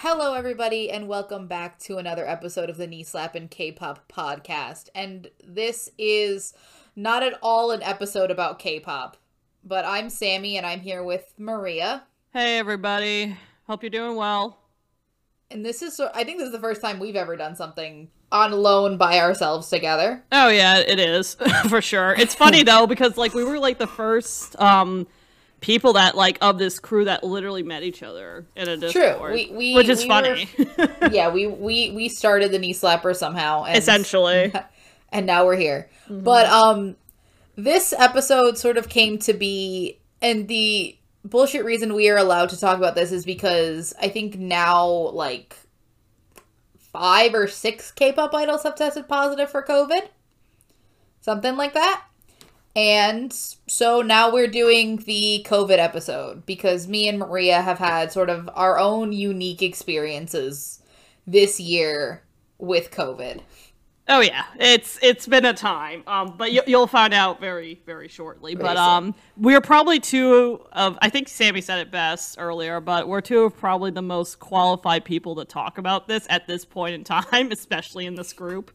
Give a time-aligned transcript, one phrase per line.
[0.00, 4.90] Hello, everybody, and welcome back to another episode of the Knee Slap and K-pop podcast.
[4.94, 6.52] And this is
[6.94, 9.16] not at all an episode about K-pop,
[9.64, 12.02] but I'm Sammy, and I'm here with Maria.
[12.34, 13.38] Hey, everybody.
[13.66, 14.58] Hope you're doing well.
[15.50, 18.52] And this is, I think, this is the first time we've ever done something on
[18.52, 20.22] loan by ourselves together.
[20.30, 21.36] Oh yeah, it is
[21.70, 22.14] for sure.
[22.18, 25.06] It's funny though because like we were like the first um
[25.60, 28.92] people that like of this crew that literally met each other in a Discord.
[28.92, 30.48] True, we, we which is we funny.
[30.58, 34.52] were- yeah, we we we started the knee slapper somehow, and, Essentially.
[35.12, 35.88] and now we're here.
[36.08, 36.96] But um,
[37.56, 42.60] this episode sort of came to be, and the bullshit reason we are allowed to
[42.60, 45.56] talk about this is because I think now like
[46.78, 50.08] five or six K-pop idols have tested positive for COVID,
[51.20, 52.04] something like that.
[52.76, 58.28] And so now we're doing the COVID episode because me and Maria have had sort
[58.28, 60.82] of our own unique experiences
[61.26, 62.22] this year
[62.58, 63.40] with COVID.
[64.08, 66.04] Oh yeah, it's it's been a time.
[66.06, 68.54] Um, but you, you'll find out very very shortly.
[68.54, 73.08] Very but um, we're probably two of I think Sammy said it best earlier, but
[73.08, 76.94] we're two of probably the most qualified people to talk about this at this point
[76.94, 78.70] in time, especially in this group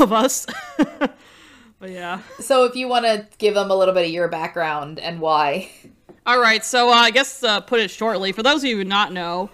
[0.00, 0.46] of us.
[1.78, 2.20] but yeah.
[2.40, 5.70] So if you want to give them a little bit of your background and why.
[6.26, 8.32] All right, so uh, I guess uh, put it shortly.
[8.32, 9.48] For those of you who do not know,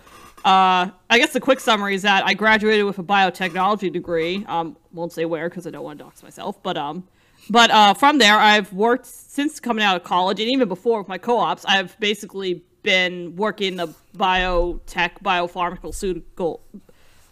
[0.45, 4.45] uh, I guess the quick summary is that I graduated with a biotechnology degree.
[4.49, 7.07] Um, won't say where because I don't want to dox myself, but um,
[7.51, 11.09] but uh, from there I've worked since coming out of college and even before with
[11.09, 11.65] my co-ops.
[11.67, 16.61] I've basically been working in the biotech, biopharmaceutical.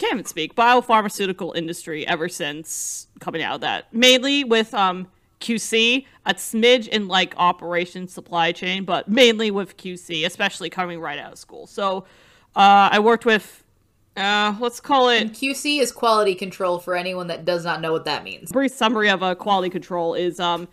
[0.00, 3.92] Can't even speak biopharmaceutical industry ever since coming out of that.
[3.92, 5.08] Mainly with um
[5.42, 11.18] QC, a smidge in like operations supply chain, but mainly with QC, especially coming right
[11.18, 11.66] out of school.
[11.66, 12.06] So
[12.56, 13.62] uh, I worked with,
[14.16, 18.06] uh, let's call it QC is quality control for anyone that does not know what
[18.06, 18.50] that means.
[18.50, 20.66] brief summary of a quality control is um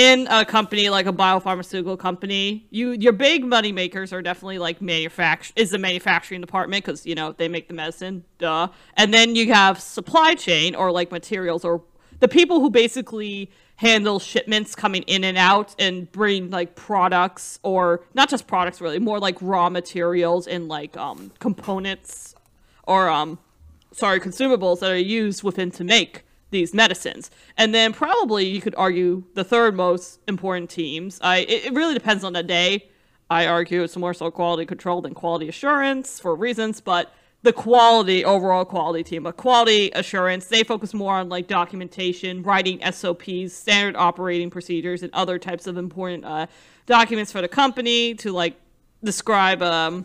[0.00, 4.80] in a company like a biopharmaceutical company you your big money makers are definitely like
[4.80, 8.68] manufacture is the manufacturing department because you know they make the medicine duh.
[8.96, 11.82] And then you have supply chain or like materials or
[12.18, 18.02] the people who basically handle shipments coming in and out and bring like products or
[18.14, 22.34] not just products really more like raw materials and like um components
[22.84, 23.38] or um
[23.92, 27.30] sorry, consumables that are used within to make these medicines.
[27.56, 31.18] And then probably you could argue the third most important teams.
[31.22, 32.88] I it, it really depends on the day.
[33.28, 37.12] I argue it's more so quality control than quality assurance for reasons, but
[37.42, 42.80] the quality overall quality team, but quality assurance, they focus more on like documentation, writing
[42.92, 46.46] SOPs, standard operating procedures, and other types of important uh,
[46.86, 48.60] documents for the company to like
[49.02, 50.04] describe um,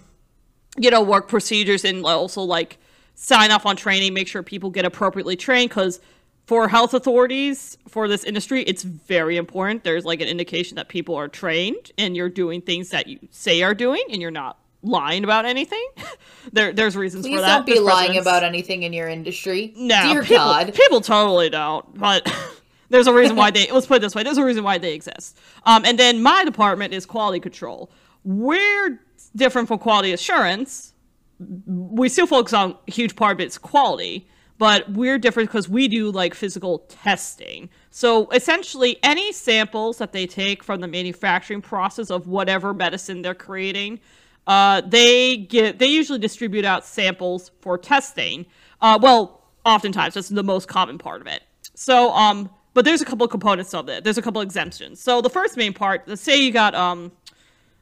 [0.77, 2.77] you know, work procedures and also like
[3.15, 5.99] sign off on training, make sure people get appropriately trained because
[6.45, 9.83] for health authorities for this industry, it's very important.
[9.83, 13.63] There's like an indication that people are trained and you're doing things that you say
[13.63, 15.83] are doing and you're not lying about anything.
[16.53, 17.57] there there's reasons Please for that.
[17.57, 18.27] don't be There's lying precedents.
[18.27, 19.73] about anything in your industry.
[19.75, 20.73] No, Dear people, God.
[20.73, 21.97] people totally don't.
[21.97, 22.31] But
[22.89, 23.67] there's a reason why they.
[23.71, 25.37] Let's put it this way: there's a reason why they exist.
[25.65, 27.89] Um, and then my department is quality control.
[28.23, 28.99] We're
[29.35, 30.93] different from quality assurance.
[31.39, 34.27] We still focus on a huge part of its quality,
[34.57, 37.69] but we're different because we do like physical testing.
[37.89, 43.33] So essentially, any samples that they take from the manufacturing process of whatever medicine they're
[43.33, 43.99] creating,
[44.47, 48.45] uh, they get they usually distribute out samples for testing.
[48.81, 51.43] Uh, well, oftentimes that's the most common part of it.
[51.73, 54.03] So, um, but there's a couple components of it.
[54.03, 55.01] There's a couple exemptions.
[55.01, 57.11] So the first main part, let's say you got um,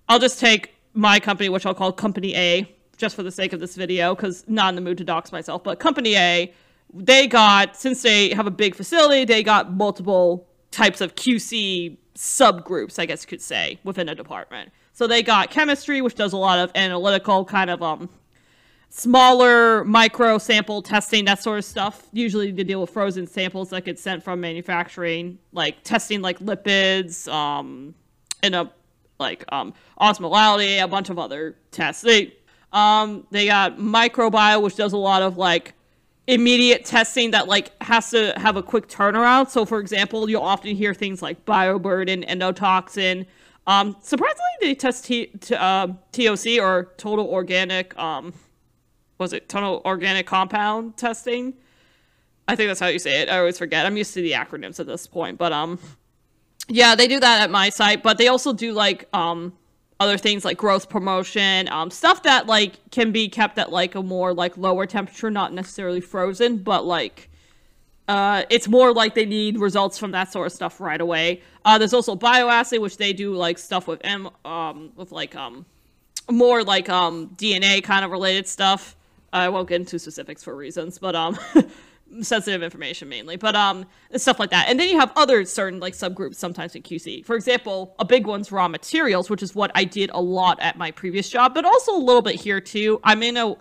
[0.09, 3.59] I'll just take my company, which I'll call Company A, just for the sake of
[3.59, 5.63] this video, because not in the mood to dox myself.
[5.63, 6.53] But Company A,
[6.93, 12.99] they got since they have a big facility, they got multiple types of QC subgroups,
[12.99, 14.71] I guess you could say, within a department.
[14.93, 18.09] So they got chemistry, which does a lot of analytical kind of um
[18.89, 22.07] smaller micro sample testing, that sort of stuff.
[22.13, 27.31] Usually to deal with frozen samples that get sent from manufacturing, like testing like lipids,
[27.31, 27.95] um,
[28.43, 28.71] and a
[29.19, 32.03] like um osmolality, a bunch of other tests.
[32.03, 32.35] They
[32.71, 35.73] um they got microbiome, which does a lot of like
[36.27, 39.49] immediate testing that like has to have a quick turnaround.
[39.49, 43.25] So for example, you'll often hear things like bioburden, endotoxin.
[43.67, 48.33] Um, surprisingly, they test T- t- uh, TOC or total organic um,
[49.17, 51.53] was it total organic compound testing?
[52.47, 53.29] I think that's how you say it.
[53.29, 53.85] I always forget.
[53.85, 55.79] I'm used to the acronyms at this point, but um,
[56.67, 59.53] yeah, they do that at my site, but they also do like um
[60.03, 64.03] other things like growth promotion, um, stuff that like can be kept at like a
[64.03, 67.29] more like lower temperature, not necessarily frozen, but like
[68.07, 71.41] uh, it's more like they need results from that sort of stuff right away.
[71.63, 75.65] Uh, there's also bioassay, which they do like stuff with M, um, with like um,
[76.29, 78.95] more like um DNA kind of related stuff.
[79.31, 81.39] I won't get into specifics for reasons, but um,
[82.21, 84.67] sensitive information mainly, but um, stuff like that.
[84.69, 87.25] And then you have other certain like subgroups sometimes in QC.
[87.25, 90.77] For example, a big one's raw materials, which is what I did a lot at
[90.77, 92.99] my previous job, but also a little bit here too.
[93.03, 93.55] I'm in a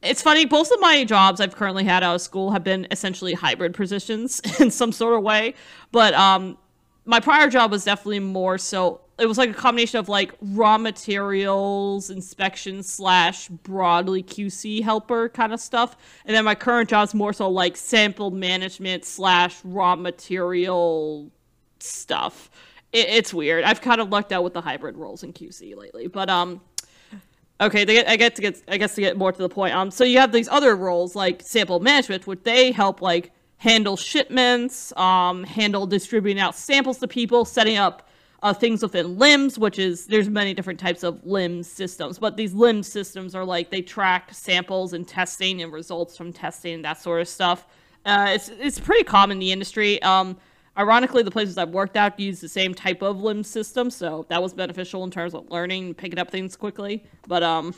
[0.00, 3.34] it's funny, both of my jobs I've currently had out of school have been essentially
[3.34, 5.54] hybrid positions in some sort of way.
[5.90, 6.56] But um,
[7.04, 10.78] my prior job was definitely more so it was like a combination of like raw
[10.78, 15.96] materials inspection slash broadly QC helper kind of stuff.
[16.24, 21.30] And then my current job is more so like sample management slash raw material
[21.80, 22.50] stuff.
[22.92, 23.64] It, it's weird.
[23.64, 26.06] I've kind of lucked out with the hybrid roles in QC lately.
[26.06, 26.60] But um
[27.60, 29.74] Okay, they I get to get I guess to get more to the point.
[29.74, 33.96] Um, so you have these other roles like sample management, which they help like handle
[33.96, 38.07] shipments, um, handle distributing out samples to people, setting up
[38.42, 42.54] uh, things within LIMS, which is there's many different types of LIMS systems, but these
[42.54, 47.00] LIMS systems are like they track samples and testing and results from testing and that
[47.00, 47.66] sort of stuff.
[48.04, 50.00] Uh, it's it's pretty common in the industry.
[50.02, 50.36] Um,
[50.78, 54.40] Ironically, the places I've worked at use the same type of LIMS system, so that
[54.40, 57.04] was beneficial in terms of learning, picking up things quickly.
[57.26, 57.74] But um,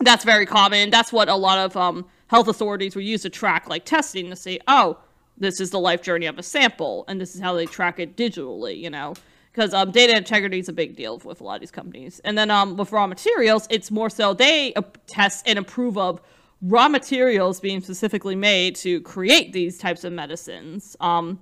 [0.00, 0.90] that's very common.
[0.90, 4.36] That's what a lot of um, health authorities will use to track like testing to
[4.36, 4.98] say, oh,
[5.36, 8.16] this is the life journey of a sample, and this is how they track it
[8.16, 8.76] digitally.
[8.76, 9.14] You know,
[9.58, 12.20] because um, data integrity is a big deal with a lot of these companies.
[12.20, 14.72] And then um, with raw materials, it's more so they
[15.08, 16.20] test and approve of
[16.62, 20.96] raw materials being specifically made to create these types of medicines.
[21.00, 21.40] Um,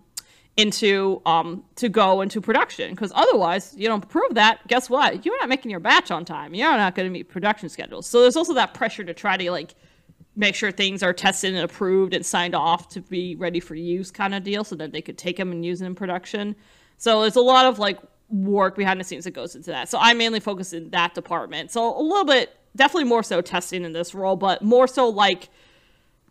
[0.57, 5.39] into um to go into production because otherwise you don't prove that guess what you're
[5.39, 8.37] not making your batch on time you're not going to meet production schedules so there's
[8.37, 9.75] also that pressure to try to like
[10.35, 14.11] make sure things are tested and approved and signed off to be ready for use
[14.11, 16.57] kind of deal so that they could take them and use them in production
[16.99, 17.99] so there's a lot of like
[18.29, 19.89] work behind the scenes that goes into that.
[19.89, 21.71] So i mainly focus in that department.
[21.71, 25.49] So a little bit definitely more so testing in this role but more so like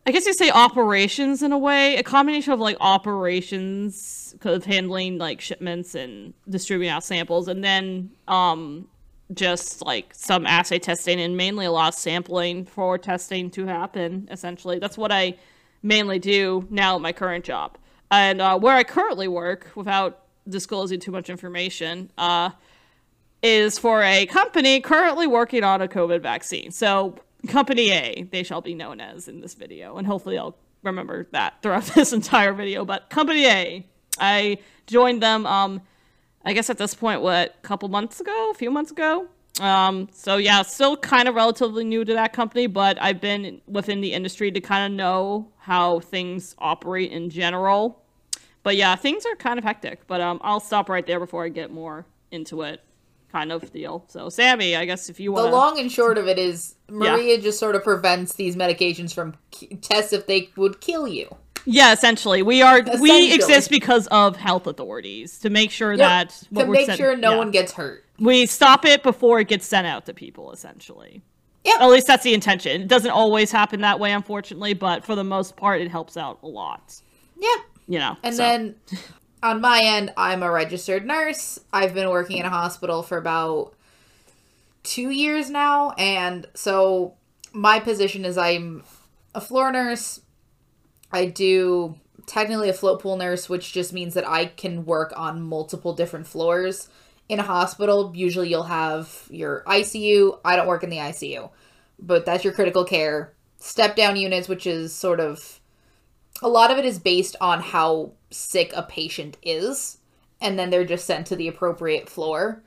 [0.08, 5.18] I guess you say operations in a way, a combination of like operations of handling
[5.18, 8.88] like shipments and distributing out samples, and then um,
[9.34, 14.28] just like some assay testing and mainly a lot of sampling for testing to happen.
[14.30, 15.38] Essentially, that's what I
[15.82, 17.76] mainly do now at my current job,
[18.12, 22.51] and uh, where I currently work, without disclosing too much information, uh,
[23.44, 26.71] is for a company currently working on a COVID vaccine.
[26.71, 27.15] So
[27.47, 31.62] Company A, they shall be known as in this video, and hopefully I'll remember that
[31.62, 32.86] throughout this entire video.
[32.86, 33.86] But Company A,
[34.19, 34.57] I
[34.88, 35.45] joined them.
[35.45, 35.81] Um,
[36.44, 39.27] I guess at this point, what, a couple months ago, a few months ago.
[39.59, 44.01] Um, so yeah, still kind of relatively new to that company, but I've been within
[44.01, 48.05] the industry to kind of know how things operate in general.
[48.66, 50.08] But yeah, things are kind of hectic.
[50.08, 52.82] But um, I'll stop right there before I get more into it
[53.32, 54.04] kind of deal.
[54.08, 57.36] So, Sammy, I guess if you want the long and short of it is Maria
[57.36, 57.42] yeah.
[57.42, 59.36] just sort of prevents these medications from
[59.82, 61.36] tests if they would kill you.
[61.66, 66.00] Yeah, essentially, we are we exist because of health authorities to make sure yep.
[66.00, 66.30] that
[66.60, 67.38] to make sent, sure no yeah.
[67.38, 68.04] one gets hurt.
[68.18, 70.52] We stop it before it gets sent out to people.
[70.52, 71.22] Essentially,
[71.64, 71.78] yeah.
[71.82, 72.82] At least that's the intention.
[72.82, 76.40] It doesn't always happen that way, unfortunately, but for the most part, it helps out
[76.42, 77.00] a lot.
[77.38, 77.56] Yeah.
[77.87, 78.44] You know, and so.
[78.44, 78.75] then
[79.44, 81.59] on my end, I'm a registered nurse.
[81.71, 83.73] I've been working in a hospital for about
[84.81, 85.92] two years now.
[85.92, 87.13] And so
[87.54, 88.83] my position is I'm
[89.33, 90.21] a floor nurse.
[91.11, 95.44] I do technically a float pool nurse, which just means that I can work on
[95.44, 96.89] multiple different floors.
[97.30, 100.39] In a hospital, usually you'll have your ICU.
[100.44, 101.49] I don't work in the ICU,
[101.99, 103.33] but that's your critical care.
[103.57, 105.59] Step down units, which is sort of
[106.42, 109.97] a lot of it is based on how sick a patient is,
[110.42, 112.61] and then they're just sent to the appropriate floor.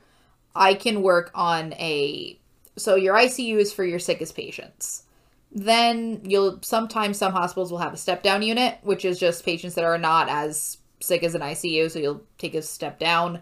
[0.55, 2.39] I can work on a
[2.79, 5.03] so your ICU is for your sickest patients.
[5.51, 9.75] Then you'll sometimes some hospitals will have a step down unit, which is just patients
[9.75, 13.41] that are not as sick as an ICU, so you'll take a step down.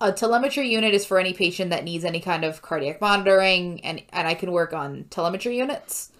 [0.00, 4.02] A telemetry unit is for any patient that needs any kind of cardiac monitoring, and
[4.12, 6.12] and I can work on telemetry units.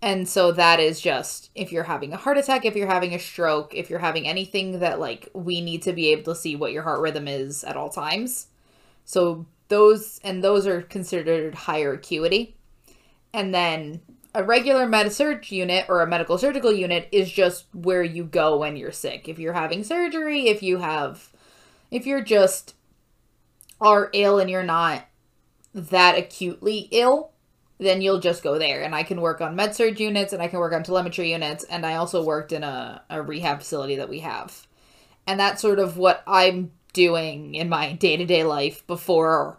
[0.00, 3.18] And so that is just if you're having a heart attack, if you're having a
[3.18, 6.72] stroke, if you're having anything that like we need to be able to see what
[6.72, 8.46] your heart rhythm is at all times.
[9.04, 12.56] So those and those are considered higher acuity.
[13.32, 14.00] And then
[14.34, 18.76] a regular med-surg unit or a medical surgical unit is just where you go when
[18.76, 19.28] you're sick.
[19.28, 21.32] If you're having surgery, if you have
[21.90, 22.74] if you're just
[23.80, 25.06] are ill and you're not
[25.74, 27.32] that acutely ill,
[27.78, 28.82] then you'll just go there.
[28.82, 31.64] And I can work on med surg units and I can work on telemetry units.
[31.64, 34.66] And I also worked in a, a rehab facility that we have.
[35.26, 39.58] And that's sort of what I'm doing in my day to day life before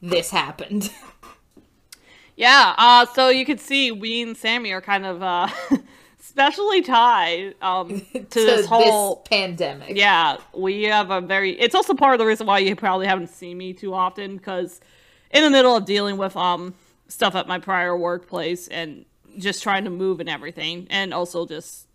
[0.00, 0.90] this happened.
[2.36, 5.48] Yeah, uh, so you can see we and Sammy are kind of uh,
[6.18, 9.96] specially tied um, to, to this whole pandemic.
[9.96, 11.52] Yeah, we have a very.
[11.60, 14.80] It's also part of the reason why you probably haven't seen me too often because
[15.30, 16.74] in the middle of dealing with um
[17.12, 19.04] stuff at my prior workplace and
[19.38, 21.86] just trying to move and everything, and also just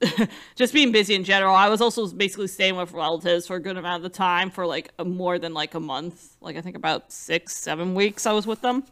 [0.56, 1.54] just being busy in general.
[1.54, 4.66] I was also basically staying with relatives for a good amount of the time for
[4.66, 6.36] like a, more than like a month.
[6.40, 8.84] Like I think about six, seven weeks I was with them.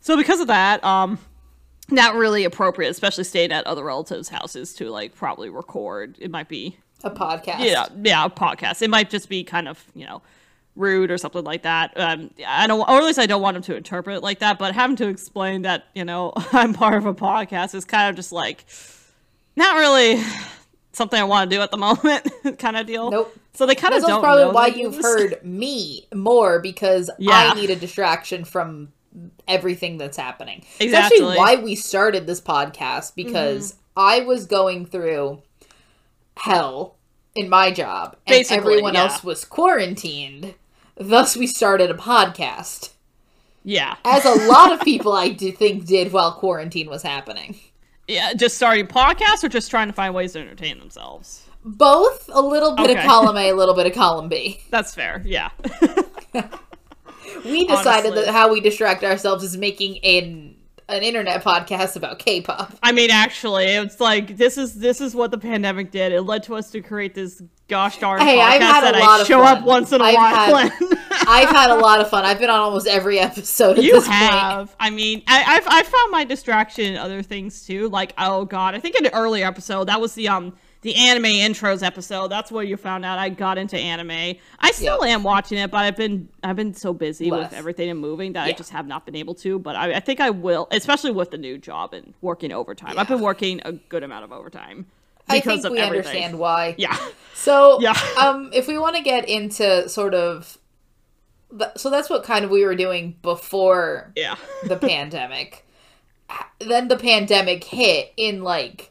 [0.00, 1.18] So because of that, um,
[1.90, 6.16] not really appropriate, especially staying at other relatives' houses to like probably record.
[6.18, 7.60] It might be A podcast.
[7.60, 8.82] yeah, yeah, a podcast.
[8.82, 10.22] It might just be kind of you know
[10.80, 11.92] rude or something like that.
[11.96, 14.58] Um, I don't, or at least I don't want them to interpret it like that.
[14.58, 18.16] But having to explain that you know I'm part of a podcast is kind of
[18.16, 18.64] just like
[19.56, 20.22] not really
[20.92, 23.10] something I want to do at the moment, kind of deal.
[23.10, 23.36] Nope.
[23.52, 24.22] So they kind of That's don't.
[24.22, 27.52] probably why you've heard me more because Yeah.
[27.52, 28.92] I need a distraction from
[29.48, 30.64] everything that's happening.
[30.78, 31.18] Exactly.
[31.18, 31.26] Mm-hmm.
[31.32, 35.42] actually why we started this podcast because I was going through
[36.36, 36.96] hell
[37.34, 39.02] in my job and Basically, everyone yeah.
[39.04, 40.54] else was quarantined.
[41.00, 42.90] Thus, we started a podcast.
[43.64, 47.56] Yeah, As a lot of people, I do think did while quarantine was happening.
[48.06, 48.32] yeah.
[48.34, 51.46] Just starting podcasts or just trying to find ways to entertain themselves.
[51.64, 52.98] Both a little bit Okay.
[53.00, 54.60] of column A, a little bit of column B.
[54.70, 55.22] That's fair.
[55.24, 55.50] Yeah.
[57.44, 58.24] We decided Honestly.
[58.26, 60.49] that how we distract ourselves is making an
[60.92, 62.74] an internet podcast about K-pop.
[62.82, 66.12] I mean, actually, it's like this is this is what the pandemic did.
[66.12, 69.00] It led to us to create this gosh darn Hey, podcast I've had a that
[69.00, 69.58] lot I show fun.
[69.58, 70.56] up once in a I've while.
[70.68, 70.72] had-
[71.28, 72.24] I've had a lot of fun.
[72.24, 74.16] I've been on almost every episode you this point.
[74.18, 74.74] have.
[74.80, 77.88] I mean, I, I've I found my distraction in other things too.
[77.88, 81.24] Like, oh god, I think in an earlier episode that was the um the anime
[81.24, 82.28] intros episode.
[82.28, 84.36] That's where you found out I got into anime.
[84.58, 87.50] I still am watching it, but I've been I've been so busy Less.
[87.50, 89.58] with everything and moving that I just have not been able to.
[89.58, 92.98] But I, I think I will, especially with the new job and working overtime.
[92.98, 94.86] I've been working a good amount of overtime
[95.28, 96.06] I because think of we everything.
[96.06, 96.74] understand why.
[96.78, 96.96] Yeah.
[97.34, 97.94] So, Yeah.
[98.20, 100.58] um, if we want to get into sort of,
[101.56, 104.36] th- so that's what kind of we were doing before Yeah.
[104.64, 105.66] the pandemic.
[106.58, 108.90] Then the pandemic hit in like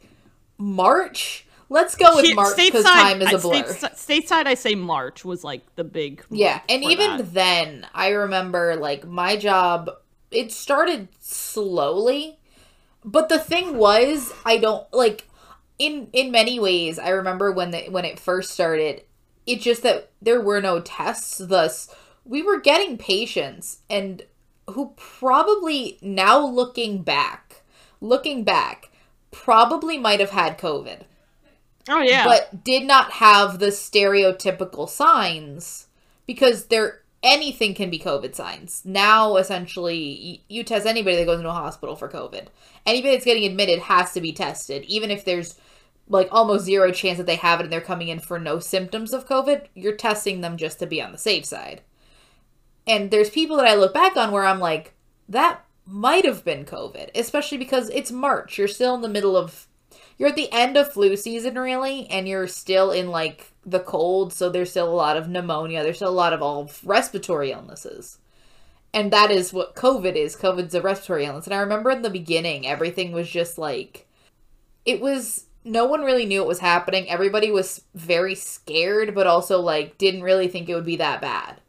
[0.58, 1.46] March.
[1.72, 3.64] Let's go with March because time is a blur.
[3.64, 6.24] statesi- stateside, I say March was like the big.
[6.32, 7.34] Yeah, and even that.
[7.34, 9.92] then, I remember like my job.
[10.32, 12.40] It started slowly,
[13.06, 15.28] but the thing was, I don't like
[15.78, 16.98] in in many ways.
[16.98, 19.04] I remember when the when it first started.
[19.46, 21.38] It's just that there were no tests.
[21.38, 21.94] Thus,
[22.26, 24.24] we were getting patients, and
[24.72, 27.62] who probably now looking back,
[28.02, 28.90] looking back,
[29.30, 31.04] probably might have had COVID
[31.90, 35.88] oh yeah, but did not have the stereotypical signs
[36.26, 38.82] because there anything can be COVID signs.
[38.86, 42.48] Now, essentially, you, test anybody that goes into a hospital for COVID.
[42.86, 45.60] Anybody that's getting admitted has to be tested, even if there's
[46.08, 49.14] like almost zero chance that they have it and they're coming in for no symptoms
[49.14, 49.68] of COVID.
[49.76, 51.82] You're testing them just to be on the safe side.
[52.88, 54.96] And there's people that I look back on where I'm like,
[55.28, 58.58] that might have been COVID, especially because it's March.
[58.58, 59.68] You're still in the middle of
[60.20, 64.32] you're at the end of flu season really and you're still in like the cold
[64.32, 68.20] so there's still a lot of pneumonia there's still a lot of all respiratory illnesses.
[68.92, 70.36] And that is what covid is.
[70.36, 71.46] Covid's a respiratory illness.
[71.46, 74.06] And i remember in the beginning everything was just like
[74.86, 77.10] it was no one really knew what was happening.
[77.10, 81.62] Everybody was very scared but also like didn't really think it would be that bad.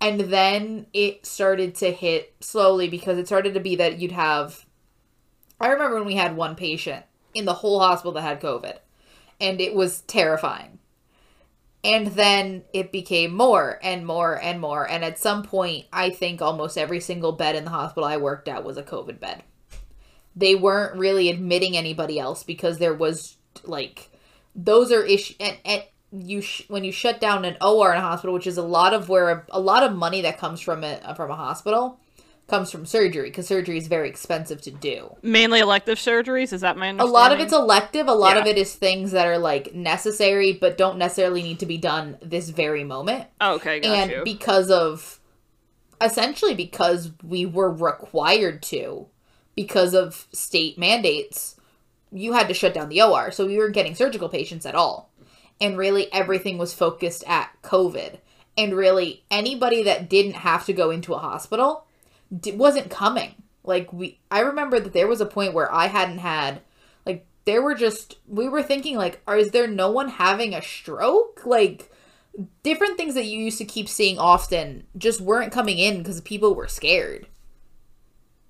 [0.00, 4.66] And then it started to hit slowly because it started to be that you'd have
[5.60, 8.78] I remember when we had one patient in the whole hospital that had COVID,
[9.40, 10.78] and it was terrifying.
[11.82, 14.88] And then it became more and more and more.
[14.88, 18.48] And at some point, I think almost every single bed in the hospital I worked
[18.48, 19.42] at was a COVID bed.
[20.34, 24.08] They weren't really admitting anybody else because there was like
[24.54, 25.36] those are issues.
[25.38, 25.82] and, and
[26.16, 28.94] you sh- when you shut down an OR in a hospital, which is a lot
[28.94, 32.00] of where a, a lot of money that comes from it from a hospital
[32.46, 35.16] comes from surgery because surgery is very expensive to do.
[35.22, 36.52] mainly elective surgeries.
[36.52, 37.10] Is that my understanding?
[37.10, 38.06] A lot of it's elective.
[38.06, 41.66] A lot of it is things that are like necessary, but don't necessarily need to
[41.66, 43.26] be done this very moment.
[43.40, 44.22] Oh, okay, got and you.
[44.24, 45.20] because of
[46.02, 49.06] essentially because we were required to,
[49.54, 51.56] because of state mandates,
[52.12, 53.30] you had to shut down the OR.
[53.30, 55.10] So we weren't getting surgical patients at all.
[55.60, 58.18] And really everything was focused at COVID.
[58.56, 61.86] And really anybody that didn't have to go into a hospital
[62.40, 63.34] d- wasn't coming.
[63.64, 66.60] Like we I remember that there was a point where I hadn't had
[67.06, 70.62] like there were just we were thinking like are is there no one having a
[70.62, 71.44] stroke?
[71.46, 71.90] Like
[72.62, 76.54] different things that you used to keep seeing often just weren't coming in because people
[76.54, 77.26] were scared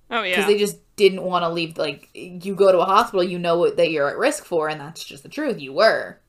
[0.09, 0.35] Oh yeah.
[0.35, 3.69] because they just didn't want to leave like you go to a hospital you know
[3.69, 6.19] that you're at risk for and that's just the truth you were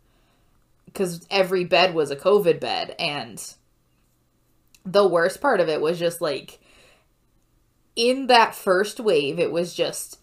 [0.86, 3.54] because every bed was a covid bed and
[4.84, 6.58] the worst part of it was just like
[7.96, 10.20] in that first wave it was just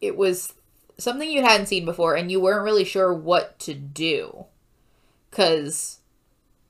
[0.00, 0.52] it was
[0.98, 4.44] something you hadn't seen before and you weren't really sure what to do
[5.30, 6.00] because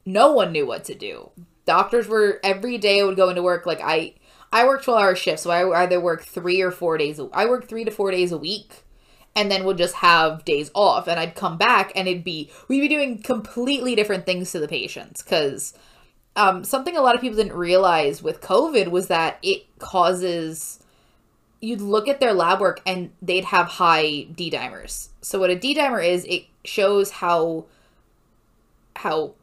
[0.06, 1.30] no one knew what to do
[1.66, 4.14] doctors were every day i would go into work like i
[4.54, 7.20] I work 12 hour shifts, so I either work three or four days.
[7.32, 8.84] I work three to four days a week
[9.34, 11.08] and then would just have days off.
[11.08, 14.68] And I'd come back and it'd be, we'd be doing completely different things to the
[14.68, 15.22] patients.
[15.22, 15.74] Cause
[16.36, 20.80] um, something a lot of people didn't realize with COVID was that it causes,
[21.60, 25.08] you'd look at their lab work and they'd have high D dimers.
[25.20, 27.66] So what a D dimer is, it shows how,
[28.96, 29.34] how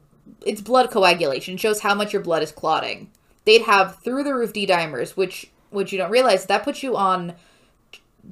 [0.46, 3.10] it's blood coagulation, shows how much your blood is clotting
[3.46, 6.96] they'd have through the roof D dimers, which which you don't realize that puts you
[6.98, 7.34] on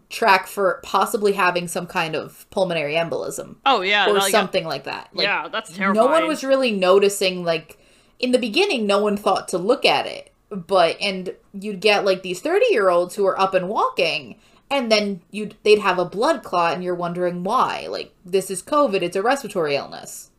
[0.09, 4.07] track for possibly having some kind of pulmonary embolism oh yeah.
[4.07, 5.09] or something like that.
[5.13, 5.95] Like, yeah, that's terrifying.
[5.95, 7.78] no one was really noticing like
[8.19, 12.21] in the beginning no one thought to look at it but and you'd get like
[12.21, 14.35] these 30 year olds who are up and walking
[14.69, 18.61] and then you'd they'd have a blood clot and you're wondering why like this is
[18.61, 20.31] covid it's a respiratory illness.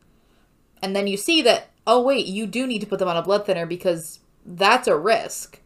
[0.83, 3.21] And then you see that oh wait you do need to put them on a
[3.21, 5.59] blood thinner because that's a risk.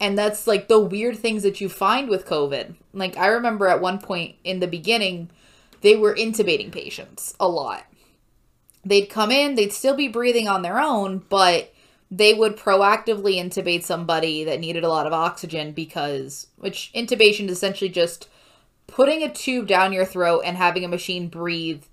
[0.00, 2.74] And that's like the weird things that you find with covid.
[2.92, 5.30] Like i remember at one point in the beginning
[5.80, 7.84] they were intubating patients a lot
[8.84, 11.72] they'd come in, they'd still be breathing on their own, but
[12.10, 17.52] they would proactively intubate somebody that needed a lot of oxygen because, which intubation is
[17.52, 18.28] essentially just
[18.86, 21.84] putting a tube down your throat and having a machine breathe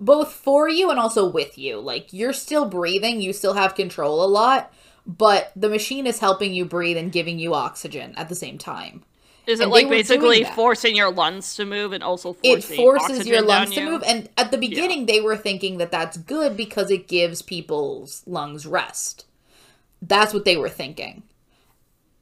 [0.00, 1.78] both for you and also with you.
[1.78, 4.72] Like you're still breathing, you still have control a lot,
[5.06, 9.04] but the machine is helping you breathe and giving you oxygen at the same time.
[9.48, 13.70] Is it like basically forcing your lungs to move and also it forces your lungs
[13.70, 17.40] to move and at the beginning they were thinking that that's good because it gives
[17.40, 19.24] people's lungs rest.
[20.02, 21.22] That's what they were thinking.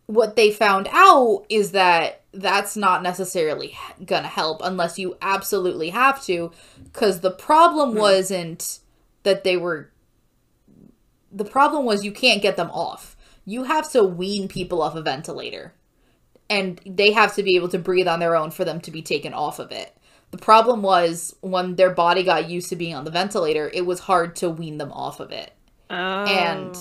[0.06, 6.24] What they found out is that that's not necessarily gonna help unless you absolutely have
[6.26, 6.52] to
[6.84, 7.98] because the problem Hmm.
[7.98, 8.78] wasn't
[9.24, 9.90] that they were
[11.32, 13.16] the problem was you can't get them off.
[13.44, 15.72] You have to wean people off a ventilator
[16.48, 19.02] and they have to be able to breathe on their own for them to be
[19.02, 19.96] taken off of it.
[20.30, 24.00] The problem was when their body got used to being on the ventilator, it was
[24.00, 25.52] hard to wean them off of it.
[25.90, 25.94] Oh.
[25.94, 26.76] And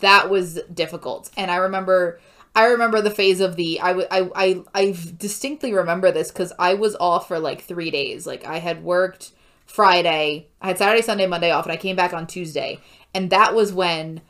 [0.00, 1.30] that was difficult.
[1.36, 2.20] And I remember
[2.54, 6.52] I remember the phase of the I w- I I I distinctly remember this cuz
[6.58, 8.26] I was off for like 3 days.
[8.26, 9.32] Like I had worked
[9.66, 12.80] Friday, I had Saturday, Sunday, Monday off and I came back on Tuesday.
[13.14, 14.22] And that was when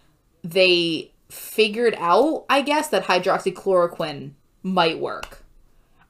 [0.42, 4.32] they figured out, I guess, that hydroxychloroquine
[4.66, 5.44] might work.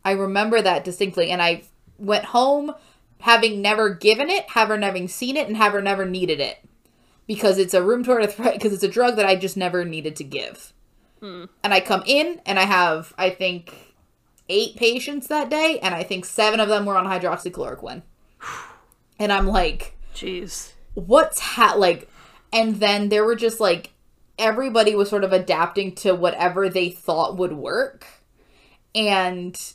[0.05, 1.63] I remember that distinctly, and I
[1.99, 2.75] went home
[3.21, 6.65] having never given it, having never seen it, and having never needed it
[7.27, 10.25] because it's a rheumatoid arthritis because it's a drug that I just never needed to
[10.25, 10.73] give.
[11.21, 11.45] Hmm.
[11.63, 13.95] And I come in and I have I think
[14.49, 18.03] eight patients that day, and I think seven of them were on hydroxychloroquine,
[19.19, 20.73] and I'm like, Jeez.
[20.95, 22.09] what's ha like
[22.53, 23.91] and then there were just like
[24.39, 28.07] everybody was sort of adapting to whatever they thought would work
[28.97, 29.75] and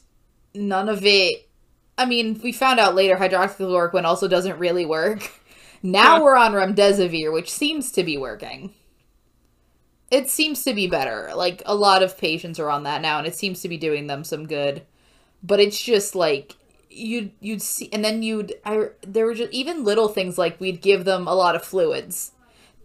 [0.55, 1.49] none of it
[1.97, 5.31] i mean we found out later hydroxychloroquine also doesn't really work.
[5.83, 6.23] Now Yeah.
[6.23, 8.73] we're on remdesivir which seems to be working.
[10.11, 11.31] It seems to be better.
[11.35, 14.07] Like a lot of patients are on that now and it seems to be doing
[14.07, 14.85] them some good.
[15.43, 16.57] But it's just like
[16.89, 20.81] you'd you'd see and then you'd I there were just even little things like we'd
[20.81, 22.33] give them a lot of fluids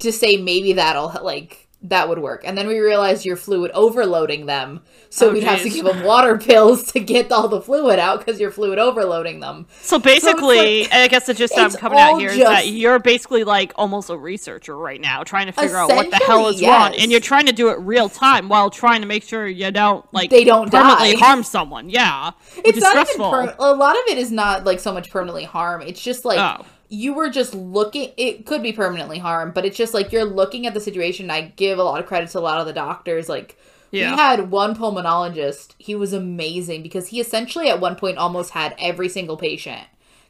[0.00, 4.46] to say maybe that'll like that would work and then we realized you're fluid overloading
[4.46, 7.98] them so Oh, we'd have to give them water pills to get all the fluid
[7.98, 11.98] out because you're fluid overloading them So basically, like- I guess the gist I'm coming
[11.98, 15.76] out here is that you're basically like almost a researcher right now, trying to figure
[15.76, 18.48] out what the hell is Essentially, wrong, and you're trying to do it real time
[18.48, 21.18] while trying to make sure you don't like They don't permanently die.
[21.24, 21.88] harm someone.
[21.90, 23.26] Yeah, it's not stressful.
[23.26, 26.24] even per- a lot of it is not like so much permanently harm it's just
[26.24, 26.64] like Oh.
[26.88, 30.66] You were just looking it could be permanently harmed but it's just like you're looking
[30.66, 31.30] at the situation.
[31.30, 33.28] I give a lot of credit to a lot of the doctors.
[33.28, 33.56] Like
[33.90, 34.12] Yeah.
[34.12, 35.74] we had one pulmonologist.
[35.78, 39.84] He was amazing because he essentially at one point almost had every single patient.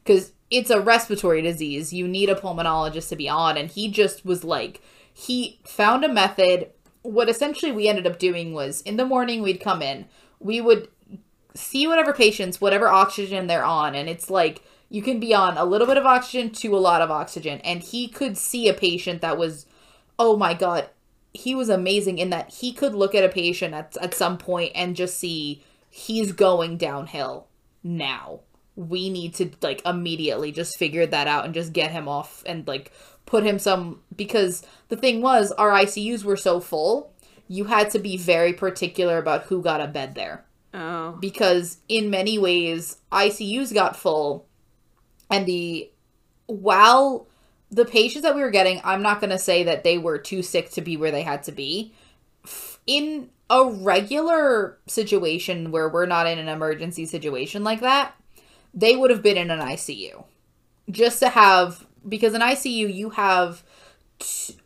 [0.04, 1.92] Because it's a respiratory disease.
[1.92, 3.56] You need a pulmonologist to be on.
[3.56, 4.80] And he just was like
[5.12, 6.70] he found a method.
[7.02, 10.06] What essentially we ended up doing was in the morning we'd come in,
[10.40, 10.88] we would
[11.54, 15.64] see whatever patients, whatever oxygen they're on, and it's like you can be on a
[15.64, 17.60] little bit of oxygen to a lot of oxygen.
[17.60, 19.66] And he could see a patient that was,
[20.18, 20.88] oh my God,
[21.34, 24.72] he was amazing in that he could look at a patient at, at some point
[24.74, 27.46] and just see he's going downhill
[27.82, 28.40] now.
[28.76, 32.66] We need to like immediately just figure that out and just get him off and
[32.66, 32.92] like
[33.24, 37.12] put him some because the thing was our ICUs were so full,
[37.48, 40.44] you had to be very particular about who got a bed there.
[40.74, 41.12] Oh.
[41.12, 44.46] Because in many ways ICUs got full
[45.30, 45.90] and the
[46.46, 47.26] while
[47.70, 50.42] the patients that we were getting, I'm not going to say that they were too
[50.42, 51.92] sick to be where they had to be.
[52.86, 58.14] In a regular situation where we're not in an emergency situation like that,
[58.72, 60.24] they would have been in an ICU.
[60.90, 63.64] Just to have, because in ICU, you have.
[64.18, 64.56] T-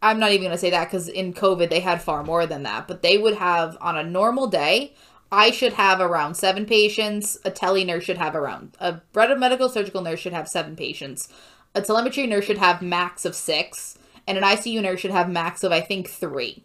[0.00, 2.64] I'm not even going to say that because in COVID, they had far more than
[2.64, 4.94] that, but they would have on a normal day.
[5.32, 7.38] I should have around seven patients.
[7.44, 11.28] A tele nurse should have around a medical surgical nurse should have seven patients
[11.74, 15.64] a telemetry nurse should have max of six, and an ICU nurse should have max
[15.64, 16.64] of I think three.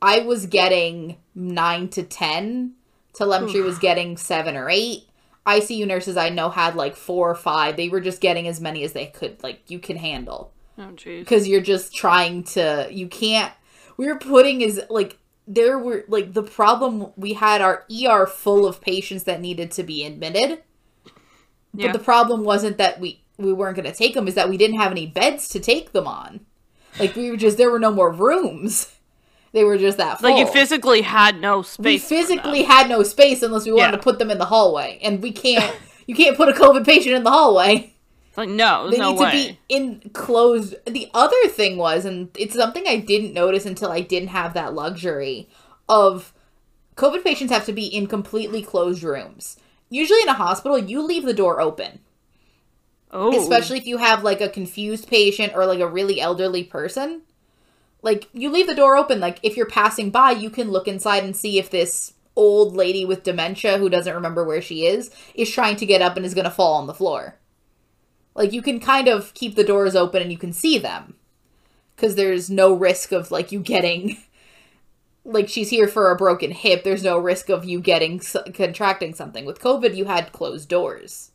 [0.00, 2.74] I was getting nine to ten.
[3.14, 5.04] Telemetry was getting seven or eight.
[5.46, 7.76] ICU nurses I know had like four or five.
[7.76, 10.52] They were just getting as many as they could, like you can handle.
[10.78, 11.20] Oh jeez.
[11.20, 13.52] Because you're just trying to, you can't.
[13.96, 15.17] We were putting is like
[15.50, 19.82] there were like the problem we had our ER full of patients that needed to
[19.82, 20.62] be admitted.
[21.74, 21.92] But Yeah.
[21.92, 24.78] the problem wasn't that we we weren't going to take them is that we didn't
[24.78, 26.40] have any beds to take them on.
[26.98, 28.92] Like we were just there were no more rooms.
[29.52, 30.28] They were just that full.
[30.30, 31.84] Like you physically had no space.
[31.84, 33.90] We physically had no space unless we wanted Yeah.
[33.92, 35.74] to put them in the hallway, and we can't.
[36.06, 37.94] you can't put a COVID patient in the hallway.
[38.38, 39.30] Like no, They no need way.
[39.30, 40.76] to be enclosed.
[40.86, 44.74] The other thing was, and it's something I didn't notice until I didn't have that
[44.74, 45.48] luxury
[45.88, 46.32] of
[46.94, 49.56] COVID patients have to be in completely closed rooms.
[49.90, 51.98] Usually in a hospital, you leave the door open,
[53.10, 57.22] oh, especially if you have like a confused patient or like a really elderly person.
[58.02, 59.18] Like you leave the door open.
[59.18, 63.04] Like if you're passing by, you can look inside and see if this old lady
[63.04, 66.34] with dementia who doesn't remember where she is is trying to get up and is
[66.34, 67.34] going to fall on the floor.
[68.38, 71.16] Like you can kind of keep the doors open and you can see them
[71.96, 74.16] because there's no risk of like you getting
[75.24, 76.84] like she's here for a broken hip.
[76.84, 78.20] There's no risk of you getting
[78.54, 79.44] contracting something.
[79.44, 81.32] With COVID, you had closed doors.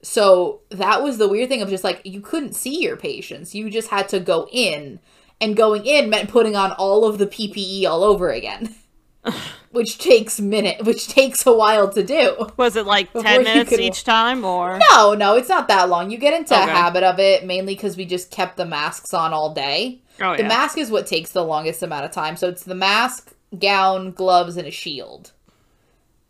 [0.00, 3.56] So that was the weird thing of just like you couldn't see your patients.
[3.56, 5.00] You just had to go in,
[5.40, 8.72] and going in meant putting on all of the PPE all over again,
[9.70, 12.48] which takes minute, which takes a while to do.
[12.56, 14.78] was it like ten minutes could- each time or?
[14.90, 16.10] No, no, it's not that long.
[16.10, 19.32] You get into a habit of it mainly because we just kept the masks on
[19.32, 20.00] all day.
[20.20, 20.48] Oh The yeah.
[20.48, 22.36] mask is what takes the longest amount of time.
[22.36, 25.32] So it's the mask, gown, gloves, and a shield.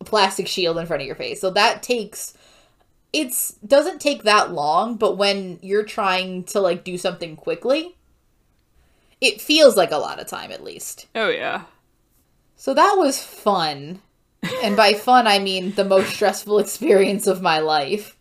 [0.00, 1.40] A plastic shield in front of your face.
[1.40, 2.34] So that takes
[3.12, 7.96] it's doesn't take that long, but when you're trying to like do something quickly,
[9.20, 11.06] it feels like a lot of time at least.
[11.14, 11.62] oh yeah.
[12.58, 14.02] So that was fun.
[14.62, 18.16] and by fun I mean the most stressful experience of my life.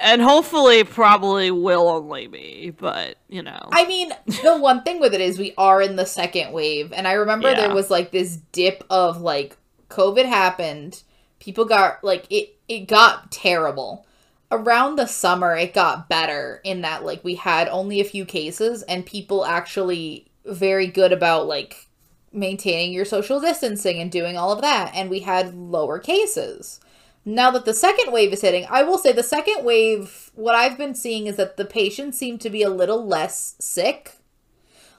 [0.00, 3.68] And hopefully, probably will only be, but you know.
[3.70, 4.10] I mean,
[4.42, 7.48] the one thing with it is we are in the second wave, and I remember
[7.50, 7.54] Yeah.
[7.68, 9.56] there was like this dip of like
[9.88, 11.04] COVID happened,
[11.38, 14.04] people got like it it got terrible.
[14.50, 18.82] Around the summer it got better in that like we had only a few cases
[18.82, 21.85] and people actually very good about like
[22.32, 26.80] maintaining your social distancing and doing all of that and we had lower cases.
[27.28, 30.78] Now that the second wave is hitting, I will say the second wave, what I've
[30.78, 34.18] been seeing is that the patients seem to be a little less sick.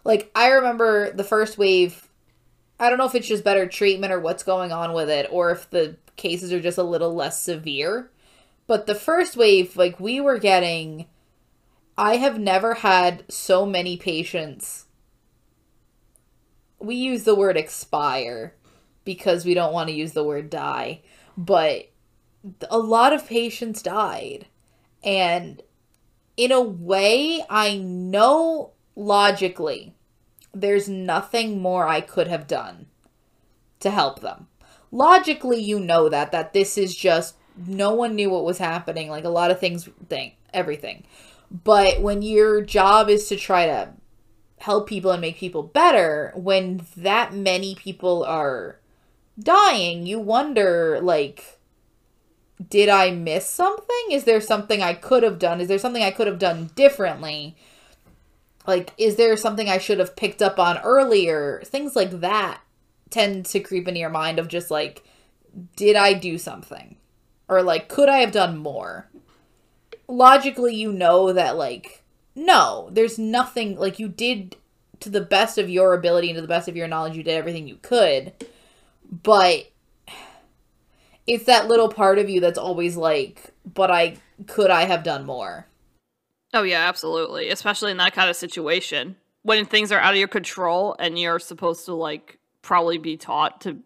[0.04, 2.10] Like, I remember the first wave,
[2.80, 5.52] I don't know if it's just better treatment or what's going on with it, or
[5.52, 8.12] if the cases are just a little less severe.
[8.68, 11.06] But the first wave, like, we were getting.
[11.98, 14.87] I have never had so many patients.
[16.80, 18.54] We use the word expire
[19.04, 21.02] because we don't want to use the word die,
[21.38, 21.90] but
[22.70, 24.48] a lot of patients died.
[25.04, 25.62] And
[26.36, 29.96] in a way, I know logically
[30.54, 32.88] there's nothing more I could have done
[33.80, 34.48] to help them.
[34.92, 37.36] Logically, you know that that this is just
[37.66, 41.04] no one knew what was happening, like a lot of things thing everything.
[41.50, 43.94] But when your job is to try to
[44.60, 48.80] help people and make people better, when that many people are
[49.40, 51.60] dying, you wonder like
[52.70, 54.08] did I miss something?
[54.10, 55.62] Is there something I could have done?
[55.62, 57.56] Is there something I could have done differently?
[58.68, 62.62] like is there something i should have picked up on earlier things like that
[63.10, 65.04] tend to creep into your mind of just like
[65.76, 66.98] did i do something
[67.48, 69.10] or like could i have done more
[70.08, 71.97] logically you know that like
[72.38, 74.56] no there's nothing like you did
[75.00, 77.36] to the best of your ability and to the best of your knowledge you did
[77.36, 78.32] everything you could
[79.24, 79.72] but
[81.26, 85.26] it's that little part of you that's always like but i could i have done
[85.26, 85.68] more
[86.54, 87.50] Oh yeah, absolutely.
[87.50, 91.40] Especially in that kind of situation when things are out of your control and you're
[91.40, 93.78] supposed to like probably be taught to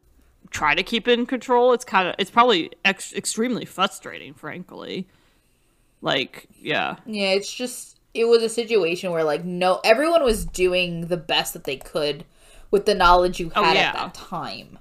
[0.49, 1.73] try to keep in control.
[1.73, 5.07] It's kind of it's probably ex- extremely frustrating, frankly.
[6.01, 6.97] Like, yeah.
[7.05, 11.53] Yeah, it's just it was a situation where like no everyone was doing the best
[11.53, 12.25] that they could
[12.69, 13.87] with the knowledge you oh, had Oh, yeah.
[13.89, 14.79] at that time.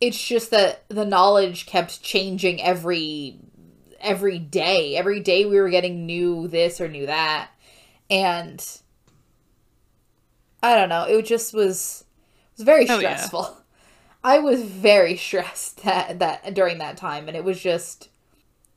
[0.00, 3.38] It's just that the knowledge kept changing every
[4.00, 4.96] every day.
[4.96, 7.48] Every day we were getting new this or new that.
[8.10, 8.64] And
[10.62, 12.04] I don't know, it just was
[12.52, 13.16] it was very Oh, yeah.
[13.16, 13.56] stressful.
[14.24, 18.08] I was very stressed that that during that time and it was just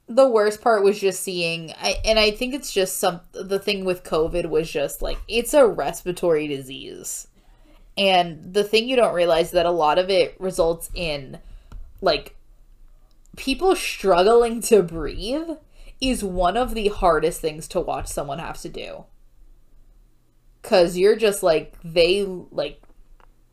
[0.09, 3.85] the worst part was just seeing I, and i think it's just some the thing
[3.85, 7.27] with covid was just like it's a respiratory disease.
[7.97, 11.39] And the thing you don't realize that a lot of it results in
[12.01, 12.37] like
[13.35, 15.57] people struggling to breathe
[15.99, 19.03] is one of the hardest things to watch someone have to do.
[20.61, 22.81] Cuz you're just like they like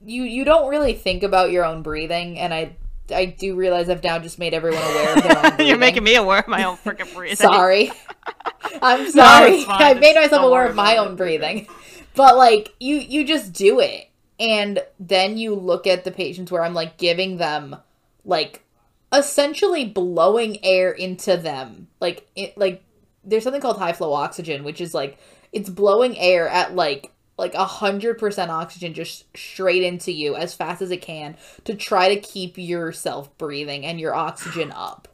[0.05, 2.77] you you don't really think about your own breathing and i
[3.15, 5.67] i do realize i've now just made everyone aware of their own.
[5.67, 7.37] You're making me aware of my own freaking breathing.
[7.37, 7.91] Sorry.
[8.83, 9.65] I'm sorry.
[9.65, 9.83] fine.
[9.83, 11.69] I made myself aware of my own breathing.
[12.15, 14.09] But like you you just do it.
[14.39, 17.77] And then you look at the patients where I'm like giving them
[18.25, 18.65] like
[19.13, 21.89] essentially blowing air into them.
[22.01, 22.83] Like it like
[23.25, 25.19] there's something called high flow oxygen, which is like
[25.53, 30.55] it's blowing air at like like a hundred percent oxygen just straight into you as
[30.55, 35.09] fast as it can to try to keep yourself breathing and your oxygen up.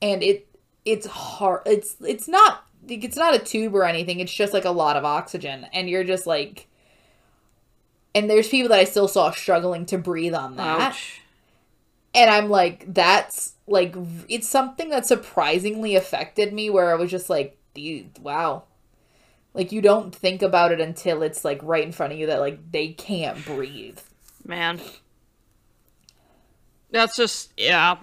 [0.00, 0.46] And it
[0.84, 4.20] it's hard it's it's not like, it's not a tube or anything.
[4.20, 5.66] It's just like a lot of oxygen.
[5.72, 6.68] And you're just like
[8.16, 10.80] and there's people that i still saw struggling to breathe on that.
[10.80, 11.20] Ouch.
[12.14, 13.94] and i'm like that's like
[14.28, 17.58] it's something that surprisingly affected me where i was just like
[18.22, 18.64] wow
[19.56, 22.38] like you don't think about it until it's like right in front of you that
[22.38, 23.98] like they can't breathe
[24.46, 24.80] Man.
[26.90, 27.96] That's just yeah.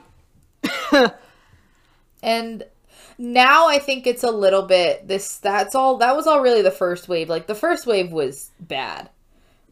[2.24, 2.64] And
[3.18, 6.72] now I think it's a little bit this that's all that was all really the
[6.72, 7.30] first wave.
[7.30, 9.10] Like the first wave was bad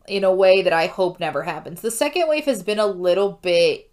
[0.05, 1.79] in a way that I hope never happens.
[1.79, 3.89] The second wave has been a little bit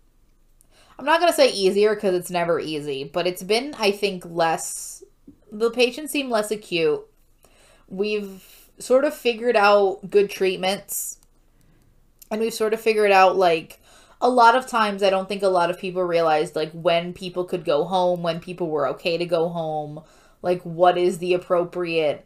[0.98, 4.24] I'm not going to say easier cuz it's never easy, but it's been I think
[4.26, 5.04] less
[5.52, 7.07] the patients seem less acute.
[7.88, 8.44] We've
[8.78, 11.18] sort of figured out good treatments
[12.30, 13.80] and we've sort of figured out like
[14.20, 17.44] a lot of times I don't think a lot of people realized like when people
[17.44, 20.02] could go home, when people were okay to go home,
[20.42, 22.24] like what is the appropriate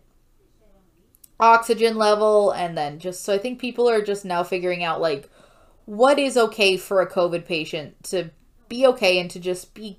[1.41, 5.29] oxygen level and then just so I think people are just now figuring out like
[5.87, 8.31] what is okay for a COVID patient to
[8.69, 9.99] be okay and to just be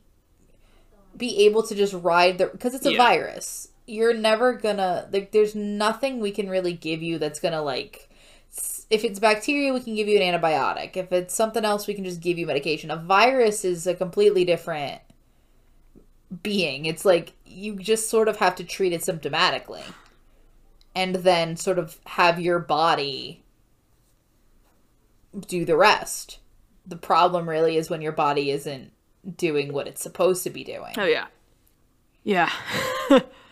[1.16, 2.98] be able to just ride the because it's a Yeah.
[2.98, 3.70] virus.
[3.86, 8.10] You're never gonna like there's nothing we can really give you that's gonna like
[8.90, 10.96] if it's bacteria we can give you an antibiotic.
[10.96, 12.92] If it's something else we can just give you medication.
[12.92, 15.02] A virus is a completely different
[16.42, 16.86] being.
[16.86, 19.84] It's like you just sort of have to treat it symptomatically.
[20.96, 23.44] And then sort of have your body
[25.48, 26.40] do the rest.
[26.86, 28.92] The problem really is when your body isn't
[29.38, 30.94] doing what it's supposed to be doing.
[30.98, 31.26] Oh yeah.
[32.24, 32.52] Yeah.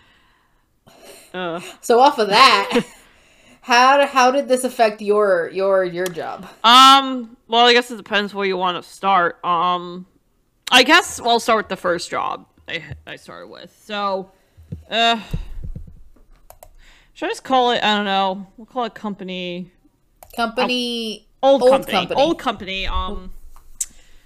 [1.33, 2.83] uh, So off of that,
[3.61, 6.47] how how did this affect your your your job?
[6.63, 7.37] um.
[7.47, 9.43] Well, I guess it depends where you want to start.
[9.43, 10.05] Um.
[10.71, 13.75] I guess I'll start with the first job I I started with.
[13.85, 14.31] So,
[14.89, 15.19] uh,
[17.13, 17.83] should I just call it?
[17.83, 18.47] I don't know.
[18.57, 19.71] We'll call it company.
[20.35, 21.91] Company old, Old company.
[21.93, 22.21] company.
[22.21, 23.33] old company um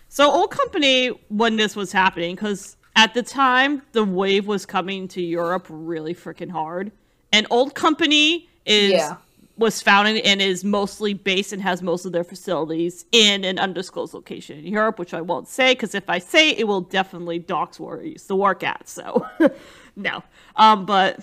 [0.07, 5.07] so old company when this was happening because at the time the wave was coming
[5.07, 6.91] to europe really freaking hard
[7.31, 9.17] and old company is Yeah.
[9.57, 14.13] was founded and is mostly based and has most of their facilities in an undisclosed
[14.13, 17.79] location in europe which i won't say because if i say it, will definitely dox
[17.79, 19.25] where i used to work at so
[19.95, 20.23] no
[20.55, 21.19] um but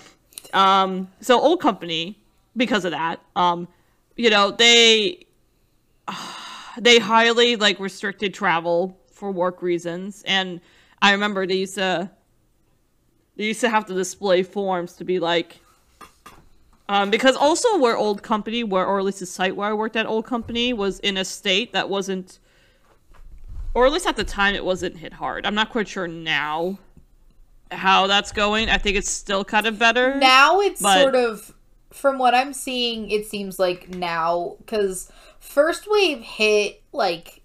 [0.54, 2.18] um so old company
[2.56, 3.66] because of that um
[4.16, 5.24] you know they
[6.78, 10.60] they highly like restricted travel for work reasons and
[11.02, 12.10] i remember they used to
[13.36, 15.58] they used to have to display forms to be like
[16.88, 19.96] Um, because also where old company, where or at least the site where I worked
[19.96, 22.38] at, old company was in a state that wasn't,
[23.72, 25.46] or at least at the time it wasn't hit hard.
[25.46, 26.78] I'm not quite sure now
[27.70, 28.68] how that's going.
[28.68, 30.16] I think it's still kind of better.
[30.16, 31.54] Now it's But- sort of,
[31.90, 35.10] from what I'm seeing, it seems like now because
[35.40, 37.40] first wave hit like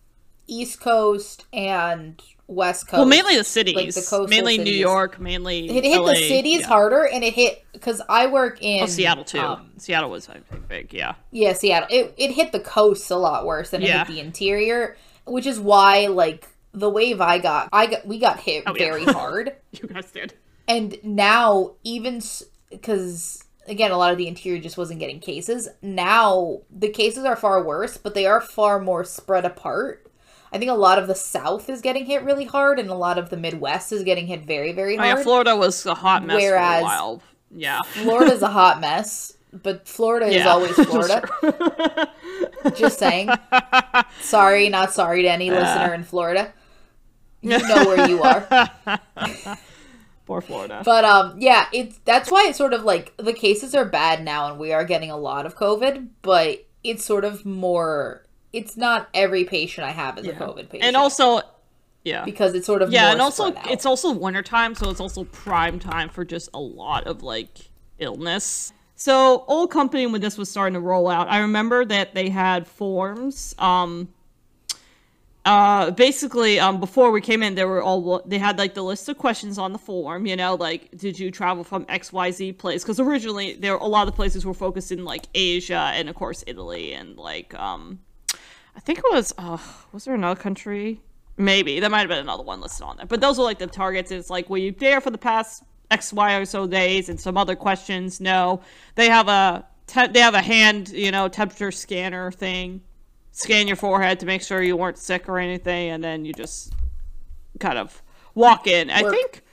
[0.48, 2.99] East Coast and West Coast.
[2.99, 4.71] well, mainly the cities, coastal mainly New.
[4.71, 6.67] York, mainly It hit LA, the cities yeah.
[6.67, 9.39] harder, and it hit because I work in Oh, Seattle too.
[9.39, 11.15] um, Seattle was I think big, yeah.
[11.31, 11.88] yeah, Seattle.
[11.91, 14.05] It it hit the coasts a lot worse than it Yeah.
[14.05, 18.39] hit the interior, which is why like the wave I got, I got we got
[18.39, 18.86] hit Oh, yeah.
[18.91, 20.33] very hard, You guys did.
[20.69, 22.21] and now even
[22.69, 25.67] because again a lot of the interior just wasn't getting cases.
[25.81, 30.07] Now the cases are far worse, but they are far more spread apart.
[30.51, 33.17] I think a lot of the South is getting hit really hard, and a lot
[33.17, 35.17] of the Midwest is getting hit very, very Oh, hard.
[35.17, 37.21] yeah, Florida was a hot mess Whereas- for a while.
[37.51, 37.81] Yeah.
[37.83, 41.27] Florida's a hot mess, but Florida is always Florida.
[42.75, 43.29] Just saying.
[44.21, 46.53] Sorry, not sorry to any listener in Florida.
[47.41, 48.69] You know where you are.
[50.25, 50.81] Poor Florida.
[50.83, 54.49] But um yeah, it's that's why it's sort of like the cases are bad now
[54.49, 59.10] and we are getting a lot of COVID, but it's sort of more it's not
[59.13, 60.83] every patient I have is a COVID patient.
[60.83, 61.41] and also,
[62.03, 62.23] yeah.
[62.25, 63.71] because it's sort of Yeah, more and also out.
[63.71, 68.73] it's also wintertime, so it's also prime time for just a lot of like illness.
[68.95, 72.67] So old company when this was starting to roll out, I remember that they had
[72.67, 73.53] forms.
[73.60, 74.10] Um
[75.45, 79.07] uh basically um before we came in they were all they had like the list
[79.07, 82.99] of questions on the form you know like did you travel from xyz place because
[82.99, 86.43] originally there a lot of the places were focused in like asia and of course
[86.47, 87.97] italy and like um
[88.78, 89.34] I think it was.
[89.38, 89.58] Uh,
[89.92, 91.02] was there another country?
[91.36, 93.08] Maybe there might have been another one listed on there.
[93.08, 94.12] But those are like the targets.
[94.12, 97.10] It's like, were you there for the past X, Y, or so days?
[97.10, 98.22] And some other questions.
[98.22, 98.62] No,
[98.96, 102.82] they have a te- they have a hand, you know, temperature scanner thing.
[103.32, 106.74] Scan your forehead to make sure you weren't sick or anything, and then you just
[107.60, 108.02] kind of
[108.36, 108.90] walk in.
[108.90, 109.44] I think.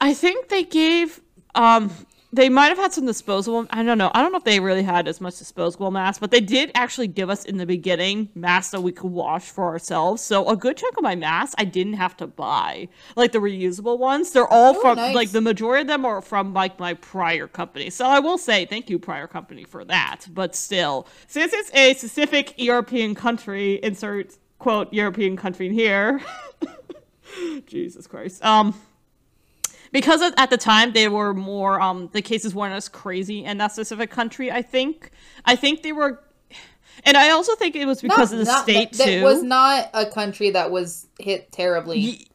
[0.00, 1.20] I think they gave.
[1.54, 1.90] Um,
[2.34, 3.66] they might have had some disposable.
[3.70, 4.10] I don't know.
[4.14, 7.06] I don't know if they really had as much disposable masks, but they did actually
[7.06, 10.22] give us in the beginning masks that we could wash for ourselves.
[10.22, 13.98] So a good chunk of my masks I didn't have to buy, like the reusable
[13.98, 14.32] ones.
[14.32, 15.14] They're all Oh, from nice.
[15.14, 17.90] like the majority of them are from like my prior company.
[17.90, 20.26] So I will say thank you prior company for that.
[20.32, 26.20] But still, since it's a specific European country, insert quote European country in here.
[27.66, 28.44] Jesus Christ.
[28.44, 28.74] Um
[29.94, 33.56] because at, at the time they were more um the cases weren't as crazy in
[33.56, 35.10] that specific country i think
[35.46, 36.22] i think they were
[37.04, 39.42] and i also think it was because of the Not- state that, too that was
[39.42, 42.26] not a country that was hit terribly.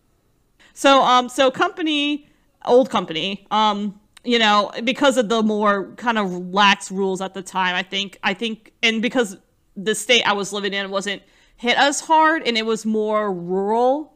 [0.73, 2.27] so um so company
[2.65, 7.41] old company um you know because of the more kind of lax rules at the
[7.41, 9.37] time i think i think and because
[9.75, 11.21] the state i was living in wasn't
[11.55, 14.13] hit as hard and it was more rural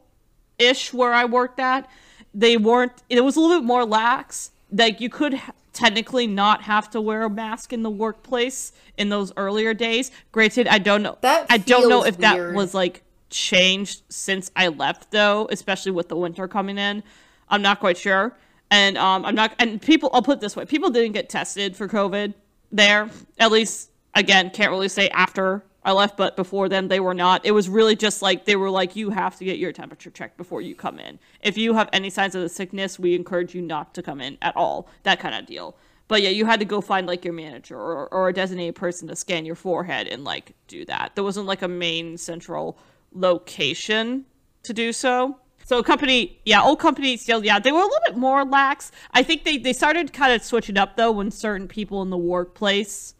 [0.60, 1.90] ish where I worked at,
[2.34, 2.92] they weren't.
[3.10, 4.52] It was a little bit more lax.
[4.72, 5.40] Like you could
[5.74, 10.12] technically not have to wear a mask in the workplace in those earlier days.
[10.32, 11.18] Granted, I don't know.
[11.22, 16.10] That I don't know if that was like changed since I left though, especially with
[16.10, 17.04] the winter coming in.
[17.50, 18.36] I'm not quite sure.
[18.72, 19.54] And um, I'm not.
[19.60, 22.34] And people, I'll put it this way: people didn't get tested for COVID
[22.72, 23.10] there.
[23.38, 27.46] At least, again, can't really say after I left, but before then they were not.
[27.46, 30.38] It was really just like they were like, you have to get your temperature checked
[30.38, 31.20] before you come in.
[31.42, 34.38] If you have any signs of the sickness, we encourage you not to come in
[34.42, 34.88] at all.
[35.04, 35.76] That kind of deal.
[36.08, 39.08] But yeah, you had to go find like your manager or, or a designated person
[39.08, 41.16] to scan your forehead and like do that.
[41.16, 42.78] There wasn't like a main central
[43.14, 44.26] location
[44.64, 45.40] to do so.
[45.66, 48.92] So company, yeah, old company still, yeah, they were a little bit more lax.
[49.12, 52.18] I think they, they started kind of switching up though when certain people in the
[52.18, 53.16] workplace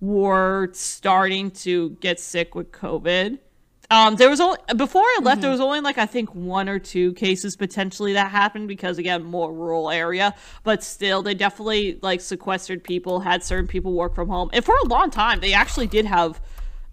[0.00, 3.38] were starting to get sick with COVID.
[3.92, 6.78] Um, there was only before I left, there was only like I think one or
[6.78, 10.34] two cases potentially that happened because again, more rural area.
[10.62, 14.76] But still, they definitely like sequestered people, had certain people work from home, and for
[14.76, 16.40] a long time, they actually did have.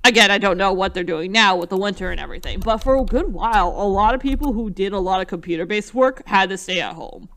[0.03, 2.95] Again, I don't know what they're doing now with the winter and everything, but for
[2.95, 6.49] a good while, a lot of people who did a lot of computer-based work had
[6.49, 7.27] to stay at home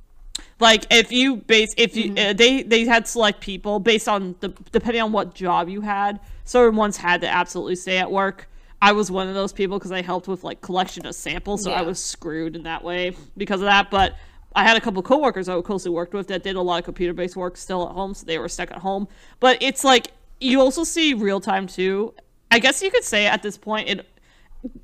[0.60, 4.48] like if you base if you uh, they they had select people based on the
[4.72, 6.20] depending on what job you had.
[6.44, 8.48] Certain ones had to absolutely stay at work.
[8.82, 11.70] I was one of those people because i helped with like collection of samples so
[11.70, 14.16] i was screwed in that way because of that but
[14.54, 17.12] i had a couple coworkers i closely worked with that did a lot of computer
[17.12, 19.06] based work still at home so they were stuck at home.
[19.38, 20.08] But it's like
[20.40, 22.14] you also see real time too.
[22.50, 24.06] I guess you could say at this point it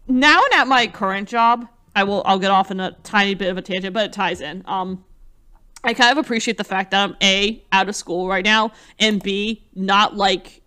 [0.07, 3.51] now and at my current job i will i'll get off in a tiny bit
[3.51, 4.63] of a tangent but it ties in.
[4.67, 5.05] Um
[5.87, 9.23] I kind of appreciate the fact that I'm A, out of school right now, and
[9.23, 10.63] B, not like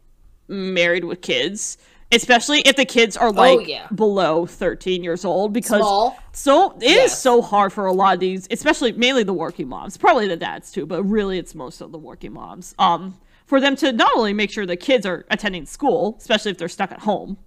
[0.47, 1.77] married with kids.
[2.11, 3.85] Especially if the kids are like Oh, yeah.
[3.93, 6.17] below 13 years old because Small.
[6.31, 7.21] so it is Yes.
[7.21, 10.71] so hard for a lot of these, especially mainly the working moms, probably the dads
[10.71, 12.73] too, but really it's most of the working moms.
[12.79, 16.57] Um, for them to not only make sure the kids are attending school, especially if
[16.57, 17.37] they're stuck at home,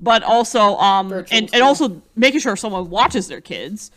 [0.00, 3.90] but also um Virtual and, and also making sure someone watches their kids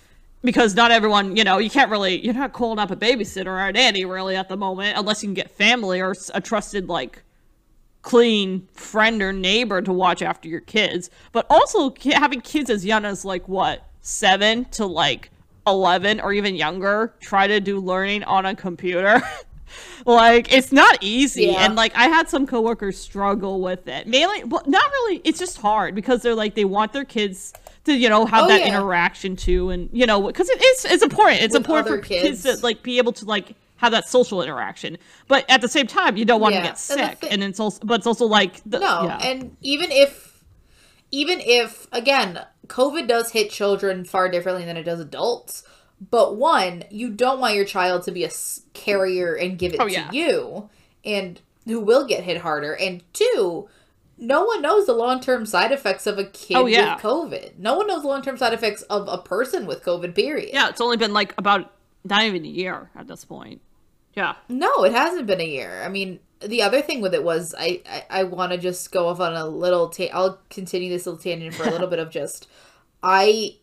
[0.45, 3.59] because not everyone you know you can't really you're not calling up a babysitter or
[3.59, 7.23] a nanny really at the moment unless you can get family or a trusted like
[8.05, 11.09] clean friend or neighbor to watch after your kids.
[11.31, 15.31] But also having kids as young as like what seven to like
[15.65, 19.21] 11 or even younger try to do learning on a computer.
[20.05, 21.47] Like it's not easy.
[21.47, 21.65] Yeah.
[21.65, 24.07] and like i had some coworkers struggle with it.
[24.07, 27.51] Mainly but not really it's just hard because they're like they want their kids
[27.86, 28.67] to you know have Oh, that yeah.
[28.67, 32.43] interaction too and you know because it is it's important it's With important for kids.
[32.43, 32.59] kids.
[32.59, 36.17] to like be able to like have that social interaction but at the same time
[36.17, 38.25] you don't want Yeah, to get and sick thi- and it's also but it's also
[38.25, 39.17] like the, No, yeah.
[39.23, 40.43] and even if,
[41.11, 45.63] even if again, COVID does hit children far differently than it does adults.
[46.11, 48.31] But one, you don't want your child to be a
[48.73, 50.11] carrier and give it Oh, to yeah.
[50.11, 50.69] you,
[51.05, 52.73] and who will get hit harder.
[52.75, 53.69] And two,
[54.18, 56.95] no one knows the long term side effects of a kid Oh, yeah.
[56.95, 57.57] with COVID.
[57.59, 60.16] No one knows the long term side effects of a person with COVID.
[60.16, 60.49] Period.
[60.53, 61.72] yeah it's only been like about
[62.03, 63.61] not even a year at this point
[64.16, 65.82] yeah No, it hasn't been a year.
[65.84, 69.07] I mean, the other thing with it was I I, I want to just go
[69.09, 69.89] off on a little.
[69.89, 72.47] Ta- I'll continue this little tangent for a little bit of just
[73.03, 73.57] I.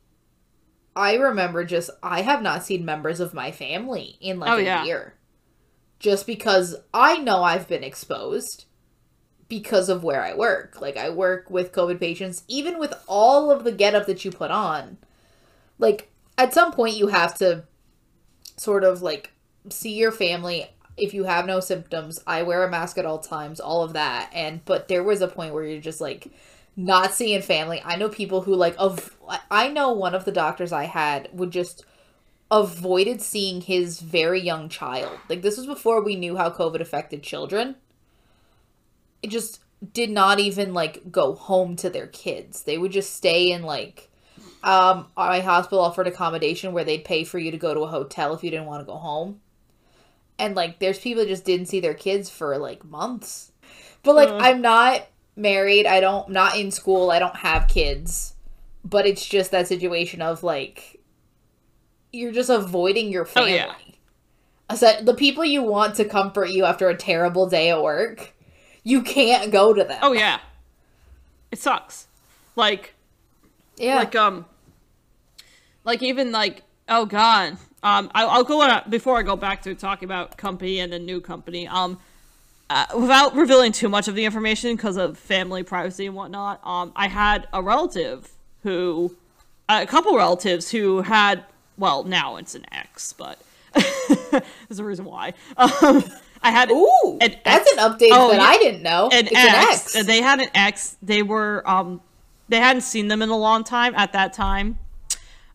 [0.95, 4.63] I remember just I have not seen members of my family in like Oh, a
[4.63, 4.85] yeah.
[4.85, 5.15] year.
[5.99, 8.67] Just because I know I've been exposed
[9.53, 10.81] because of where I work.
[10.81, 14.51] Like I work with COVID patients even with all of the getup that you put
[14.51, 14.97] on.
[15.79, 17.65] Like at some point you have to
[18.57, 19.31] sort of like
[19.69, 20.71] see your family.
[20.97, 24.31] If you have no symptoms i wear a mask at all times all of that.
[24.33, 26.29] And but there was a point where you're just like
[26.75, 27.83] not seeing family.
[27.85, 29.15] I know people who like of
[29.51, 31.85] i know one of the doctors i had would just
[32.51, 35.19] avoided seeing his very young child.
[35.29, 37.77] Like this was before we knew how covid affected children
[39.31, 39.61] just
[39.93, 42.62] did not even like go home to their kids.
[42.62, 44.09] They would just stay in like
[44.64, 48.33] um my hospital offered accommodation where they'd pay for you to go to a hotel
[48.35, 49.41] if you didn't want to go home.
[50.39, 53.53] And like there's people that just didn't see their kids for like months.
[54.03, 54.39] But like Uh.
[54.41, 55.07] i'm not
[55.37, 55.87] married.
[55.87, 57.11] I don't I'm not in school.
[57.11, 58.35] I don't have kids.
[58.85, 61.01] But it's just that situation of like
[62.12, 63.55] you're just avoiding your Oh, family.
[63.55, 63.75] Yeah.
[64.75, 68.33] so the people you want to comfort you after a terrible day at work
[68.83, 69.99] you can't go to them.
[70.03, 70.41] Oh yeah.
[71.51, 72.07] It sucks.
[72.57, 72.95] Like
[73.76, 73.97] yeah.
[73.97, 74.47] like um
[75.85, 77.59] like even like oh god.
[77.83, 81.01] Um I, i'll go on before i go back to talking about company and the
[81.01, 81.99] new company um
[82.70, 86.93] uh, without revealing too much of the information because of family privacy and whatnot um
[86.95, 88.30] i had a relative
[88.62, 89.16] who
[89.68, 91.45] a couple relatives who had
[91.76, 93.43] well now it's an ex but
[94.68, 95.35] there's a reason why.
[95.57, 96.05] Um
[96.43, 98.47] i had Ooh, an that's an update Oh, that yeah.
[98.47, 99.09] I didn't know.
[99.12, 99.95] an it's ex.
[99.95, 100.07] an ex.
[100.07, 100.97] They had an ex.
[101.03, 102.01] They were um
[102.49, 104.78] they hadn't seen them in a long time at that time.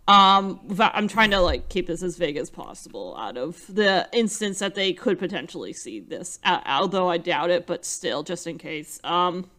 [0.07, 4.59] Um I'm trying to like keep this as vague as possible out of the instance
[4.59, 8.57] that they could potentially see this, uh, although I doubt it, but still just in
[8.57, 8.99] case.
[9.03, 9.49] Um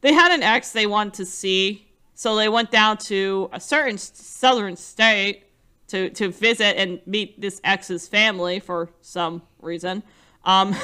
[0.00, 3.96] they had an ex they wanted to see, so they went down to a certain
[3.98, 5.44] southern state
[5.88, 10.02] to to visit and meet this ex's family for some reason.
[10.44, 10.74] Um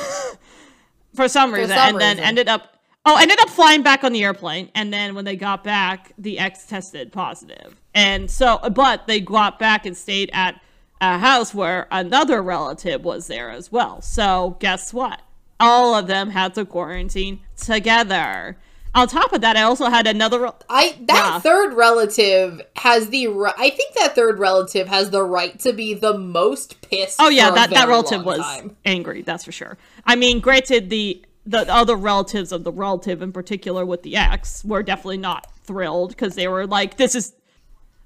[1.14, 4.22] for some reason some and then ended up oh ended up flying back on the
[4.24, 7.80] airplane and then when they got back the ex tested positive.
[7.94, 10.60] And so but they got back and stayed at
[11.00, 14.02] a house where another relative was there as well.
[14.02, 15.22] So guess what?
[15.58, 18.58] All of them had to quarantine together
[18.94, 21.38] on top of that i also had another rel- I that Yeah.
[21.40, 25.94] third relative has the ri- I think that third relative has the right to be
[25.94, 27.16] the most pissed.
[27.20, 28.76] Oh yeah, that, that relative was time.
[28.84, 29.22] angry.
[29.22, 29.76] That's for sure.
[30.04, 34.64] I mean, granted, the the other relatives of the relative in particular with the ex
[34.64, 37.32] were definitely not thrilled because they were like, "This is."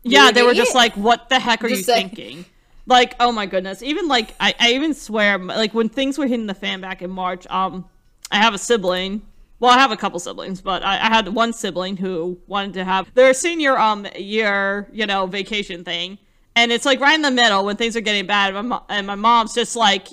[0.02, 2.08] Yeah, they were just like, "What the heck are Just you saying.
[2.10, 2.44] thinking?"
[2.86, 3.82] Like, oh my goodness.
[3.82, 7.10] Even like, I, I even swear, like when things were hitting the fan back in
[7.10, 7.86] March, um,
[8.30, 9.22] I have a sibling.
[9.60, 12.84] Well, I have a couple siblings, but I, I had one sibling who wanted to
[12.84, 16.18] have their senior um year, you know, vacation thing,
[16.56, 19.06] and it's like right in the middle when things are getting bad, and my, and
[19.06, 20.08] my mom's just like,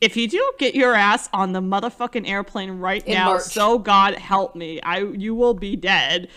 [0.00, 3.42] if you don't get your ass on the motherfucking airplane right In now, March.
[3.44, 6.28] so God help me, I you will be dead.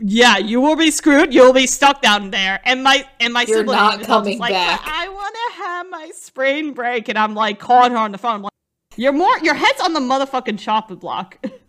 [0.00, 1.32] yeah, you will be screwed.
[1.34, 2.60] You'll be stuck down there.
[2.64, 4.80] And my and my You're sibling not coming like, back.
[4.84, 8.48] I want to have my spring break, and I'm like calling her on the phone.
[8.96, 11.38] You're more your head's on the motherfucking chopping block.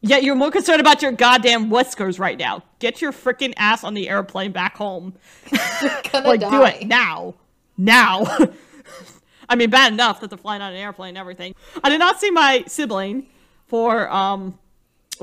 [0.00, 2.62] Yet you're more concerned about your goddamn whiskers right now.
[2.78, 5.14] Get your freaking ass on the airplane back home.
[6.12, 6.50] Gonna like die.
[6.50, 7.34] do it now.
[7.76, 8.24] Now.
[9.48, 11.54] I mean, bad enough that they're flying on an airplane and everything.
[11.82, 13.26] I did not see my sibling
[13.66, 14.56] for um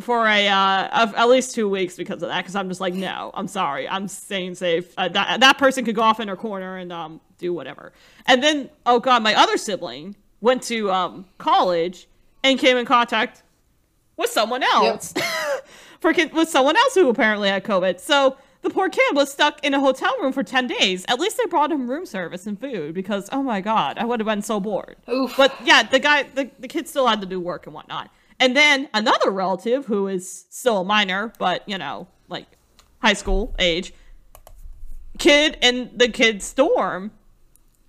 [0.01, 2.41] for a uh of at least two weeks because of that.
[2.41, 4.93] Because I'm just like, no, I'm sorry, I'm staying safe.
[4.97, 7.93] Uh, that that person could go off in her corner and um do whatever.
[8.25, 12.07] And then oh god, my other sibling went to um college
[12.43, 13.41] and came in contact
[14.15, 15.13] with someone else.
[16.01, 17.99] Freaking with someone else who apparently had COVID.
[17.99, 21.03] So the poor kid was stuck in a hotel room for 10 days.
[21.07, 24.19] At least they brought him room service and food because, oh my God, I would
[24.19, 24.97] have been so bored.
[25.09, 25.35] Oof.
[25.35, 28.11] But yeah, the guy, the, the kid still had to do work and whatnot.
[28.39, 32.45] And then another relative who is still a minor, but you know, like
[32.99, 33.93] high school age,
[35.17, 37.11] kid in the kid's dorm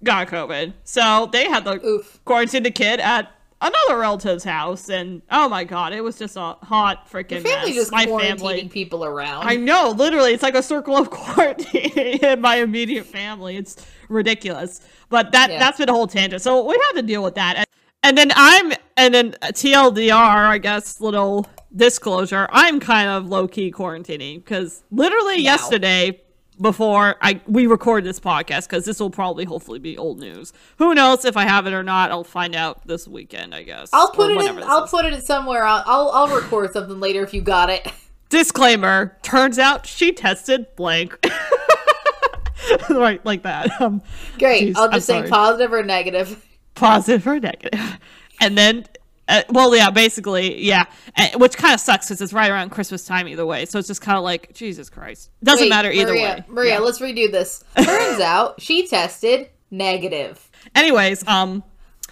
[0.07, 0.73] got COVID.
[0.85, 2.21] So they had to Oof.
[2.25, 3.31] quarantine the kid at
[3.61, 4.89] another relative's house.
[4.89, 7.75] And oh my God, it was just a hot freaking Family mess.
[7.75, 8.69] just My quarantining family.
[8.69, 9.47] people around.
[9.49, 13.57] I know, literally, it's like a circle of quarantine in my immediate family.
[13.57, 14.81] It's ridiculous.
[15.09, 15.59] But that Yeah.
[15.59, 16.43] that's been a whole tangent.
[16.43, 17.57] So we had to deal with that.
[17.57, 17.67] And,
[18.03, 20.15] and then I'm and then TLDR,
[20.49, 25.53] I guess, little disclosure, I'm kind of low key quarantining because literally Now.
[25.53, 26.21] yesterday
[26.61, 30.53] before I we record this podcast because this will probably hopefully be old news.
[30.79, 32.11] Who knows if I have it or not?
[32.11, 33.91] I'll find out this weekend, I guess.
[33.93, 34.63] I'll put it in.
[34.63, 34.91] I'll is.
[34.91, 35.65] put it somewhere.
[35.65, 37.87] I'll, I'll I'll record something later if you got it.
[38.29, 41.17] disclaimer turns out she tested blank
[42.91, 44.03] right like that um
[44.37, 44.71] Great.
[44.71, 45.29] Jeez, I'll I'm just say sorry.
[45.29, 46.45] positive or negative.
[46.75, 47.99] positive or negative
[48.41, 48.85] and then
[49.29, 50.85] uh, well yeah basically yeah
[51.17, 53.89] uh, which kind of sucks because it's right around christmas time either way so it's
[53.89, 56.79] just kind of like jesus christ doesn't Wait, matter either Maria, way Maria, Yeah.
[56.81, 57.65] let's redo this.
[57.83, 60.49] Turns out she tested negative.
[60.75, 61.63] anyways um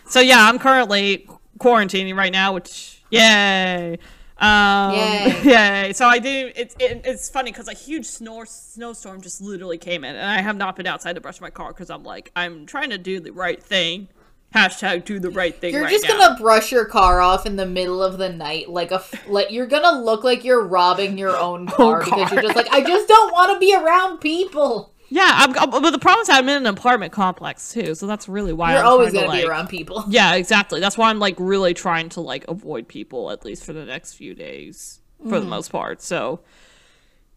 [0.08, 3.96] so yeah i'm currently quarantining right now which yay
[4.38, 5.40] um Yay.
[5.44, 9.78] yay so i do it's it, it's funny because a huge snow snowstorm just literally
[9.78, 12.32] came in and i have not been outside to brush my car because i'm like
[12.34, 14.08] i'm trying to do the right thing
[14.54, 16.18] hashtag do the right thing You're right just now.
[16.18, 19.50] gonna brush your car off in the middle of the night, like a f- like
[19.50, 22.34] you're gonna look like you're robbing your own oh, car because car.
[22.34, 24.92] you're just like I just don't want to be around people.
[25.10, 28.26] yeah I'm, I'm- but the problem is i'm in an apartment complex too so that's
[28.28, 30.04] really why You're I'm always gonna to, be like- around people.
[30.08, 30.80] Yeah, exactly.
[30.80, 34.14] That's why I'm like really trying to like avoid people at least for the next
[34.14, 35.50] few days for the mm.
[35.50, 36.00] most part.
[36.00, 36.40] So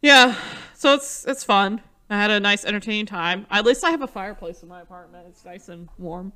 [0.02, 0.36] yeah,
[0.76, 1.82] so it's it's fun.
[2.10, 3.46] I had a nice entertaining time.
[3.52, 5.26] At least I have a fireplace in my apartment.
[5.30, 6.32] It's nice and warm.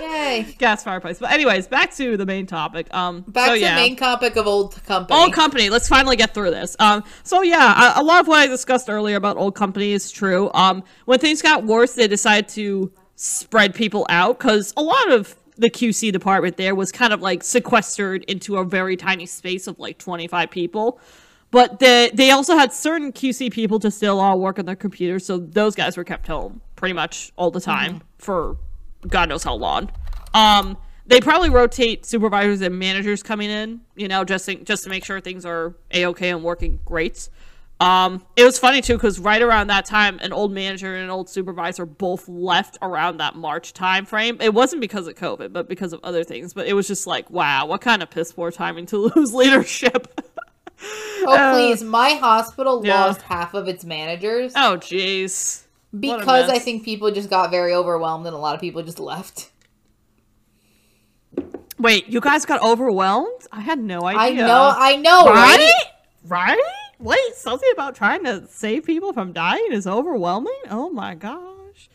[0.00, 0.54] Yay!
[0.58, 1.18] Gas fireplace.
[1.18, 2.92] But anyways, back to the main topic.
[2.94, 3.74] Um Back so, to yeah.
[3.74, 5.18] main topic of old company.
[5.18, 5.68] Old company.
[5.68, 6.76] Let's finally get through this.
[6.78, 10.12] Um, so yeah, a, a lot of what I discussed earlier about old company is
[10.12, 10.50] true.
[10.54, 15.34] Um, when things got worse, they decided to spread people out because a lot of
[15.56, 19.78] the QC department there was kind of like sequestered into a very tiny space of
[19.80, 21.00] like 25 people.
[21.50, 25.24] But the, they also had certain QC people to still all work on their computers,
[25.24, 28.56] so those guys were kept home pretty much all the time for
[29.06, 29.90] God knows how long.
[30.34, 30.76] Um,
[31.06, 35.04] they probably rotate supervisors and managers coming in, you know, just to, just to make
[35.04, 37.28] sure things are a okay and working great.
[37.80, 41.10] Um, it was funny too because right around that time, an old manager and an
[41.10, 44.36] old supervisor both left around that March time frame.
[44.40, 46.52] It wasn't because of COVID, but because of other things.
[46.52, 50.27] But it was just like, wow, what kind of piss poor timing to lose leadership.
[50.82, 53.04] Oh please, my hospital yeah.
[53.04, 55.64] lost half of its managers oh, jeez.
[55.98, 59.50] Because I think people just got very overwhelmed and a lot of people just left.
[61.78, 63.46] Wait, you guys got overwhelmed?
[63.52, 64.20] I had no idea.
[64.20, 65.72] I know, I know, right?
[66.24, 66.56] right?
[66.56, 66.60] Right?
[66.98, 70.60] Wait, something about trying to save people from dying is overwhelming?
[70.70, 71.88] Oh my gosh.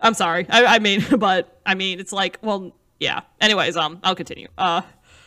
[0.00, 0.46] I'm sorry.
[0.48, 3.20] I, I mean, but I mean, it's like, well, yeah.
[3.40, 4.48] Anyways, um, I'll continue.
[4.56, 4.82] Uh,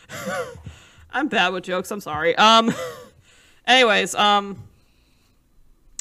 [1.12, 1.90] I'm bad with jokes.
[1.90, 2.36] I'm sorry.
[2.36, 2.72] Um,
[3.66, 4.62] anyways, um,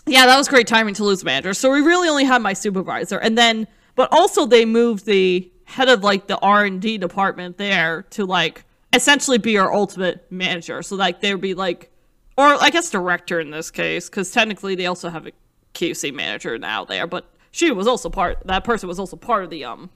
[0.05, 1.53] yeah, that was great timing to lose manager.
[1.53, 5.89] So we really only had my supervisor, and then, but also they moved the head
[5.89, 10.82] of like the R and D department there to like essentially be our ultimate manager.
[10.82, 11.91] So like there'd be like,
[12.38, 15.32] or I guess director in this case, because technically they also have a
[15.74, 18.45] QC manager now there, but she was also part.
[18.45, 19.89] That person was also part of the um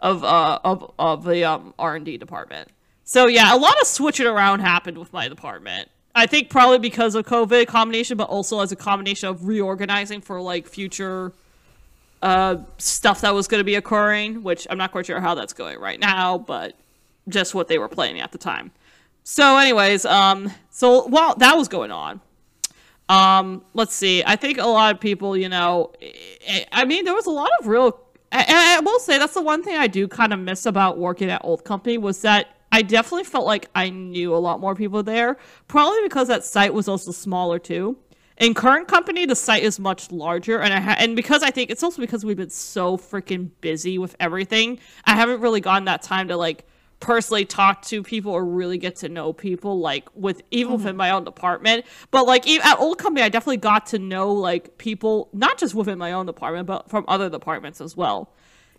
[0.00, 2.68] of uh of of the um R and D department.
[3.08, 5.88] So yeah, a lot of switching around happened with my department.
[6.14, 10.40] I think probably because of COVID combination, but also as a combination of reorganizing for
[10.40, 11.32] like future
[12.22, 15.52] uh stuff that was going to be occurring, which I'm not quite sure how that's
[15.52, 16.74] going right now, but
[17.28, 18.72] just what they were planning at the time.
[19.22, 22.20] So anyways, um so while that was going on,
[23.08, 24.24] Um, let's see.
[24.26, 25.92] I think a lot of people, you know,
[26.48, 28.00] I- I mean, there was a lot of real.
[28.32, 31.30] And I will say that's the one thing I do kind of miss about working
[31.30, 35.02] at Old Company was that I definitely felt like I knew a lot more people
[35.02, 35.38] there.
[35.66, 37.96] Probably because that site was also smaller too.
[38.36, 41.70] In current company, the site is much larger, and I ha- and because I think
[41.70, 46.02] it's also because we've been so freaking busy with everything, I haven't really gotten that
[46.02, 46.66] time to like
[47.00, 50.98] personally talk to people or really get to know people like with even within mm-hmm.
[50.98, 54.78] my own department but like even at old company i definitely got to know like
[54.78, 58.32] people not just within my own department but from other departments as well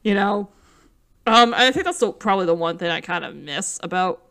[0.03, 0.49] you know
[1.28, 4.23] um i think that's the, probably the one thing i kind of miss about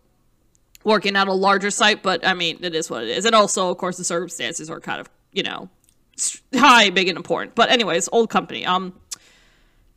[0.85, 3.71] working at a larger site but i mean it is what it is and also
[3.71, 5.69] of course the circumstances are kind of you know
[6.55, 8.95] high big and important but anyways old company um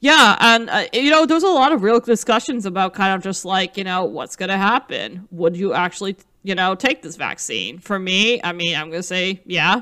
[0.02, 3.44] yeah, and uh, you know, there's a lot of real discussions about kind of just
[3.44, 5.28] like, you know, what's going to happen?
[5.32, 7.80] Would you actually, you know, take this vaccine?
[7.80, 9.82] For me, I mean, I'm going to say, yeah.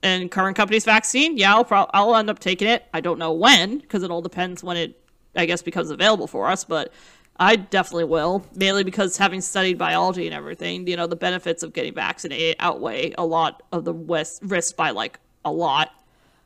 [0.00, 2.84] And current company's vaccine, yeah, I'll pro- I'll end up taking it.
[2.94, 5.00] I don't know when because it all depends when it,
[5.38, 6.64] I guess, becomes available for us.
[6.64, 6.92] But
[7.38, 11.72] I definitely will, mainly because having studied biology and everything, you know, the benefits of
[11.72, 15.92] getting vaccinated outweigh a lot of the risk by like a lot.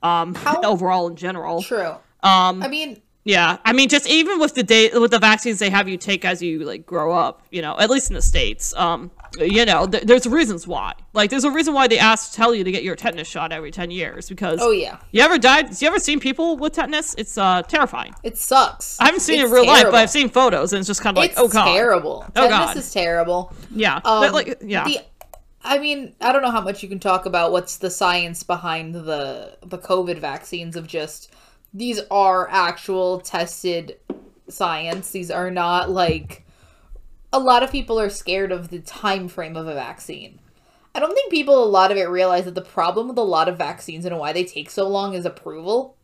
[0.03, 1.63] Um, How- overall in general.
[1.63, 1.97] True.
[2.23, 5.71] Um, I mean, yeah, I mean, just even with the day with the vaccines they
[5.71, 8.75] have you take as you like grow up, you know, at least in the states,
[8.75, 10.93] um, you know, th- there's reasons why.
[11.13, 13.71] Like, there's a reason why they ask tell you to get your tetanus shot every
[13.71, 14.59] ten years because.
[14.61, 15.81] oh yeah, You ever died?
[15.81, 17.15] You ever seen people with tetanus?
[17.17, 18.15] It's uh terrifying.
[18.25, 18.99] it sucks.
[19.01, 21.17] I haven't seen it in real life, but I've seen photos, and it's just kind
[21.17, 22.25] of like, it's oh god, terrible.
[22.35, 22.77] Oh, Tetanus God.
[22.77, 23.53] is terrible.
[23.71, 24.99] yeah, Um, But, like, yeah, The,
[25.65, 28.97] I mean, I don't know how much you can talk about what's the science behind
[28.97, 31.33] the the COVID vaccines of just
[31.75, 33.99] these are actual tested
[34.49, 35.11] science.
[35.11, 36.45] These are not like
[37.33, 40.39] a lot of people are scared of the time frame of a vaccine.
[40.95, 43.49] I don't think people a lot of it realize that the problem with a lot
[43.49, 45.97] of vaccines and why they take so long is approval.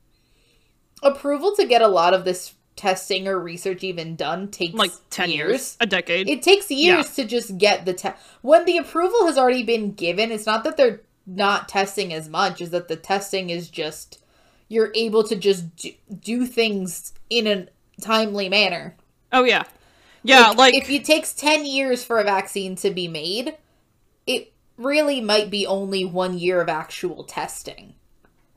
[1.02, 5.30] Approval to get a lot of this testing or research even done takes like ten
[5.30, 6.28] years, a decade.
[6.28, 8.16] it takes years to just get the test.
[8.40, 12.60] When the approval has already been given, it's not that they're not testing as much,
[12.62, 14.22] is that the testing is just
[14.68, 15.90] you're able to just do,
[16.20, 17.66] do things in a
[18.00, 18.94] timely manner.
[19.32, 19.64] oh yeah,
[20.22, 23.56] yeah, like, if it takes 10 years for a vaccine to be made,
[24.26, 27.94] it really might be only 1 year of actual testing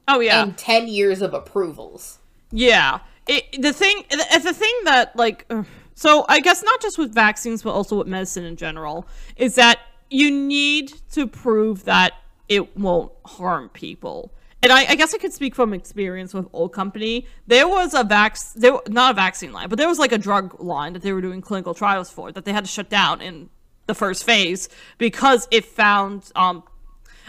[0.08, 2.20] oh yeah, and 10 years of approvals.
[2.52, 3.00] Yeah.
[3.28, 5.50] It, the thing, the, the thing that like,
[5.96, 9.08] so I guess not just with vaccines, but also with medicine in general,
[9.38, 12.14] is that you need to prove that
[12.50, 14.34] it won't harm people.
[14.64, 17.26] And I, I guess I could speak from experience with old company.
[17.48, 20.60] There was a vac, there not a vaccine line, but there was like a drug
[20.62, 23.50] line that they were doing clinical trials for that they had to shut down in
[23.88, 26.64] the first phase because it found um,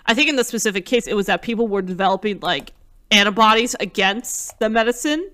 [0.06, 2.72] I think in the specific case, it was that people were developing like
[3.10, 5.30] antibodies against the medicine.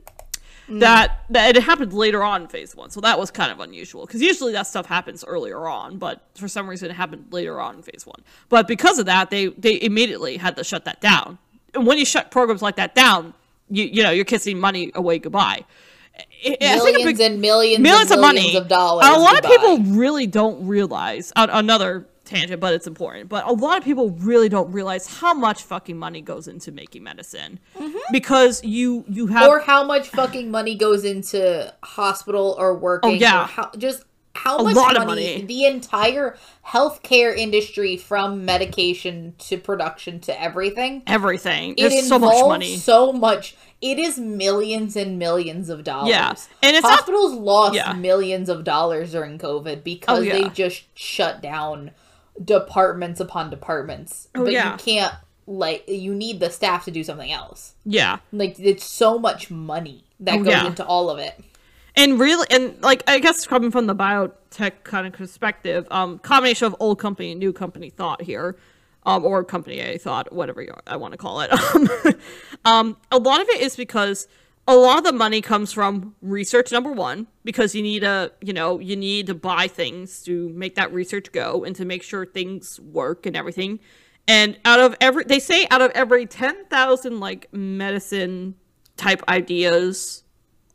[0.70, 4.05] That that it happened later on in phase one, so that was kind of unusual
[4.05, 7.76] because usually that stuff happens earlier on, but for some reason it happened later on
[7.76, 8.22] in phase one.
[8.51, 11.38] But because of that, they they immediately had to shut that down.
[11.75, 13.35] And when you shut programs like that down,
[13.71, 15.64] you you know you're kissing money away goodbye.
[16.19, 18.57] I- I think a Millions big- and millions, millions and of millions money.
[18.57, 19.07] of dollars.
[19.07, 19.49] A lot goodbye.
[19.55, 23.29] of people really don't realize uh, another tangent, but it's important.
[23.29, 27.03] But a lot of people really don't realize how much fucking money goes into making
[27.05, 27.59] medicine
[28.12, 29.51] because you you have Mm-hmm.
[29.51, 33.11] or how much fucking money goes into hospital or working.
[33.11, 33.47] Oh, yeah.
[33.47, 34.03] how, just
[34.45, 35.43] how A much lot of money, money.
[35.47, 36.36] the entire
[36.66, 41.03] healthcare industry from medication to production to everything.
[41.07, 41.74] everything.
[41.76, 42.76] It There's so much money.
[42.76, 43.57] So much.
[43.80, 46.11] It is millions and millions of dollars.
[46.11, 47.93] Yeah, and it's not- hospitals lost Yeah.
[47.93, 50.32] millions of dollars during COVID because Oh, yeah.
[50.34, 51.93] they just shut down
[52.43, 54.28] departments upon departments.
[54.34, 54.72] Oh, but yeah.
[54.72, 55.14] you can't
[55.47, 57.74] like you need the staff to do something else.
[57.84, 58.18] yeah.
[58.32, 61.41] Like it's so much money that Oh, goes into all of it.
[61.99, 66.66] And really and like i guess coming from the biotech kind of perspective um combination
[66.66, 68.57] of old company and new company thought here
[69.05, 71.51] um or company a thought whatever you, i want to call it.
[72.64, 74.28] Um, um a lot of it is because
[74.66, 78.53] a lot of the money comes from research number one because you need a you
[78.53, 82.26] know you need to buy things to make that research go and to make sure
[82.26, 83.80] things work and everything.
[84.26, 88.57] And out of every they say out of every 10,000 like medicine
[88.99, 90.24] type ideas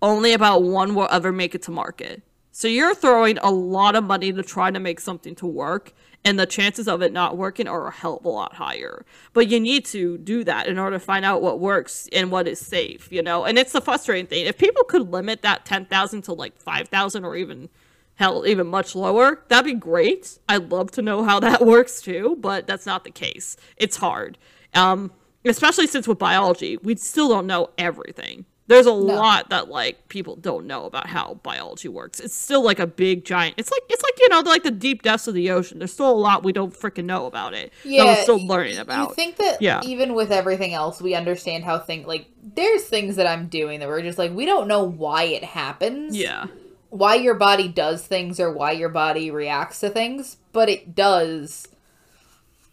[0.04, 2.22] only about one will ever make it to market.
[2.52, 5.94] So you're throwing a lot of money to try to make something to work,
[6.24, 9.06] and the chances of it not working are a hell of a lot higher.
[9.32, 12.48] But you need to do that in order to find out what works and what
[12.48, 13.46] is safe, you know?
[13.46, 14.46] And it's the frustrating thing.
[14.46, 17.70] If people could limit that 10,000 to like 5,000 or even
[18.16, 20.38] hell, even much lower, that'd be great.
[20.48, 23.58] I'd love to know how that works too, but that's not the case.
[23.78, 24.38] It's hard.
[24.76, 25.12] Um,
[25.46, 28.46] especially since with biology, we still don't know everything.
[28.68, 28.96] There's a No.
[28.96, 32.22] lot that like people don't know about how biology works.
[32.22, 33.56] It's still like a big giant.
[33.58, 35.80] It's like it's like you know like the deep depths of the ocean.
[35.80, 37.74] There's still a lot we don't freaking know about it.
[37.84, 39.10] that we're still learning about.
[39.10, 39.82] You think that Yeah.
[39.84, 43.90] even with everything else, we understand how things like there's things that I'm doing that
[43.90, 46.16] we're just like we don't know why it happens.
[46.16, 46.48] yeah.
[46.90, 51.68] Why your body does things or why your body reacts to things, but it does.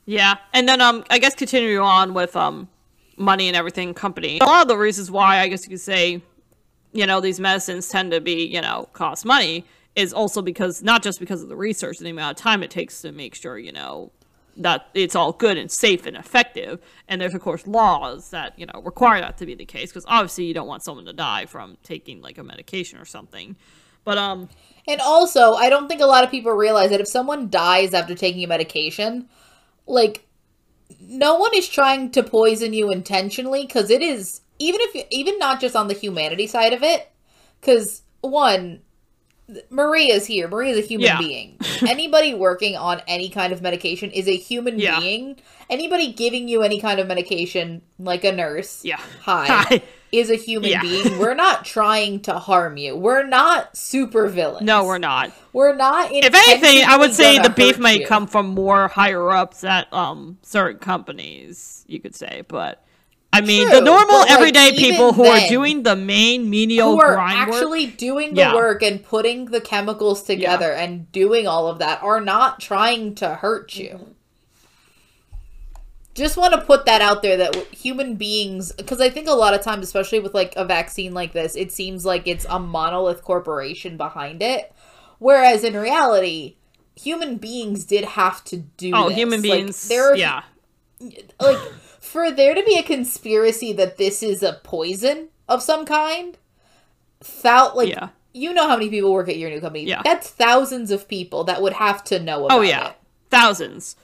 [0.07, 2.68] Yeah, and then um, I guess continuing on with um,
[3.21, 4.39] money and everything, company.
[4.41, 6.23] A lot of the reasons why I guess you could say,
[6.93, 9.64] you know, these medicines tend to be, you know, cost money
[9.95, 12.71] is also because not just because of the research and the amount of time it
[12.71, 14.11] takes to make sure, you know,
[14.57, 16.81] that it's all good and safe and effective.
[17.09, 20.05] And there's of course laws that you know require that to be the case because
[20.09, 23.57] obviously you don't want someone to die from taking like a medication or something.
[24.05, 24.49] But um,
[24.89, 28.14] And also, I don't think a lot of people realize that if someone dies after
[28.14, 29.29] taking a medication,
[29.87, 30.27] like
[31.01, 35.61] no one is trying to poison you intentionally because it is even if even not
[35.61, 37.11] just on the humanity side of it
[37.61, 38.80] because one
[39.70, 41.18] maria's here maria's a human Yeah.
[41.18, 44.98] being anybody working on any kind of medication is a human Yeah.
[45.01, 45.36] being
[45.68, 49.82] anybody giving you any kind of medication like a nurse yeah, hi, Hi.
[50.12, 50.82] is a human Yeah.
[50.82, 55.32] being we're not trying to harm you we're not super villains no, we're not.
[55.53, 58.07] we're not If anything, I would say the beef might you.
[58.07, 62.42] come from more higher ups at um certain companies, you could say.
[62.48, 62.84] But
[63.33, 67.14] I mean, the normal like, everyday people who are doing the main menial who are
[67.14, 67.57] grind work.
[67.57, 68.55] actually doing the Yeah.
[68.55, 73.37] work and putting the chemicals together and doing all of that are not trying to
[73.37, 73.91] hurt you.
[73.91, 74.11] Mm-hmm.
[76.14, 79.55] Just want to put that out there that human beings, because I think a lot
[79.55, 83.22] of times, especially with like a vaccine like this, it seems like it's a monolith
[83.22, 84.72] corporation behind it.
[85.20, 86.57] Whereas in reality,
[86.97, 89.16] human beings did have to do Oh, this.
[89.18, 89.89] human Like, beings.
[89.89, 90.43] there are yeah,
[91.41, 91.59] like
[92.11, 96.36] for there to be a conspiracy that this is a poison of some kind
[97.42, 98.08] thou like Yeah.
[98.32, 100.02] you know how many people work at your new company Yeah.
[100.02, 102.96] that's thousands of people that would have to know oh, about oh yeah, it
[103.30, 103.96] thousands.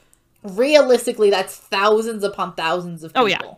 [0.42, 3.54] realistically that's thousands upon thousands of oh, people Oh, yeah.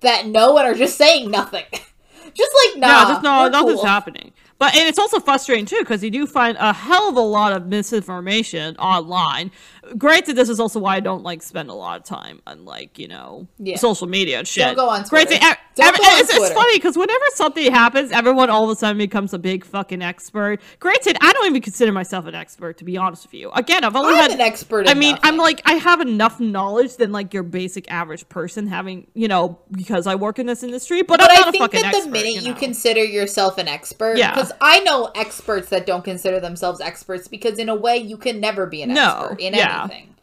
[0.00, 1.64] that know and are just saying nothing
[2.34, 3.84] just like nah, yeah, just no, nothing's cool.
[3.84, 4.32] happening.
[4.62, 7.52] But and it's also frustrating too because you do find a hell of a lot
[7.52, 9.50] of misinformation online.
[9.98, 12.96] Granted, this is also why I don't like spend a lot of time on like
[12.96, 13.76] you know Yeah.
[13.76, 14.64] social media and shit.
[14.64, 15.56] Don't go on Granted, Twitter.
[15.74, 18.98] Don't go on it's, it's funny because whenever something happens, everyone all of a sudden
[18.98, 20.60] becomes a big fucking expert.
[20.78, 23.50] Granted, I don't even consider myself an expert to be honest with you.
[23.52, 26.98] Again, I've only i'm had an expert I mean, I'm like I have enough knowledge
[26.98, 31.02] than like your basic average person having, you know, because I work in this industry.
[31.02, 32.10] But, but I'm not I a think that the expert.
[32.12, 32.60] minute you, you, know?
[32.60, 34.51] consider yourself an expert, Yeah.
[34.52, 38.40] Because I know experts that don't consider themselves experts because in a way you can
[38.40, 39.82] never be an No, expert in yeah.
[39.82, 40.14] anything.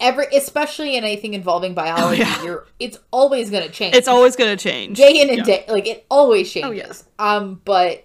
[0.00, 2.42] Every, especially in anything involving biology, Oh, yeah.
[2.42, 3.94] you're it's always going to change.
[3.94, 4.96] it's always gonna change.
[4.96, 5.44] day in and Yeah.
[5.44, 7.04] day, like it always Oh, changes.
[7.20, 8.04] Um, but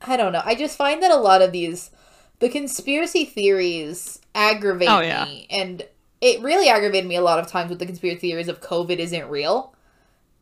[0.00, 0.42] I don't know.
[0.44, 1.90] I just find that a lot of these,
[2.38, 5.84] the conspiracy theories aggravate Oh, me, and
[6.22, 9.28] it really aggravated me a lot of times with the conspiracy theories of COVID isn't
[9.28, 9.74] real.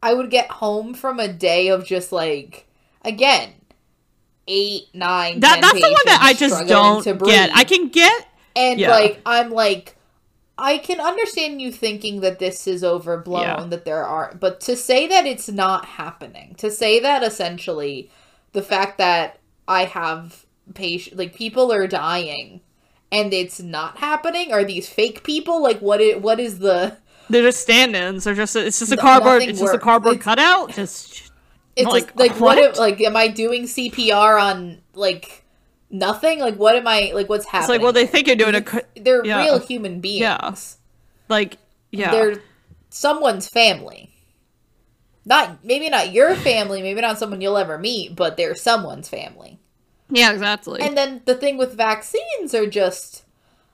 [0.05, 2.67] I would get home from a day of just like,
[3.05, 3.51] again,
[4.49, 7.51] eight, nine, That 10 that's the one that I just don't get.
[7.57, 8.27] I can get
[8.57, 8.91] And Yeah.
[8.91, 9.97] like I'm like
[10.59, 13.65] I can understand you thinking that this is overblown, Yeah.
[13.71, 18.11] that there are but to say that it's not happening, to say that essentially
[18.53, 22.61] the fact that I have patient like people are dying
[23.11, 26.97] and it's not happening are these fake people like what is what is the
[27.31, 28.25] they're just stand-ins.
[28.25, 29.43] They're just it's just a cardboard.
[29.45, 30.73] It's just a cardboard It's- cutout.
[30.75, 31.31] Just
[31.77, 32.59] it's Like, like like what, what?
[32.59, 35.45] if, like am I doing CPR on like
[35.91, 38.55] nothing like what am I like what's happening it's like well they think you're doing
[38.55, 38.65] a
[38.97, 39.43] they're yeah.
[39.43, 40.55] real human beings Yeah.
[41.29, 41.59] like
[41.91, 42.43] yeah they're
[42.91, 44.11] someone's family.
[45.25, 49.59] Not maybe not your family, maybe not someone you'll ever meet, but they're someone's family.
[50.11, 50.81] yeah exactly.
[50.81, 53.22] And then the thing with vaccines are just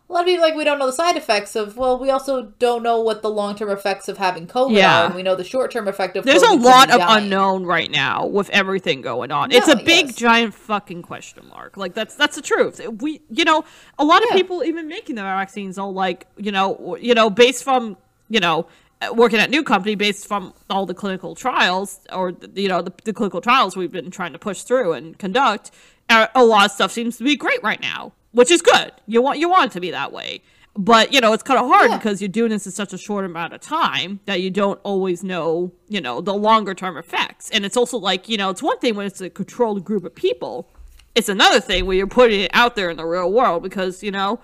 [0.09, 2.53] a lot of people like we don't know the side effects of well, we also
[2.59, 5.03] don't know what the long term effects of having COVID Yeah.
[5.03, 7.25] are, and we know the short term effect of There's a lot of dying.
[7.25, 9.53] unknown right now with everything going on.
[9.53, 10.17] it's a big yes.
[10.17, 11.77] giant fucking question mark.
[11.77, 12.81] Like that's that's the truth.
[13.01, 13.65] We you know,
[13.99, 17.63] a lot of people even making the vaccines all like, you know, you know, based
[17.65, 17.97] from,
[18.31, 18.67] you know,
[19.13, 23.13] working at new company based from all the clinical trials or you know, the, the
[23.13, 25.71] clinical trials we've been trying to push through and conduct,
[26.09, 28.93] uh, a lot of stuff seems to be great right now, which is good.
[29.07, 30.43] You want you want it to be that way.
[30.77, 31.97] But you know, it's kind of hard Yeah.
[31.99, 35.25] because you're doing this in such a short amount of time that you don't always
[35.25, 37.51] know, you know, the longer term effects.
[37.51, 40.15] And it's also like, you know, it's one thing when it's a controlled group of
[40.15, 40.69] people.
[41.17, 44.13] It's another thing when you're putting it out there in the real world because, you
[44.13, 44.39] know,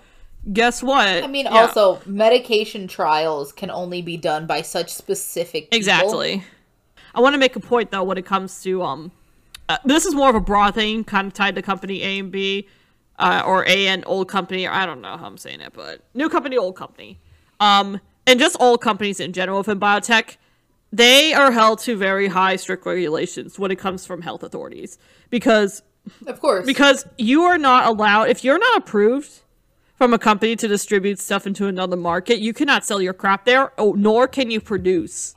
[0.53, 1.07] guess what?
[1.07, 1.53] I mean, Yeah.
[1.67, 5.77] also medication trials can only be done by such specific people.
[5.77, 6.43] Exactly.
[7.15, 9.13] I want to make a point though when it comes to um,
[9.69, 12.33] uh, this is more of a broad thing, kind of tied to company A and
[12.33, 12.67] B,
[13.19, 14.67] uh, or A and old company.
[14.67, 17.19] Or I don't know how I'm saying it, but new company, old company,
[17.61, 20.37] um, and just old companies in general within biotech.
[20.93, 24.97] They are held to very high, strict regulations when it comes from health authorities
[25.29, 25.83] because
[26.27, 26.65] Of course.
[26.67, 29.41] because you are not allowed if you're not approved
[29.97, 33.73] from a company to distribute stuff into another market you cannot sell your crap there
[33.77, 35.35] oh, nor can you produce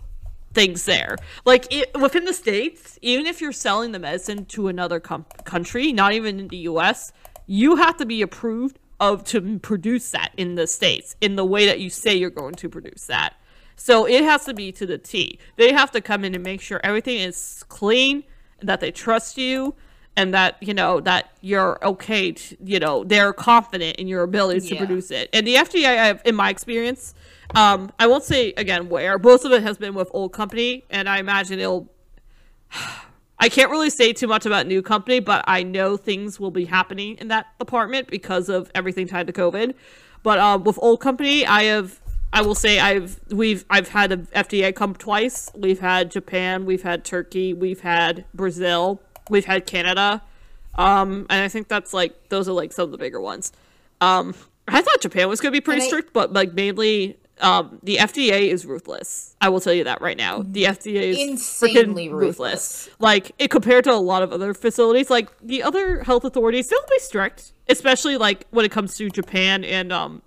[0.54, 1.16] things there
[1.46, 5.92] like it, within the states even if you're selling the medicine to another com- country
[5.92, 7.12] not even in the us
[7.48, 11.66] you have to be approved of to produce that in the states in the way
[11.66, 13.36] that you say you're going to produce that
[13.78, 15.40] so it has to be to the T.
[15.56, 18.24] They have to come in and make sure everything is clean,
[18.60, 19.76] and that they trust you,
[20.18, 22.32] and that you know that you're okay.
[22.32, 24.80] To, you know they're confident in your abilities to Yeah.
[24.80, 25.30] produce it.
[25.32, 27.14] And the FDA, have, in my experience,
[27.54, 29.20] um, I won't say again where.
[29.20, 31.88] Most of it has been with old company, and I imagine it'll.
[33.40, 36.66] I can't really say too much about new company, but I know things will be
[36.66, 39.76] happening in that department because of everything tied to COVID.
[40.24, 42.00] But uh, with old company, I have,
[42.34, 45.52] I will say, I've we've I've had a FDA come twice.
[45.56, 50.24] We've had Japan, we've had Turkey, we've had Brazil, we've had Canada,
[50.76, 53.52] um, and I think that's like those are like some of the bigger ones.
[54.02, 54.34] Um,
[54.68, 57.18] I thought Japan was going to be pretty I- strict, but like mainly.
[57.40, 59.36] Um, the FDA is ruthless.
[59.40, 60.44] I will tell you that right now.
[60.44, 62.90] The FDA is Insanely freaking ruthless.
[63.00, 66.80] like it compared to a lot of other facilities like the other health authorities they'll
[66.90, 70.22] be strict especially like when it comes to japan and um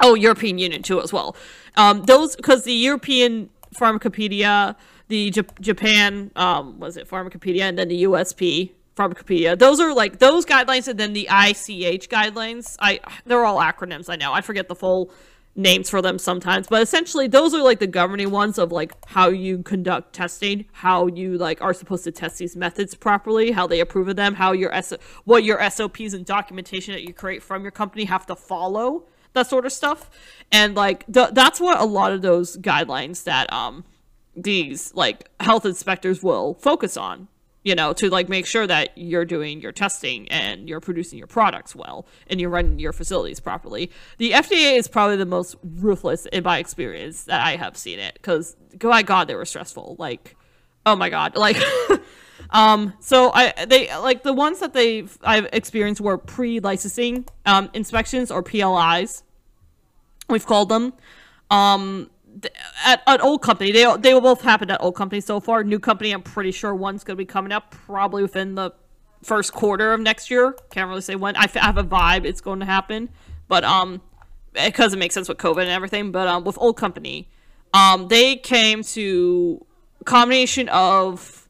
[0.00, 1.36] oh european union too as well
[1.76, 4.74] um those because the european pharmacopedia
[5.08, 10.18] the J- japan um was it pharmacopedia and then the usp pharmacopedia those are like
[10.18, 14.68] those guidelines and then the ich guidelines i they're all acronyms i know i forget
[14.68, 15.10] the full
[15.58, 19.28] names for them sometimes but essentially those are like the governing ones of like how
[19.28, 23.80] you conduct testing how you like are supposed to test these methods properly how they
[23.80, 24.94] approve of them how your S-
[25.24, 29.48] what your sops and documentation that you create from your company have to follow that
[29.48, 30.10] sort of stuff.
[30.52, 33.84] And like th- that's what a lot of those guidelines that um
[34.36, 37.28] these like health inspectors will focus on
[37.64, 41.26] you know to like make sure that you're doing your testing and you're producing your
[41.26, 43.90] products well and you're running your facilities properly.
[44.18, 48.14] The fda is probably the most ruthless in my experience that i have seen it
[48.14, 49.96] because my god they were stressful.
[49.98, 50.36] Like
[50.86, 51.56] oh my god like
[52.50, 58.30] um so i they like the ones that they've i've experienced were pre-licensing um inspections
[58.30, 59.22] or plis
[60.28, 60.92] we've called them.
[61.50, 62.10] Um
[62.84, 63.72] at an old company.
[63.72, 65.64] They they will both happen at old company so far.
[65.64, 68.72] New company i'm pretty sure one's going to be coming up probably within the
[69.22, 70.54] first quarter of next year.
[70.70, 71.36] Can't really say when.
[71.36, 73.08] I, f- I have a vibe it's going to happen
[73.48, 74.00] but um
[74.52, 77.28] because it makes sense with covid and everything but um with old company
[77.74, 79.64] um they came to
[80.04, 81.47] combination of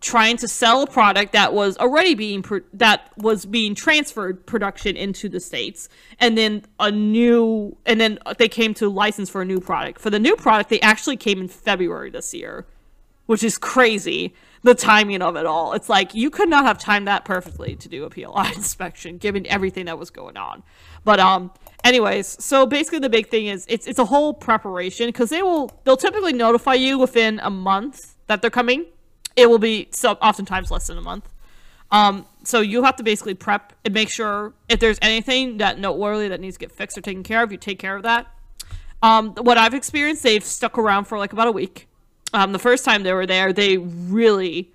[0.00, 5.28] trying to sell a product that was already being that was being transferred production into
[5.28, 5.88] the states.
[6.18, 10.00] And then a new and then they came to license for a new product.
[10.00, 12.66] For the new product they actually came in february this year
[13.26, 15.72] which is crazy the timing of it all.
[15.72, 18.26] It's like you could not have timed that perfectly to do a pli
[18.56, 20.62] inspection given everything that was going on.
[21.04, 21.50] But um
[21.84, 25.70] anyways so basically the big thing is it's it's a whole preparation because they will
[25.84, 28.86] they'll typically notify you within a month that they're coming
[29.36, 31.28] it will be so oftentimes less than a month.
[31.90, 36.28] Um, so you have to basically prep and make sure if there's anything that noteworthy
[36.28, 38.26] that needs to get fixed or taken care of, you take care of that.
[39.02, 41.88] Um, what I've experienced, they've stuck around for like about a week.
[42.32, 44.70] Um, the first time they were there, they really,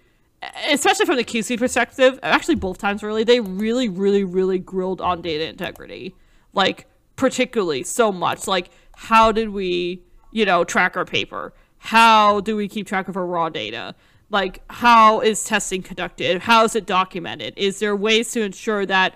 [0.67, 5.21] especially from the QC perspective, actually both times really, they really, really, really grilled on
[5.21, 6.15] data integrity.
[6.53, 8.47] Like particularly so much.
[8.47, 10.01] Like how did we,
[10.31, 11.53] you know, track our paper?
[11.77, 13.95] How do we keep track of our raw data?
[14.29, 16.41] Like how is testing conducted?
[16.41, 17.53] How is it documented?
[17.57, 19.15] Is there ways to ensure that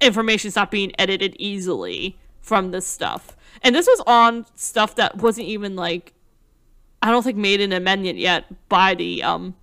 [0.00, 3.36] information is not being edited easily from this stuff?
[3.62, 6.12] And this was on stuff that wasn't even like
[7.02, 9.54] I don't think made an amendment yet by the um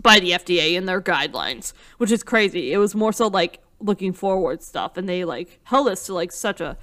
[0.00, 2.72] by the FDA in their guidelines, which is crazy.
[2.72, 6.32] It was more so like looking forward stuff, and they like held us to like
[6.32, 6.76] such a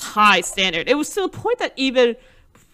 [0.00, 0.88] high standard.
[0.88, 2.16] It was to the point that even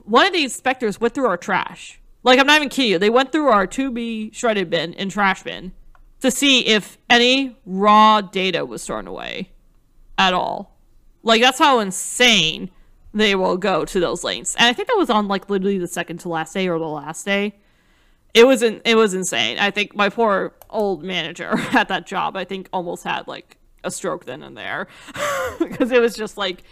[0.05, 2.01] one of the inspectors went through our trash.
[2.29, 2.99] Like I'm not even kidding you.
[2.99, 5.73] They went through our to be shredded bin and trash bin
[6.21, 9.49] to see if any raw data was thrown away
[10.19, 10.79] at all.
[11.23, 12.71] Like that's how insane
[13.15, 14.55] they will go to those lengths.
[14.57, 16.85] And I think that was on like literally the second to last day or the
[16.85, 17.55] last day.
[18.35, 19.59] It was in, it was insane.
[19.59, 23.91] I think my poor old manager at that job, I think almost had like a
[23.91, 24.87] stroke then and there
[25.59, 26.63] because it was just like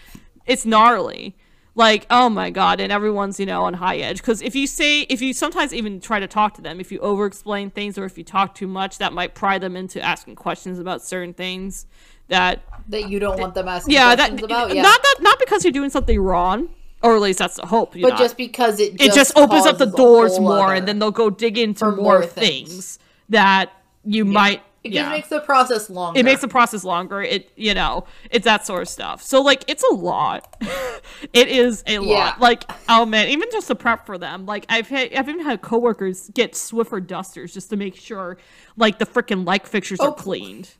[0.45, 1.35] it's gnarly.
[1.77, 4.17] Like, oh my god, and everyone's, you know, on high edge.
[4.17, 6.99] Because if you say, if you sometimes even try to talk to them, if you
[7.01, 10.37] over explain things or if you talk too much, that might pry them into asking
[10.37, 11.87] questions about certain things
[12.29, 14.75] that that you don't want them asking yeah, that about.
[14.75, 16.71] Yeah, not that not because you're doing something wrong,
[17.03, 17.93] or at least that's the hope.
[17.93, 18.19] But not.
[18.19, 21.59] just because it it just opens up the doors more, and then they'll go dig
[21.59, 22.69] into more, more things.
[22.71, 22.99] things.
[23.29, 23.71] that
[24.03, 24.63] you might.
[24.87, 26.19] It yeah, just makes the process longer.
[26.21, 27.23] it makes the process longer.
[27.23, 29.23] It you know, it's that sort of stuff.
[29.23, 30.57] So like, it's a lot.
[31.33, 32.09] it is a lot.
[32.09, 32.35] Yeah.
[32.39, 34.47] Like, oh man, even just the prep for them.
[34.47, 38.39] Like, I've had, I've even had coworkers get Swiffer dusters just to make sure,
[38.77, 40.71] like, the freaking light fixtures Oh, are cleaned.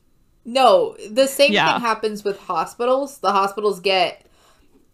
[0.45, 1.73] No, the same Yeah.
[1.73, 3.19] thing happens with hospitals.
[3.19, 4.25] The hospitals get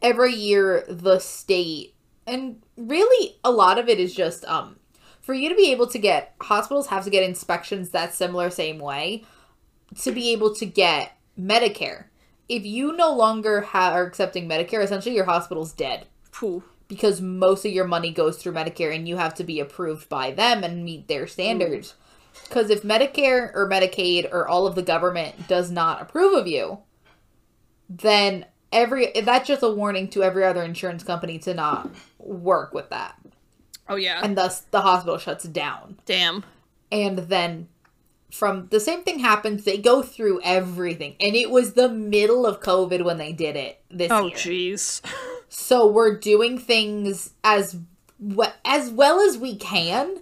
[0.02, 1.96] every year the state
[2.28, 4.78] and really a lot of it is just um
[5.24, 8.78] for you to be able to get hospitals have to get inspections that similar same
[8.78, 9.24] way
[10.02, 12.06] to be able to get Medicare.
[12.50, 16.08] If you no longer ha- are accepting Medicare, essentially your hospital's dead
[16.88, 20.32] because most of your money goes through Medicare and you have to be approved by
[20.32, 21.96] them and meet their standards.
[22.44, 26.80] Because if Medicare or Medicaid or all of the government does not approve of you,
[27.88, 32.90] then every that's just a warning to every other insurance company to not work with
[32.90, 33.16] that.
[33.94, 34.20] Oh yeah.
[34.24, 35.98] And thus the hospital shuts down.
[36.06, 36.44] Damn.
[36.92, 37.68] And then
[38.32, 41.16] from the same thing happens, they go through everything.
[41.20, 44.36] And it was the middle of COVID when they did it this Oh year.
[44.36, 45.02] jeez.
[45.50, 47.78] So we're doing things as
[48.20, 50.22] we- as well as we can,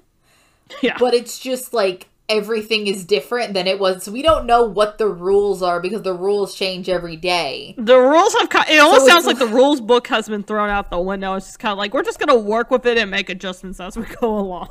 [0.82, 0.98] yeah.
[1.00, 4.04] but it's just like everything is different than it was.
[4.04, 7.76] So we don't know what the rules are because the rules change every day.
[7.78, 8.70] The rules have kind.
[8.70, 11.36] It almost So sounds like the rules book has been thrown out the window.
[11.36, 13.98] It's just kind of like we're just gonna work with it and make adjustments as
[13.98, 14.70] we go along.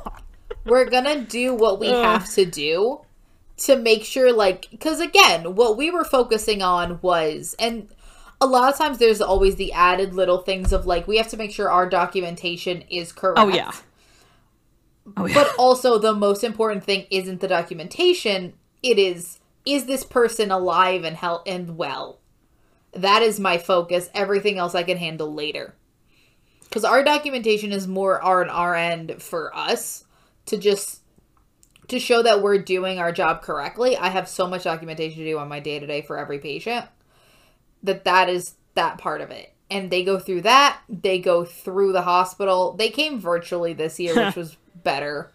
[0.65, 3.01] We're gonna do what we have to do
[3.57, 7.87] to make sure, like, because again, what we were focusing on was, and
[8.41, 11.37] a lot of times there's always the added little things of like we have to
[11.37, 13.39] make sure our documentation is oh, correct.
[13.39, 13.71] Oh yeah.
[15.17, 15.33] Oh yeah.
[15.33, 18.53] But also, the most important thing isn't the documentation.
[18.83, 22.19] It is is this person alive and health and well.
[22.93, 24.09] That is my focus.
[24.13, 25.75] Everything else I can handle later.
[26.63, 30.05] Because our documentation is more on our end for us
[30.47, 31.01] to just
[31.89, 33.97] to show that we're doing our job correctly.
[33.97, 36.85] I have so much documentation to do on my day to day for every patient
[37.83, 39.53] that that is that part of it.
[39.69, 40.79] And they go through that.
[40.89, 42.73] They go through the hospital.
[42.73, 45.31] They came virtually this year, which was better.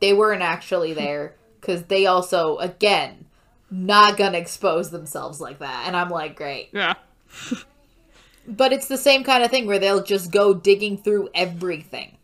[0.00, 3.26] They weren't actually there because they also, again,
[3.70, 5.84] not gonna expose themselves like that.
[5.86, 6.70] And I'm like, great.
[6.72, 6.94] yeah.
[8.46, 12.16] But it's the same kind of thing where they'll just go digging through everything.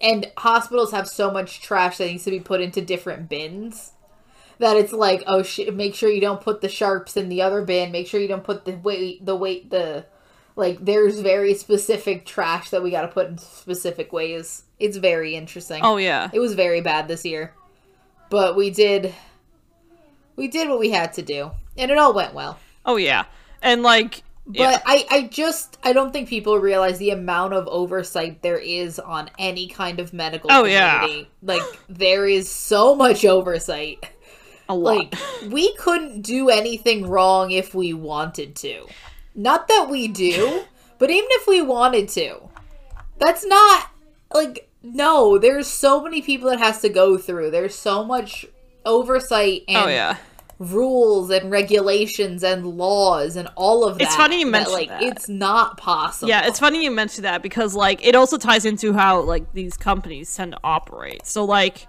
[0.00, 3.92] And hospitals have so much trash that needs to be put into different bins
[4.58, 7.62] that it's like, oh shit, make sure you don't put the sharps in the other
[7.62, 7.92] bin.
[7.92, 10.06] Make sure you don't put the weight, the weight, the
[10.54, 10.84] like.
[10.84, 14.64] There's very specific trash that we got to put in specific ways.
[14.78, 15.80] It's very interesting.
[15.82, 16.30] Oh yeah.
[16.32, 17.52] It was very bad this year,
[18.30, 19.14] but we did,
[20.36, 22.58] we did what we had to do, and it all went well.
[22.84, 23.24] Oh yeah.
[23.62, 24.22] And like.
[24.48, 24.80] But yeah.
[24.86, 29.28] I, I just I don't think people realize the amount of oversight there is on
[29.40, 31.24] any kind of medical Oh, yeah.
[31.42, 34.06] Like there is so much oversight.
[34.68, 34.96] a lot.
[34.96, 35.14] Like
[35.50, 38.86] we couldn't do anything wrong if we wanted to.
[39.34, 40.62] Not that we do,
[40.98, 42.40] but even if we wanted to.
[43.18, 43.90] That's not
[44.32, 47.50] like no, there's so many people that has to go through.
[47.50, 48.46] There's so much
[48.84, 50.16] oversight and oh yeah.
[50.60, 54.04] rules and regulations and laws and all of that.
[54.04, 55.02] It's funny you that, mention like that.
[55.02, 56.28] it's not possible.
[56.28, 59.76] Yeah, it's funny you mention that because like it also ties into how like these
[59.76, 61.26] companies tend to operate.
[61.26, 61.88] So like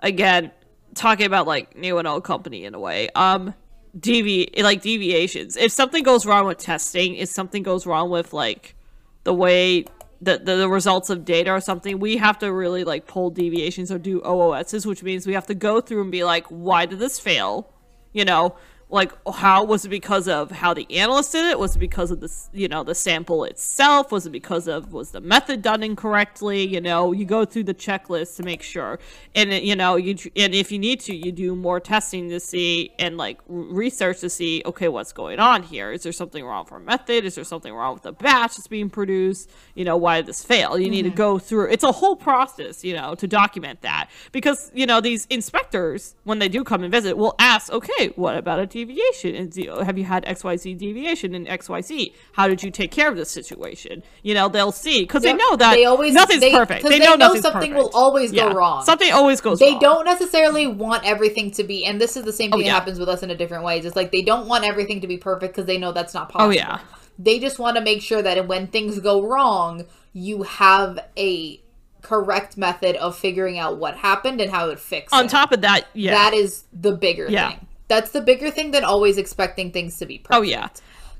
[0.00, 0.50] again,
[0.94, 3.10] talking about like new and old company in a way.
[3.14, 3.54] Um
[3.98, 5.56] devi like deviations.
[5.56, 8.76] If something goes wrong with testing, if something goes wrong with like
[9.24, 9.84] the way
[10.20, 13.90] the, the, the results of data or something, we have to really like pull deviations
[13.90, 16.98] or do OOSs, which means we have to go through and be like, why did
[16.98, 17.72] this fail?
[18.12, 18.56] You know,
[18.90, 21.58] like how was it because of how the analyst did it?
[21.58, 24.10] Was it because of the you know the sample itself?
[24.10, 26.66] Was it because of was the method done incorrectly?
[26.66, 28.98] You know, you go through the checklist to make sure,
[29.34, 32.92] and you know you and if you need to, you do more testing to see
[32.98, 35.92] and like research to see okay what's going on here.
[35.92, 37.24] Is there something wrong with our method?
[37.24, 39.50] Is there something wrong with the batch that's being produced?
[39.74, 40.78] You know, why did this fail?
[40.78, 41.16] You need to mm-hmm.
[41.16, 41.70] go through.
[41.70, 46.40] It's a whole process, you know, to document that because you know these inspectors when
[46.40, 49.34] they do come and visit will ask, okay, what about a deviation?
[49.34, 49.54] And
[49.86, 52.12] have you had XYZ deviation in XYZ?
[52.32, 54.02] How did you take care of this situation?
[54.22, 55.36] You know, they'll see because Yep.
[55.36, 56.82] they know that They always- nothing's they- perfect.
[56.84, 57.94] They they know, know something will perfect.
[57.94, 58.84] always go wrong.
[58.84, 59.80] Something always goes they wrong.
[59.80, 62.72] don't necessarily want everything to be and this is the same oh, thing Oh, yeah.
[62.72, 65.06] that happens with us in a different ways it's like they don't want everything to
[65.06, 66.78] be perfect because they know that's not oh, possible Oh, yeah.
[67.18, 71.60] they just want to make sure that when things go wrong you have a
[72.02, 75.60] correct method of figuring out what happened and how to fix On it top of
[75.60, 76.12] that, yeah.
[76.12, 77.50] that is the bigger Yeah.
[77.50, 80.68] thing that's the bigger thing than always expecting things to be perfect oh yeah.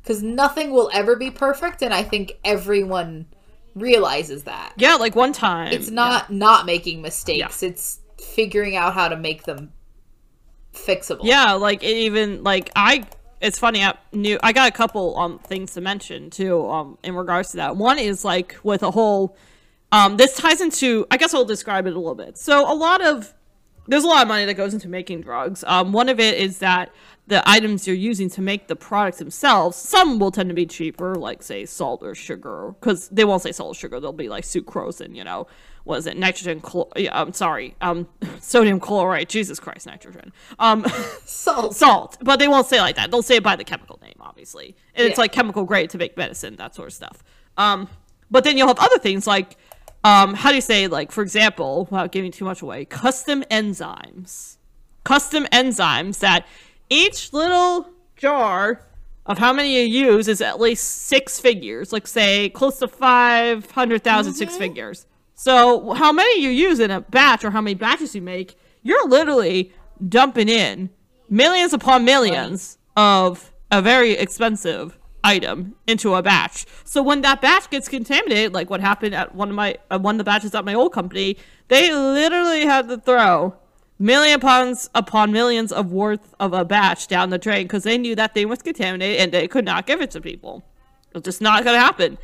[0.02, 3.26] because nothing will ever be perfect and i think everyone
[3.74, 5.72] realizes that Yeah, like one time.
[5.72, 9.72] it's not not making mistakes it's figuring out how to make them
[10.72, 13.04] fixable Yeah, like it even like I.
[13.40, 13.82] It's funny.
[13.82, 17.56] I knew I got a couple um things to mention too um in regards to
[17.56, 17.76] that.
[17.76, 19.36] One is like with a whole.
[19.92, 21.06] Um, this ties into.
[21.10, 22.38] I guess I'll describe it a little bit.
[22.38, 23.34] So a lot of
[23.90, 25.64] there's a lot of money that goes into making drugs.
[25.66, 26.92] Um, one of it is that
[27.26, 31.16] the items you're using to make the products themselves, some will tend to be cheaper,
[31.16, 33.98] like say salt or sugar, because they won't say salt or sugar.
[33.98, 35.48] They'll be like sucrose and you know,
[35.82, 36.60] what is it, nitrogen?
[36.60, 38.08] Chlor- yeah, I'm sorry, um,
[38.40, 39.28] sodium chloride.
[39.28, 40.32] Jesus Christ, nitrogen.
[40.60, 40.86] Um,
[41.24, 43.10] salt salt, but they won't say like that.
[43.10, 46.16] They'll say it by the chemical name, obviously, and it's like chemical grade to make
[46.16, 47.24] medicine, that sort of stuff.
[47.56, 47.88] Um,
[48.30, 49.56] but then you'll have other things like,
[50.04, 54.56] um, how do you say, like for example, without giving too much away, custom enzymes,
[55.04, 56.46] custom enzymes that
[56.88, 58.86] each little jar
[59.26, 63.70] of how many you use is at least six figures, like say close to five
[63.70, 65.06] hundred thousand six figures.
[65.34, 69.08] So how many you use in a batch or how many batches you make, you're
[69.08, 69.72] literally
[70.06, 70.90] dumping in
[71.28, 76.66] millions upon millions of a very expensive item into a batch.
[76.84, 80.14] So when that batch gets contaminated, like what happened at one of my uh, one
[80.14, 81.36] of the batches at my old company,
[81.68, 83.56] they literally had to throw
[83.98, 88.14] million pounds upon millions of worth of a batch down the drain because they knew
[88.14, 90.64] that thing was contaminated and they could not give it to people.
[91.14, 92.18] It's just not gonna happen.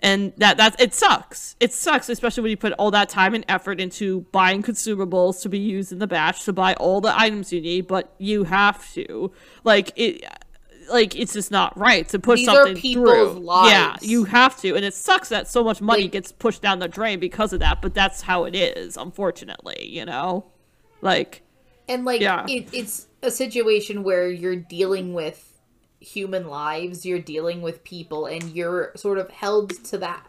[0.00, 1.56] And that that's it sucks.
[1.60, 5.48] It sucks, especially when you put all that time and effort into buying consumables to
[5.48, 8.92] be used in the batch to buy all the items you need, but you have
[8.92, 9.32] to.
[9.64, 10.22] Like it
[10.88, 13.40] like it's just not right to push These are something people's through.
[13.40, 13.70] lives.
[13.72, 16.78] Yeah, you have to, and it sucks that so much money Like- gets pushed down
[16.78, 17.80] the drain because of that.
[17.82, 19.86] But that's how it is, unfortunately.
[19.88, 20.46] You know,
[21.02, 21.42] like
[21.88, 22.46] and like Yeah.
[22.48, 25.50] it, it's a situation where you're dealing with
[26.00, 30.26] human lives you're dealing with people and you're sort of held to that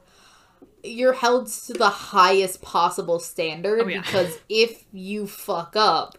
[0.86, 4.00] you're held to the highest possible standard Oh, yeah.
[4.02, 6.18] because if you fuck up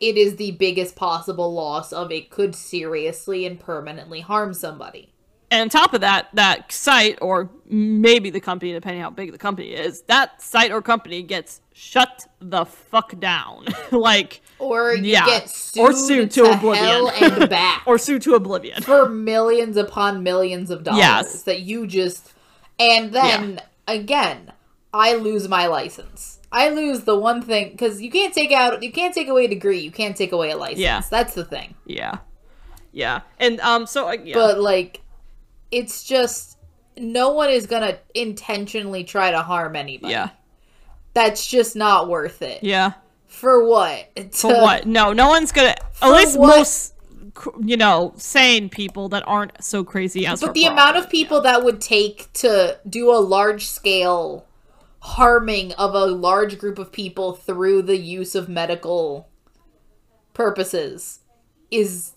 [0.00, 5.10] it is the biggest possible loss of it could seriously and permanently harm somebody
[5.48, 9.38] and on top of that, that site or maybe the company, depending how big the
[9.38, 13.64] company is, that site or company gets shut the fuck down.
[13.92, 15.24] like or you Yeah.
[15.24, 16.84] get sued, Or sued to to, oblivion.
[16.84, 18.82] hell and back or sue to oblivion.
[18.82, 21.42] for millions upon millions of dollars Yes.
[21.44, 22.32] that you just
[22.80, 24.52] and then again
[24.92, 28.90] i lose my license i lose the one thing because you can't take out you
[28.90, 31.02] can't take away a degree you can't take away a license Yeah.
[31.10, 32.18] that's the thing Yeah,
[32.92, 35.02] yeah, and um, so uh, yeah, but like
[35.70, 36.56] it's just
[36.96, 40.30] no one is gonna intentionally try to harm anybody yeah,
[41.14, 42.92] that's just not worth it yeah.
[43.26, 44.86] for what For what?
[44.86, 45.74] No, no one's gonna.
[46.02, 46.56] At least what?
[46.58, 46.94] most,
[47.62, 50.40] you know, sane people that aren't so crazy as.
[50.40, 54.46] But the amount of people that would take to do a large scale
[55.06, 59.28] harming of a large group of people through the use of medical
[60.34, 61.20] purposes
[61.70, 62.12] is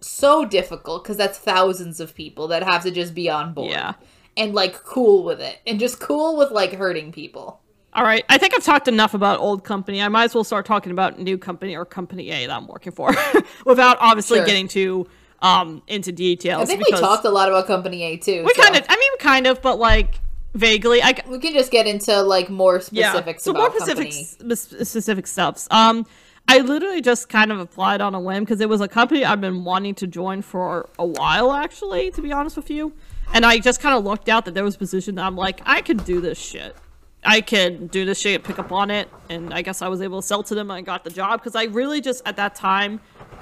[0.00, 3.92] so difficult because that's thousands of people that have to just be on board Yeah.
[4.38, 7.60] and like cool with it and just cool with like hurting people.
[7.92, 10.02] All right, I think I've talked enough about old company.
[10.02, 12.90] I might as well start talking about new company or company A that I'm working
[12.92, 13.14] for,
[13.66, 14.46] without obviously Sure.
[14.46, 15.06] getting too
[15.42, 16.62] um into details.
[16.62, 18.44] I think we talked a lot about Company A too.
[18.44, 18.84] We so kind of.
[18.88, 20.20] I mean, kind of, but like
[20.54, 21.02] vaguely.
[21.02, 23.26] I we can just get into like more specifics.
[23.26, 23.36] yeah.
[23.44, 25.68] So about more specific sp- specific stuffs.
[25.70, 26.06] Um,
[26.46, 29.40] I literally just kind of applied on a whim because it was a company I've
[29.40, 32.92] been wanting to join for a while, actually, to be honest with you.
[33.32, 35.62] And I just kind of looked out that there was a position that I'm like,
[35.64, 36.76] I could do this shit.
[37.24, 40.20] I can do this shit, pick up on it, and I guess I was able
[40.20, 40.70] to sell to them.
[40.70, 43.00] and I got the job because I really just at that time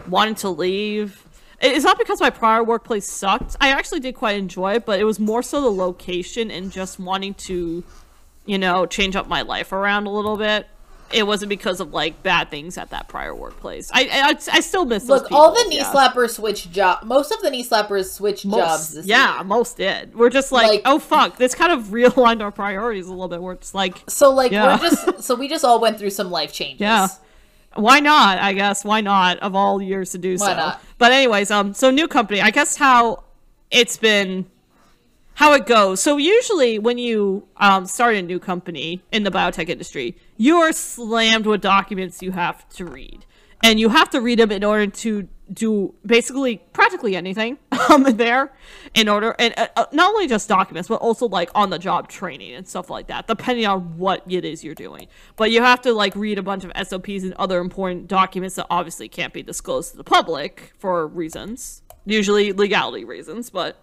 [0.09, 1.26] wanted to leave.
[1.62, 3.56] It- It's not because my prior workplace sucked.
[3.60, 6.98] I actually did quite enjoy it, but it was more so the location and just
[6.98, 7.84] wanting to,
[8.47, 10.66] you know, change up my life around a little bit.
[11.12, 13.90] It wasn't because of like bad things at that prior workplace.
[13.93, 15.93] I I, I still miss those Look, all the knee yeah.
[15.93, 17.02] slappers switch job.
[17.05, 19.44] Most of the knee slappers switch jobs Most, this yeah, year.
[19.44, 20.14] most did.
[20.14, 23.43] We're just like, Like- oh fuck, this kind of realigned our priorities a little bit.
[23.43, 24.78] We're just like, So like Yeah.
[24.80, 26.80] we're just so we just all went through some life changes.
[26.80, 27.09] Yeah.
[27.74, 28.39] Why not?
[28.39, 29.39] I guess why not?
[29.39, 30.57] Of all years to do Why so.
[30.57, 30.82] not?
[30.99, 32.40] But anyways, um, so new company.
[32.40, 33.24] I guess how
[33.70, 34.47] it's been,
[35.35, 36.01] how it goes.
[36.01, 40.73] So usually when you um start a new company in the biotech industry, you are
[40.73, 43.24] slammed with documents you have to read,
[43.62, 47.58] and you have to read them in order to do basically practically anything
[47.90, 48.52] um there
[48.94, 52.08] in order and uh, uh, not only just documents but also like on the job
[52.08, 55.06] training and stuff like that depending on what it is you're doing.
[55.36, 58.66] But you have to like read a bunch of SOPs and other important documents that
[58.70, 63.76] obviously can't be disclosed to the public for reasons usually legality reasons but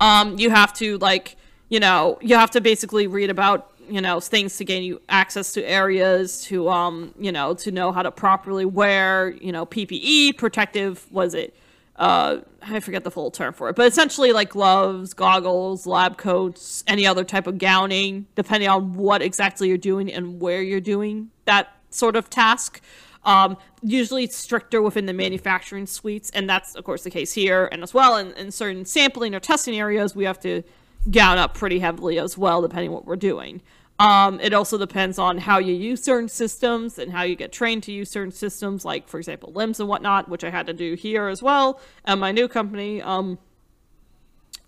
[0.00, 1.36] um, you have to like
[1.68, 5.52] you know you have to basically read about you know things to gain you access
[5.52, 10.36] to areas to um you know to know how to properly wear you know ppe
[10.36, 11.56] protective was it
[11.96, 16.84] uh i forget the full term for it but essentially like gloves goggles lab coats
[16.86, 21.30] any other type of gowning depending on what exactly you're doing and where you're doing
[21.44, 22.80] that sort of task
[23.24, 27.68] um, usually it's stricter within the manufacturing suites, and that's of course the case here,
[27.70, 30.62] and as well in, in certain sampling or testing areas, we have to
[31.10, 33.60] gown up pretty heavily as well, depending what we're doing.
[33.98, 37.82] Um, it also depends on how you use certain systems and how you get trained
[37.84, 40.94] to use certain systems, like for example LIMS and whatnot, which I had to do
[40.94, 43.02] here as well at my new company.
[43.02, 43.38] Um,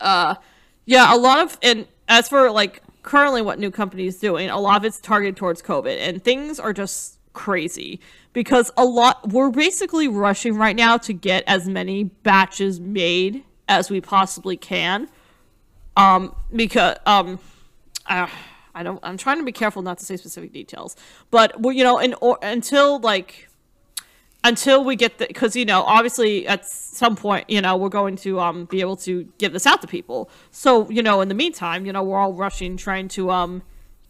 [0.01, 0.35] uh,
[0.85, 4.59] yeah, a lot of and as for like currently what new company is doing, a
[4.59, 8.01] lot of it's targeted towards COVID, and things are just crazy
[8.33, 13.91] because a lot we're basically rushing right now to get as many batches made as
[13.91, 15.09] we possibly can.
[15.97, 17.39] Um, because um,
[18.07, 18.27] uh,
[18.81, 18.99] I don't.
[19.03, 20.97] I'm trying to be careful not to say specific details,
[21.31, 23.51] but well, you know, in, or, until like
[24.43, 28.17] until we get the because you know obviously at some point you know we're going
[28.17, 31.35] to um be able to give this out to people so you know in the
[31.35, 33.63] meantime you know we're all rushing trying to um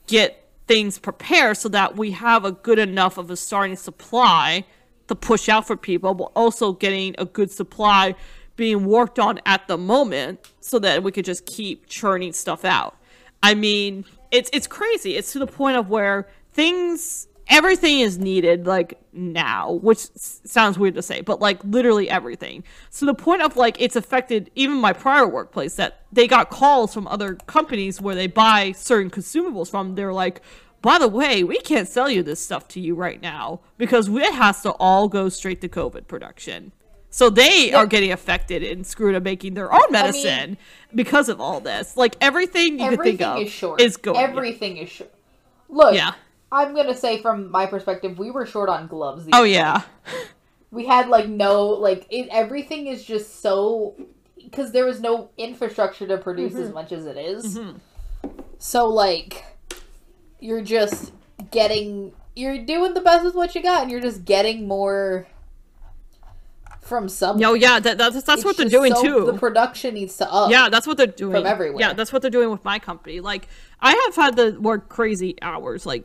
[0.07, 4.65] get things prepared so that we have a good enough of a starting supply
[5.09, 8.15] to push out for people but also getting a good supply
[8.55, 12.97] being worked on at the moment so that we could just keep churning stuff out
[13.43, 15.17] i mean it's it's crazy.
[15.17, 20.79] It's to the point of where things everything is needed like now which s- sounds
[20.79, 22.63] weird to say but like literally everything.
[22.91, 26.95] So the point of like it's affected even my prior workplace that they got calls
[26.95, 29.97] from other companies where they buy certain consumables from.
[29.97, 30.43] They're like
[30.81, 34.35] by the way we can't sell you this stuff to you right now because it
[34.35, 36.73] has to all go straight to covid production
[37.11, 40.57] so they are getting affected and screwed up making their own medicine
[40.95, 43.81] because of all this like everything you could think Everything of is short.
[43.81, 45.13] is going Everything is short.
[45.69, 46.13] Look, Yeah.
[46.53, 49.27] I'm gonna say from my perspective, we were short on gloves.
[49.33, 49.83] oh yeah
[50.73, 53.95] we had like no like it, everything is just so
[54.37, 56.63] because there was no infrastructure to produce Mm-hmm.
[56.63, 57.59] as much as it is.
[58.59, 59.45] so like
[60.41, 61.13] you're just
[61.51, 65.27] getting you're doing the best with what you got and you're just getting more
[66.91, 70.31] from some no yeah that, that's that's what they're doing too the production needs to
[70.31, 71.81] up Yeah, that's what they're doing From everywhere.
[71.81, 73.21] Yeah, that's what they're doing with my company.
[73.21, 73.47] Like,
[73.81, 75.87] I have had the work crazy hours.
[75.87, 76.05] Like,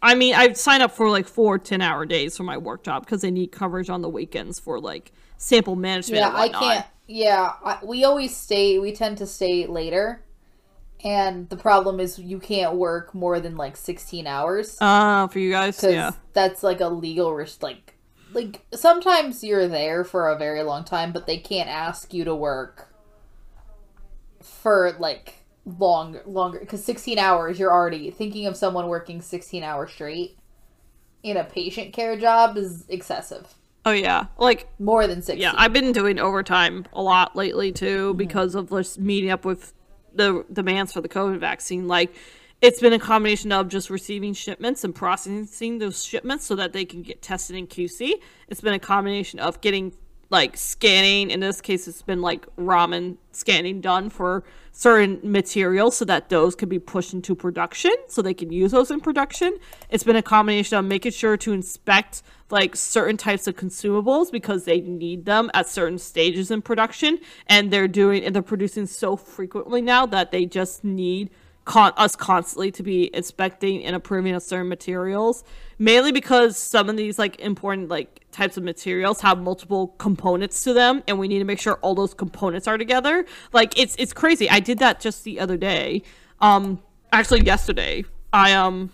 [0.00, 3.04] I mean, I sign up for like four 10 hour days for my work job
[3.04, 6.20] because they need coverage on the weekends for like sample management.
[6.20, 10.22] yeah i can't yeah I, we always stay we tend to stay later
[11.04, 15.50] and the problem is you can't work more than like 16 hours Uh, for you
[15.50, 16.12] guys, yeah.
[16.32, 17.60] that's like a legal risk.
[17.60, 17.91] like
[18.34, 22.34] like sometimes you're there for a very long time but they can't ask you to
[22.34, 22.88] work
[24.40, 25.34] for like
[25.64, 30.36] long longer because 16 hours you're already thinking of someone working 16 hours straight
[31.22, 33.54] in a patient care job is excessive
[33.84, 38.10] Oh yeah, like more than 16 yeah, I've been doing overtime a lot lately too
[38.10, 38.16] Mm-hmm.
[38.16, 39.74] because of just meeting up with
[40.14, 41.88] the demands for the COVID vaccine.
[41.88, 42.14] Like,
[42.62, 46.84] it's been a combination of just receiving shipments and processing those shipments so that they
[46.84, 48.12] can get tested in QC.
[48.46, 49.92] It's been a combination of getting
[50.30, 51.32] like scanning.
[51.32, 56.54] In this case, it's been like Raman scanning done for certain materials so that those
[56.54, 59.58] can be pushed into production so they can use those in production.
[59.90, 64.66] It's been a combination of making sure to inspect like certain types of consumables because
[64.66, 67.18] they need them at certain stages in production
[67.48, 71.28] and they're doing and they're producing so frequently now that they just need
[71.64, 75.44] con- us constantly to be inspecting and approving of certain materials
[75.78, 80.72] mainly because some of these like important like types of materials have multiple components to
[80.72, 83.26] them and we need to make sure all those components are together.
[83.52, 84.48] Like it's it's crazy.
[84.48, 86.02] I did that just the other day.
[86.40, 86.80] Um
[87.12, 88.04] actually yesterday.
[88.32, 88.90] I um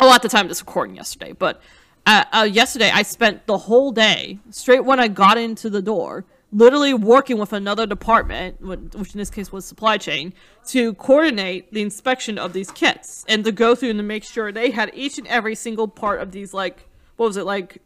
[0.00, 1.60] oh at the time this recording yesterday but
[2.06, 6.24] uh, uh, yesterday i spent the whole day straight when i got into the door
[6.50, 10.32] literally working with another department which in this case was supply chain
[10.66, 14.50] to coordinate the inspection of these kits and to go through and to make sure
[14.50, 17.82] they had each and every single part of these like what was it like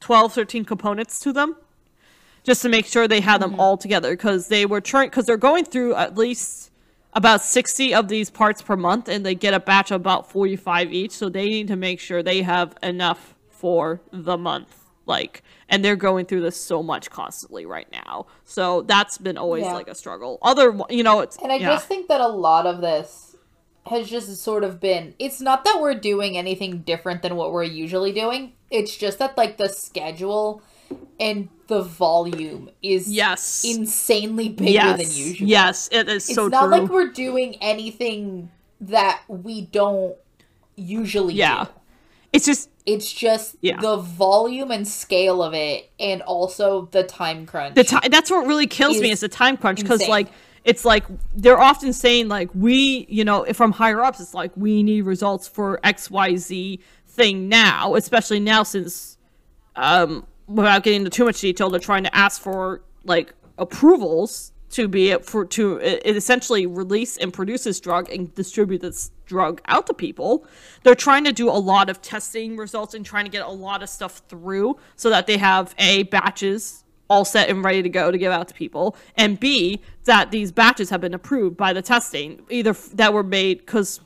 [0.00, 1.56] 12 13 components to them?
[2.44, 3.60] Just to make sure they had them mm-hmm.
[3.60, 6.70] all together because they were trying because they're going through at least
[7.14, 10.92] about 60 of these parts per month and they get a batch of about 45
[10.92, 15.84] each so they need to make sure they have enough for the month like and
[15.84, 19.72] they're going through this so much constantly right now so that's been always Yeah.
[19.74, 21.70] like a struggle other you know it's And I yeah.
[21.74, 23.36] just think that a lot of this
[23.86, 27.62] has just sort of been it's not that we're doing anything different than what we're
[27.64, 28.52] usually doing.
[28.70, 30.62] It's just that like the schedule
[31.18, 35.48] and the volume is yes insanely bigger yes than usual.
[35.48, 38.50] yes it is It's so not true like we're doing anything
[38.80, 40.16] that we don't
[40.76, 41.70] usually yeah do.
[42.32, 43.80] It's just It's just Yeah.
[43.80, 47.74] the volume and scale of it and also the time crunch.
[47.74, 50.28] the time that's what really kills me is is the time crunch because like
[50.64, 54.50] it's like they're often saying like we you know if from higher ups it's like
[54.56, 59.16] we need results for xyz thing now especially now since
[59.76, 64.88] um without getting into too much detail they're trying to ask for like approvals to
[64.88, 69.94] be for to essentially release and produce this drug and distribute this drug out to
[69.94, 70.44] people.
[70.82, 73.82] They're trying to do a lot of testing results and trying to get a lot
[73.82, 78.10] of stuff through so that they have a batches all set and ready to go
[78.10, 81.80] to give out to people and b that these batches have been approved by the
[81.80, 84.00] testing either f- that were made because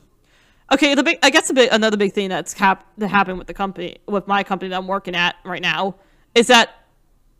[0.71, 3.47] okay the big i guess a bit another big thing that's hap- that happened with
[3.47, 5.93] the company with my company that i'm working at right now
[6.33, 6.85] is that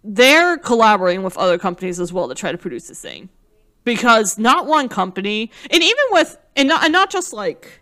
[0.04, 3.30] they're collaborating with other companies as well to try to produce this thing
[3.84, 7.82] because not one company and even with and not, and not just like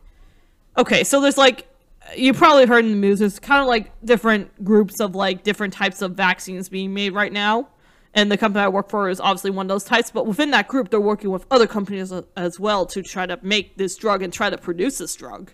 [0.77, 1.67] okay so there's like
[2.15, 5.73] you probably heard in the news there's kind of like different groups of like different
[5.73, 7.69] types of vaccines being made right now.
[8.13, 10.67] And the company i work for is obviously one of those types but within that
[10.67, 14.33] group they're working with other companies as well to try to make this drug and
[14.33, 15.51] try to produce this drug.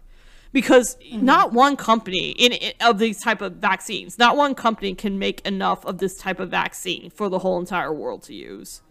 [0.53, 1.23] Because mm-hmm.
[1.23, 5.41] not one company in, in of these type of vaccines not one company can make
[5.41, 8.81] enough of this type of vaccine for the whole entire world to use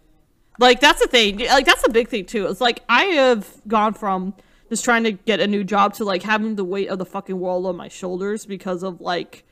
[0.59, 1.39] like that's the thing.
[1.39, 2.47] Like that's a big thing too.
[2.47, 4.33] It's like i have gone from
[4.69, 7.39] just trying to get a new job to like having the weight of the fucking
[7.39, 9.43] world on my shoulders because of like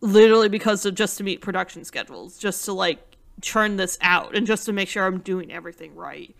[0.00, 2.98] literally because of just to meet production schedules just to like
[3.40, 6.34] churn this out and just to make sure i'm doing everything right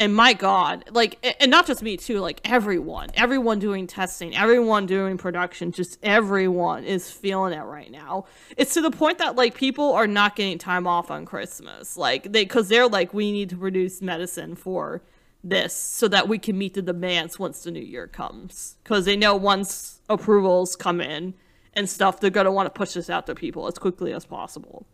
[0.00, 4.86] and my god like and not just me too like everyone everyone doing testing everyone
[4.86, 8.26] doing production just everyone is feeling it right now.
[8.56, 12.24] It's to the point that like people are not getting time off on christmas like
[12.32, 15.02] they because they're like we need to produce medicine for
[15.44, 18.76] this so that we can meet the demands once the new year comes.
[18.82, 21.34] Because they know once approvals come in
[21.74, 24.24] and stuff they're going to want to push this out to people as quickly as
[24.24, 24.86] possible.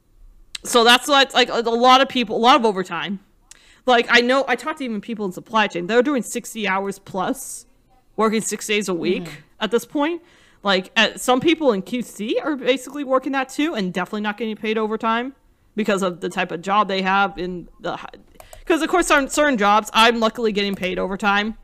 [0.65, 3.21] So that's like like a lot of people a lot of overtime
[3.91, 5.87] like I know I talked to even people in supply chain.
[5.87, 7.67] They're doing sixty hours plus,
[8.17, 9.41] working six days a week mm-hmm.
[9.61, 10.23] at this point.
[10.63, 14.57] Like at, some people in QC are basically working that too, and definitely not getting
[14.57, 15.35] paid overtime
[15.75, 17.99] because of the type of job they have in the.
[18.59, 21.57] Because of course, certain, certain jobs, I'm luckily getting paid overtime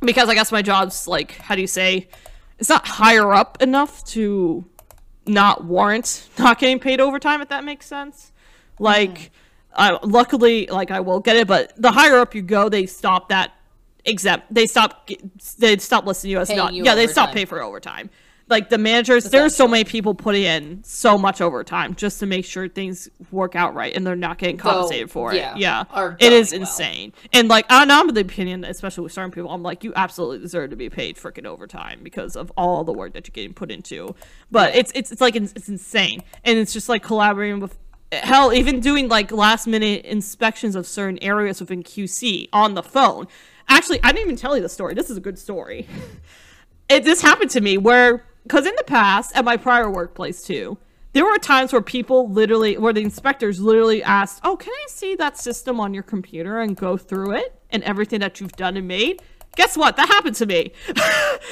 [0.00, 2.08] because I guess my job's like how do you say,
[2.58, 4.64] it's not higher up enough to
[5.26, 8.32] not warrant not getting paid overtime if that makes sense.
[8.78, 9.10] Like.
[9.10, 9.34] Mm-hmm.
[9.72, 13.28] Uh, luckily, like I will get it, but the higher up you go, they stop
[13.28, 13.52] that
[14.04, 14.52] exempt.
[14.52, 15.08] They stop.
[15.58, 16.74] They stop listing you as Paying not.
[16.74, 18.10] you yeah, they stop paying for overtime.
[18.48, 22.44] Like the managers, there's so many people putting in so much overtime just to make
[22.44, 25.58] sure things work out right, and they're not getting compensated for yeah, it.
[25.58, 26.62] Yeah, it is well.
[26.62, 27.12] insane.
[27.32, 30.40] And like I'm I'm of the opinion, especially with certain people, I'm like, you absolutely
[30.40, 33.70] deserve to be paid freaking overtime because of all the work that you're getting put
[33.70, 34.16] into.
[34.50, 37.78] But it's it's it's like it's, it's insane, and it's just like collaborating with
[38.12, 43.26] hell even doing like last minute inspections of certain areas within qc on the phone.
[43.68, 44.94] Actually i didn't even tell you the story.
[44.94, 45.86] This is a good story.
[46.88, 50.76] It this happened to me where because in the past at my prior workplace too
[51.12, 55.14] there were times where people literally where the inspectors literally asked oh can i see
[55.14, 58.88] that system on your computer and go through it and everything that you've done and
[58.88, 59.22] made?
[59.56, 59.96] Guess what?
[59.96, 60.72] That happened to me.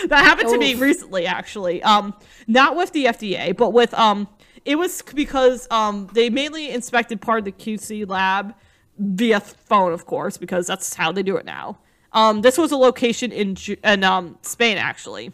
[0.09, 1.83] That happened to me recently actually.
[1.85, 2.15] Um
[2.49, 4.27] not with the fda but with um
[4.69, 8.55] it was because um they mainly inspected part of the qc lab
[8.99, 11.79] via phone of course because that's how they do it now
[12.13, 15.33] um this was a location in in um spain actually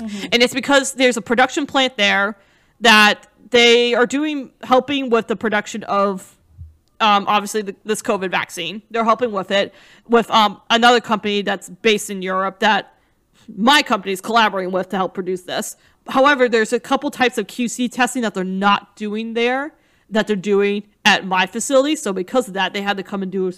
[0.00, 2.36] and it's because there's a production plant there
[2.80, 6.36] that they are doing helping with the production of
[7.00, 8.80] um, obviously the, this COVID vaccine.
[8.90, 9.74] They're helping with it
[10.08, 12.94] with um, another company that's based in Europe that
[13.56, 15.76] my company is collaborating with to help produce this.
[16.08, 19.74] However, there's a couple types of QC testing that they're not doing there
[20.10, 21.96] that they're doing at my facility.
[21.96, 23.52] So because of that, they had to come and do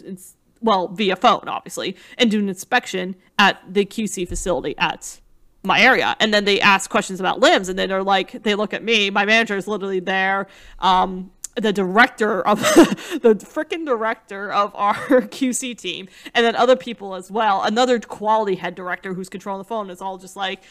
[0.61, 5.21] well via phone, obviously, and do an inspection at the QC facility at
[5.67, 8.75] my area and then they ask questions about LIMS and then they're like they look
[8.75, 10.47] at me my manager is literally there
[10.81, 12.61] um the director of
[13.23, 17.63] the freaking director of our QC team, and then other people as well.
[17.63, 20.63] Another quality head director who's controlling the phone is all just like,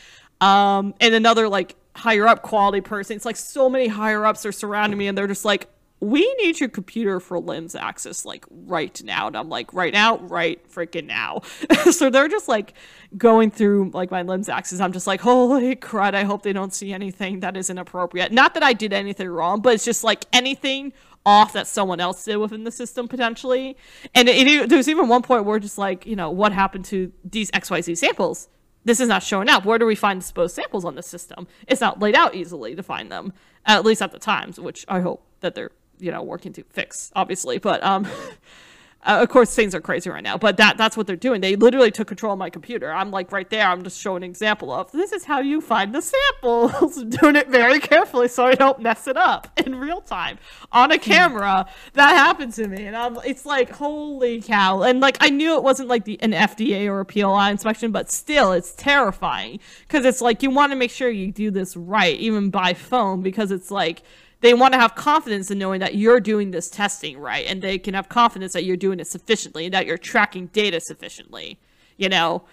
[0.42, 3.16] um, and another like higher up quality person.
[3.16, 5.70] It's like so many higher ups are surrounding me, and they're just like,
[6.04, 9.28] we need your computer for LIMS access like right now.
[9.28, 10.18] And i'm like right now?
[10.18, 11.42] Right freaking now.
[11.92, 12.74] So they're just like
[13.18, 14.82] going through like my LIMS access.
[14.82, 18.34] I'm just like holy crud i hope they don't see anything that is inappropriate.
[18.34, 20.92] Not that i did anything wrong but it's just like anything
[21.26, 23.78] off that someone else did within the system potentially.
[24.14, 27.14] And it, it, there's even one point where just like you know what happened to
[27.24, 28.50] these xyz samples
[28.86, 29.66] this is not showing up.
[29.66, 31.48] Where do we find disposed samples on the system?
[31.68, 33.34] It's not laid out easily to find them
[33.66, 37.12] at least at the times which i hope that they're you know working to fix
[37.16, 38.08] obviously but um
[39.06, 41.42] uh, of course things are crazy right now but that that's what they're doing.
[41.42, 42.92] They literally took control of my computer.
[42.92, 43.68] I'm like right there.
[43.68, 47.04] I'm just showing an example of this is how you find the samples.
[47.22, 50.38] Doing it very carefully so i don't mess it up in real time
[50.72, 51.66] on a camera.
[51.94, 54.82] That happened to me and i'm it's like holy cow.
[54.84, 58.12] And like i knew it wasn't like the an fda or a pli inspection but
[58.12, 62.18] still it's terrifying because it's like you want to make sure you do this right
[62.20, 64.04] even by phone because it's like
[64.44, 67.46] they want to have confidence in knowing that you're doing this testing right?
[67.48, 70.80] And they can have confidence that you're doing it sufficiently and that you're tracking data
[70.80, 71.60] sufficiently
[71.98, 72.44] you know?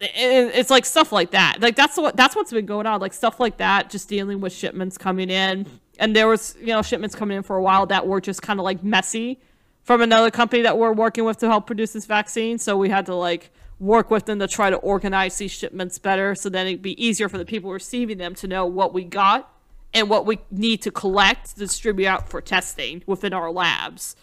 [0.00, 1.60] It's like stuff like that.
[1.60, 3.00] Like that's what that's what's been going on.
[3.00, 5.66] Like stuff like that just dealing with shipments coming in.
[5.98, 8.60] And there was you know shipments coming in for a while that were just kind
[8.60, 9.40] of like messy
[9.82, 12.58] from another company that we're working with to help produce this vaccine.
[12.58, 13.50] So we had to like
[13.80, 17.28] work with them to try to organize these shipments better so then it'd be easier
[17.28, 19.52] for the people receiving them to know what we got
[19.94, 24.16] and what we need to collect, distribute out for testing within our labs.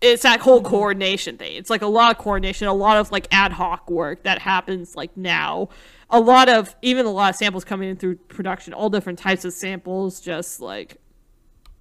[0.00, 0.68] It's that whole mm-hmm.
[0.68, 1.56] coordination thing.
[1.56, 4.94] It's like a lot of coordination, a lot of like ad hoc work that happens
[4.94, 5.70] like now.
[6.10, 9.44] A lot of even a lot of samples coming in through production, all different types
[9.44, 10.96] of samples, just like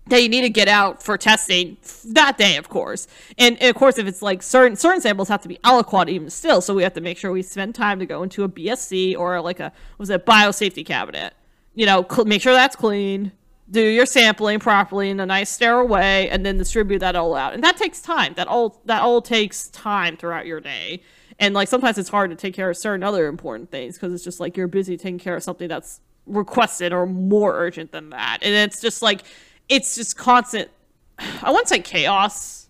[0.07, 3.07] that you need to get out for testing that day, of course.
[3.37, 6.29] And, and, of course, if it's like certain certain samples have to be aliquot even
[6.29, 9.17] still, so we have to make sure we spend time to go into a BSC
[9.17, 11.33] or like a was it biosafety cabinet
[11.77, 13.31] you know, cl- make sure that's clean,
[13.69, 17.53] do your sampling properly in a nice sterile way, and then distribute that all out.
[17.53, 18.33] And that takes time.
[18.33, 21.03] That all that all takes time throughout your day.
[21.37, 24.23] And like sometimes it's hard to take care of certain other important things because it's
[24.23, 28.39] just like you're busy taking care of something that's requested or more urgent than that.
[28.41, 29.21] And it's just like
[29.69, 30.71] it's just constant.
[31.19, 32.66] I wouldn't say chaos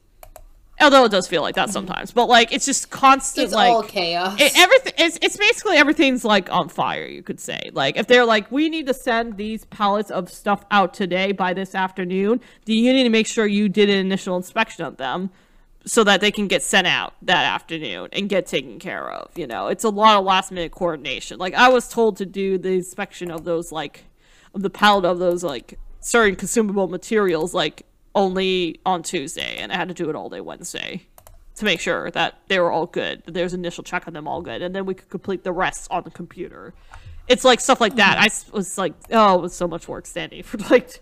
[0.79, 1.73] Although it does feel like that mm-hmm.
[1.73, 3.45] sometimes, but like it's just constant.
[3.45, 4.39] It's like, all chaos.
[4.39, 4.93] It, everything.
[4.97, 7.07] It's it's basically everything's like on fire.
[7.07, 10.65] You could say like if they're like we need to send these pallets of stuff
[10.69, 14.37] out today by this afternoon, then you need to make sure you did an initial
[14.37, 15.31] inspection of them
[15.87, 19.35] so that they can get sent out that afternoon and get taken care of.
[19.35, 21.39] You know, it's a lot of last minute coordination.
[21.39, 24.03] Like I was told to do the inspection of those like
[24.53, 27.83] of the pallet of those like certain consumable materials like
[28.17, 31.03] only on Tuesday, and I had to do it all day Wednesday
[31.55, 33.23] to make sure that they were all good.
[33.25, 35.87] That there's initial check on them all good, and then we could complete the rest
[35.91, 36.73] on the computer.
[37.27, 38.17] It's like stuff like that.
[38.17, 41.01] I was like, oh, it was so much work standing for like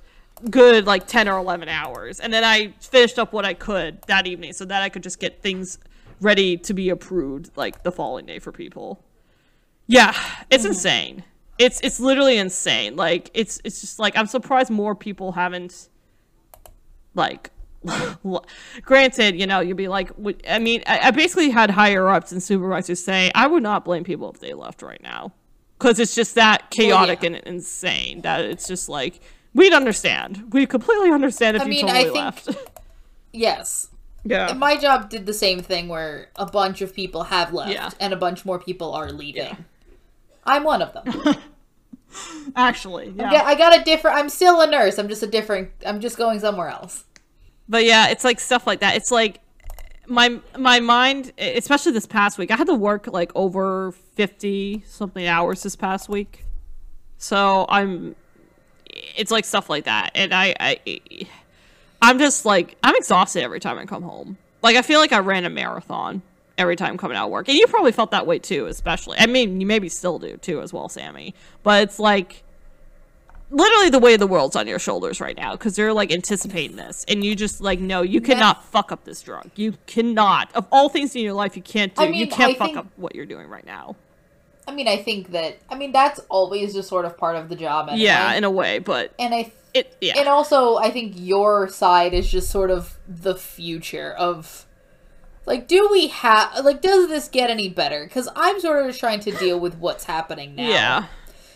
[0.51, 4.27] good like 10 or 11 hours and then i finished up what i could that
[4.27, 5.79] evening so that i could just get things
[6.19, 9.01] ready to be approved like the following day for people
[9.87, 10.13] yeah
[10.49, 10.73] it's mm-hmm.
[10.73, 11.23] insane
[11.57, 15.87] it's it's literally insane like it's it's just like i'm surprised more people haven't
[17.15, 17.51] like
[18.81, 20.11] granted you know you'd be like
[20.49, 24.31] i mean I, basically had higher ups and supervisors say i would not blame people
[24.31, 25.33] if they left right now.
[25.77, 27.37] Because it's just that chaotic well, yeah.
[27.39, 29.19] and insane that it's just like
[29.53, 30.53] we'd understand.
[30.53, 32.71] We completely understand if I you mean, totally I think, left
[33.33, 33.89] yes.
[34.23, 34.53] Yeah.
[34.53, 37.91] My job did the same thing where a bunch of people have left yeah.
[37.99, 39.43] and a bunch more people are leaving.
[39.43, 39.55] Yeah.
[40.45, 41.35] i'm one of them
[42.55, 43.43] Actually, yeah.
[43.43, 44.17] I got a different.
[44.17, 44.97] I'm still a nurse.
[44.97, 45.71] I'm just a different.
[45.85, 47.03] I'm just going somewhere else.
[47.67, 48.95] But yeah, it's like stuff like that.
[48.95, 49.39] It's like
[50.07, 52.51] my my mind, especially this past week.
[52.51, 56.45] I had to work like over fifty something hours this past week,
[57.17, 58.15] so I'm.
[59.17, 60.99] It's like stuff like that, and I, I
[62.01, 64.37] I'm just like I'm exhausted every time I come home.
[64.61, 66.21] Like I feel like I ran a marathon
[66.57, 67.47] every time coming out of work.
[67.47, 69.17] And you probably felt that way too, especially.
[69.19, 71.33] I mean, you maybe still do too as well, Sammy.
[71.63, 72.43] But it's like
[73.51, 77.05] literally the way the world's on your shoulders right now because they're like anticipating this
[77.07, 78.65] and you just like no you cannot yes.
[78.71, 82.01] fuck up this drug you cannot of all things in your life you can't do
[82.01, 83.95] I mean, you can't I fuck think, up what you're doing right now
[84.67, 87.55] i mean i think that i mean that's always just sort of part of the
[87.55, 88.05] job anyway.
[88.05, 92.13] yeah in a way but and i it yeah and also i think your side
[92.13, 94.64] is just sort of the future of
[95.45, 98.03] like, do we have like does this get any better?
[98.05, 100.69] Because I'm sort of trying to deal with what's happening now.
[100.69, 101.05] Yeah.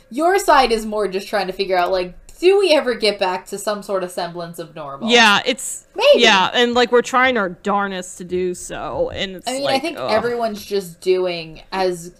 [0.09, 3.45] your side is more just trying to figure out like do we ever get back
[3.47, 5.09] to some sort of semblance of normal?
[5.09, 6.21] Yeah, it's Maybe.
[6.23, 9.75] Yeah, and like we're trying our darnest to do so, and it's I mean, like,
[9.75, 10.09] I think ugh.
[10.09, 12.15] everyone's just doing as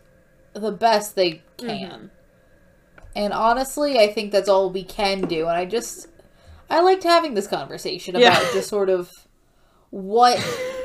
[0.54, 1.68] the best they Mm-hmm.
[1.68, 2.12] can.
[3.16, 5.42] And honestly, I think that's all we can do.
[5.48, 6.08] And I just,
[6.70, 8.50] I liked having this conversation about Yeah.
[8.54, 9.28] just sort of
[9.90, 10.38] what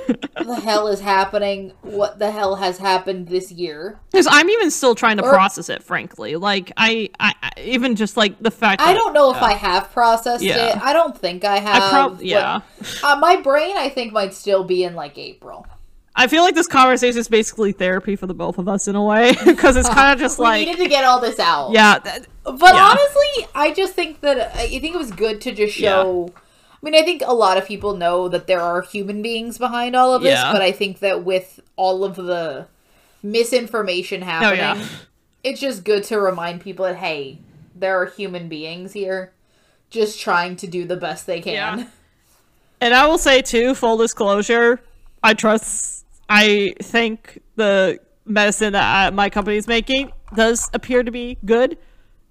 [0.06, 3.98] the hell is happening, what the hell has happened this year.
[4.12, 6.36] Because I'm even still trying to Or- process it, frankly.
[6.36, 8.80] Like I, I, I even just like the fact.
[8.80, 10.68] I that- don't know if I have processed Yeah.
[10.70, 10.76] it.
[10.82, 11.90] I don't think I have.
[11.90, 12.60] prob- but, yeah.
[13.02, 15.66] uh, my brain, I think, might still be in like April.
[16.16, 19.02] I feel like this conversation is basically therapy for the both of us in a
[19.02, 21.72] way, because it's kind of just we like, we needed to get all this out.
[21.72, 22.84] yeah, that- But Yeah.
[22.90, 26.32] honestly, I just think that I think it was good to just show.
[26.36, 26.40] I
[26.84, 30.14] mean, I think a lot of people know that there are human beings behind all
[30.14, 30.52] of this, Yeah.
[30.52, 32.66] but I think that with all of the
[33.22, 34.86] misinformation happening, Oh, yeah.
[35.42, 37.38] it's just good to remind people that hey,
[37.74, 39.32] there are human beings here,
[39.90, 41.78] just trying to do the best they can.
[41.78, 41.86] Yeah.
[42.80, 44.80] And I will say too, full disclosure,
[45.22, 46.04] I trust.
[46.28, 51.78] I think the medicine that uh, my company is making does appear to be good,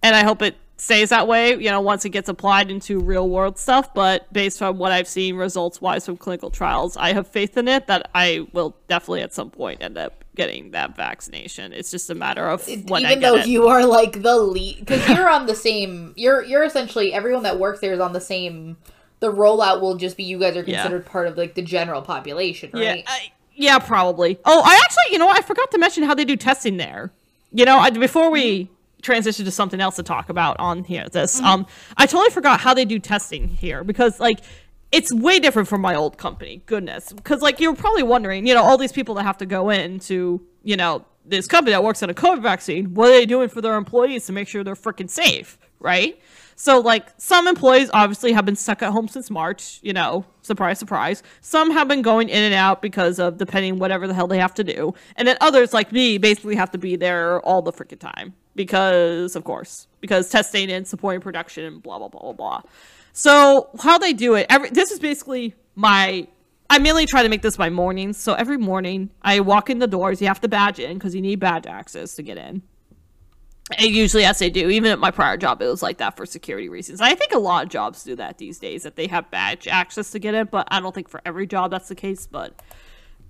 [0.01, 1.51] and I hope it stays that way.
[1.51, 3.93] You know, once it gets applied into real world stuff.
[3.93, 7.67] But based on what I've seen results wise from clinical trials, I have faith in
[7.67, 11.73] it that I will definitely at some point end up getting that vaccination.
[11.73, 13.47] It's just a matter of when I Even though it.
[13.47, 16.13] you are like the lead, because you're on the same.
[16.17, 18.77] You're you're essentially everyone that works there is on the same.
[19.19, 20.81] The rollout will just be you guys are Yeah.
[20.81, 23.03] considered part of like the general population, Yeah, right?
[23.07, 24.37] I, yeah, probably.
[24.43, 25.29] Oh, I actually, you know.
[25.29, 27.11] I forgot to mention how they do testing there.
[27.53, 28.72] You know, I, before we mm-hmm.
[29.03, 31.67] Transition to something else to talk about on here, this, um,
[31.97, 34.39] I totally forgot how they do testing here because, like,
[34.93, 36.61] it's way different from my old company.
[36.67, 39.71] Goodness, because like you're probably wondering, you know, all these people that have to go
[39.71, 43.49] into, you know, this company that works on a COVID vaccine, what are they doing
[43.49, 46.21] for their employees to make sure they're freaking safe, right?
[46.55, 50.77] So like some employees obviously have been stuck at home since March, you know, surprise
[50.77, 51.23] surprise.
[51.41, 54.53] Some have been going in and out because of depending whatever the hell they have
[54.55, 54.93] to do.
[55.15, 59.35] And then others like me basically have to be there all the freaking time because
[59.35, 62.61] of course, because testing and supporting production and blah blah blah blah blah.
[63.13, 66.27] So how they do it, every this is basically my
[66.69, 68.17] I mainly try to make this my mornings.
[68.17, 71.21] So every morning I walk in the doors, you have to badge in because you
[71.21, 72.63] need badge access to get in.
[73.77, 76.25] And usually, as they do, even at my prior job, it was like that for
[76.25, 76.99] security reasons.
[76.99, 80.11] I think a lot of jobs do that these days, that they have badge access
[80.11, 82.27] to get in, but I don't think for every job that's the case.
[82.27, 82.61] But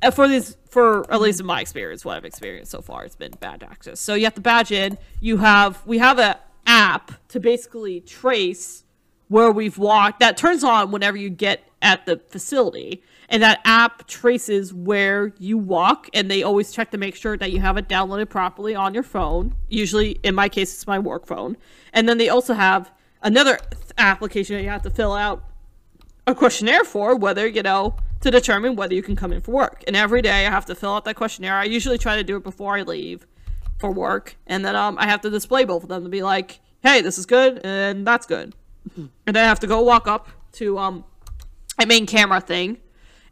[0.03, 3.15] Uh, for this, for at least in my experience, what I've experienced so far, it's
[3.15, 3.99] been badge access.
[3.99, 4.97] So you have to badge in.
[5.21, 8.83] You have we have a app to basically trace
[9.27, 14.07] where we've walked that turns on whenever you get at the facility and that app
[14.07, 17.87] traces where you walk and they always check to make sure that you have it
[17.87, 21.57] downloaded properly on your phone usually in my case it's my work phone
[21.91, 25.43] and then they also have another th- application that you have to fill out
[26.27, 29.83] a questionnaire for whether you know to determine whether you can come in for work.
[29.85, 31.55] And every day i have to fill out that questionnaire.
[31.55, 33.27] I usually try to do it before i leave
[33.77, 34.37] for work.
[34.47, 37.17] And then um, i have to display both of them to be like hey this
[37.17, 38.55] is good and that's good.
[38.95, 41.03] And then i have to go walk up to um,
[41.77, 42.77] a main camera thing.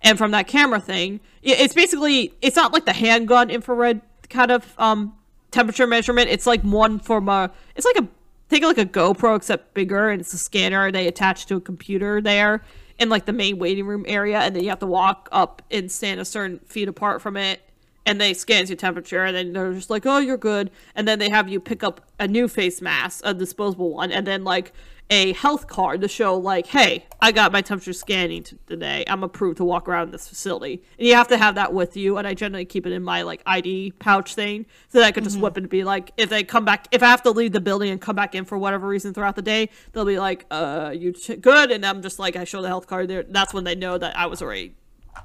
[0.02, 4.78] And from that camera thing it's basically it's not like the handgun infrared kind of
[4.78, 5.14] um,
[5.52, 6.30] temperature measurement.
[6.30, 8.08] It's like one from a it's like a
[8.50, 12.20] think like a GoPro except bigger and it's a scanner they attach to a computer
[12.20, 12.62] there
[13.02, 15.92] in like the main waiting room area and then you have to walk up and
[15.92, 17.60] stand a certain feet apart from it
[18.06, 20.70] and they scans your temperature and then they're just like oh you're good.
[20.94, 24.28] And then they have you pick up a new face mask a disposable one and
[24.28, 24.72] then like
[25.12, 29.04] a health card to show like hey i got my temperature scanning today.
[29.08, 30.82] I'm approved to walk around this facility.
[30.98, 32.18] And you have to have that with you.
[32.18, 35.26] And i generally keep it in my like id pouch thing so that i could
[35.26, 37.52] just whip it and be like if they come back if i have to leave
[37.52, 40.46] the building and come back in for whatever reason throughout the day they'll be like
[40.50, 41.72] uh you ch- good.
[41.72, 43.24] And i'm just like i show the health card there.
[43.24, 44.74] That's when they know that i was already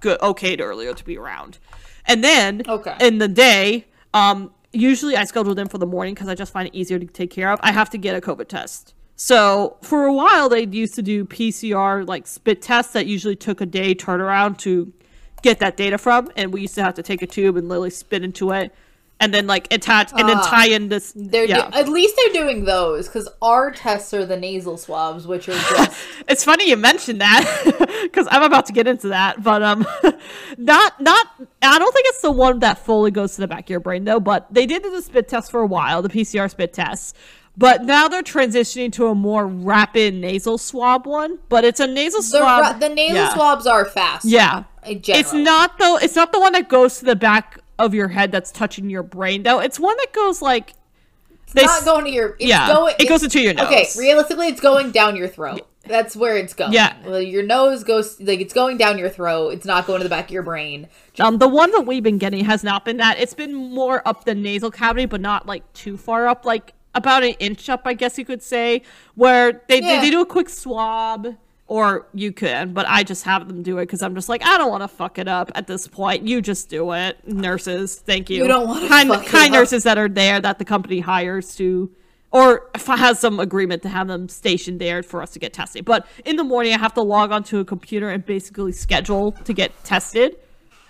[0.01, 1.59] good okayed earlier to be around.
[2.07, 2.97] And then Okay.
[3.01, 6.67] in the day um usually i schedule them for the morning because i just find
[6.69, 7.61] it easier to take care of.
[7.63, 11.25] I have to get a covid test so for a while they used to do
[11.25, 14.93] pcr like spit tests that usually took a day turnaround to
[15.43, 17.91] get that data from and we used to have to take a tube and literally
[17.91, 18.75] spit into it
[19.19, 20.47] and then like attach and then Ah.
[20.51, 24.37] tie in this They're do- at least they're doing those because our tests are the
[24.37, 25.99] nasal swabs, which are just
[26.29, 29.87] it's funny you mentioned that because I'm about to get into that, but um,
[30.59, 31.27] not not.
[31.63, 34.05] I don't think it's the one that fully goes to the back of your brain
[34.05, 34.21] though.
[34.21, 37.17] But they did do the spit test for a while, the PCR spit test.
[37.59, 41.39] But now they're transitioning to a more rapid nasal swab one.
[41.49, 42.61] But it's a nasal the swab.
[42.63, 43.35] ra- the nasal yeah.
[43.35, 44.27] swabs are fast.
[44.27, 45.97] Yeah, It's it's not though.
[45.97, 49.03] It's not the one that goes to the back of your head that's touching your
[49.03, 49.61] brain though.
[49.61, 50.75] It's one that goes like
[51.45, 52.31] It's They not going to your.
[52.39, 53.67] It's yeah, going, it goes into your nose.
[53.67, 55.67] Okay, realistically, it's going down your throat.
[55.87, 56.73] That's where it's going.
[56.73, 57.19] Yeah.
[57.19, 59.51] Your nose goes like it's going down your throat.
[59.51, 60.89] It's not going to the back of your brain.
[61.21, 63.19] Um, the one that we've been getting has not been that.
[63.19, 67.23] It's been more up the nasal cavity, but not like too far up, like about
[67.23, 68.83] an inch up, I guess you could say,
[69.15, 70.01] where they, Yeah.
[70.01, 71.37] they, they do a quick swab,
[71.69, 74.57] or you could, but I just have them do it because I'm just like, I
[74.57, 76.27] don't want to fuck it up at this point.
[76.27, 77.27] You just do it.
[77.27, 78.39] Nurses, thank you.
[78.43, 81.57] You don't wanna kind, fuck it kind nurses that are there that the company hires
[81.57, 81.91] to
[82.31, 85.85] or has some agreement to have them stationed there for us to get tested.
[85.85, 89.53] But in the morning, I have to log onto a computer and basically schedule to
[89.53, 90.37] get tested.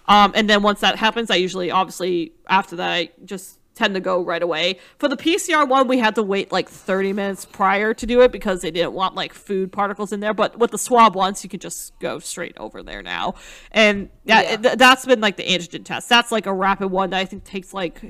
[0.09, 4.01] Um, and then once that happens, I usually, obviously, after that, I just tend to
[4.01, 4.78] go right away.
[4.98, 8.32] For the PCR one, we had to wait like 30 minutes prior to do it
[8.32, 10.35] because they didn't want like food particles in there.
[10.35, 13.35] But with the swab ones, you can just go straight over there now.
[13.70, 14.57] And that, Yeah.
[14.57, 16.09] th- that's been like the antigen test.
[16.09, 18.01] That's like a rapid one that I think takes like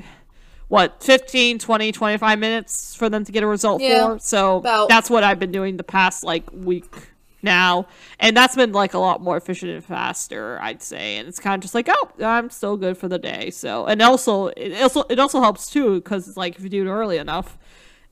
[0.69, 4.89] what 15 20 25 minutes for them to get a result Yeah, for so about-
[4.89, 6.93] that's what i've been doing the past like week
[7.43, 7.87] now.
[8.19, 11.19] And that's been like a lot more efficient and faster i'd say.
[11.19, 13.51] And it's kind of just like oh i'm still good for the day.
[13.51, 16.87] So and also it also it also helps too because it's like if you do
[16.87, 17.59] it early enough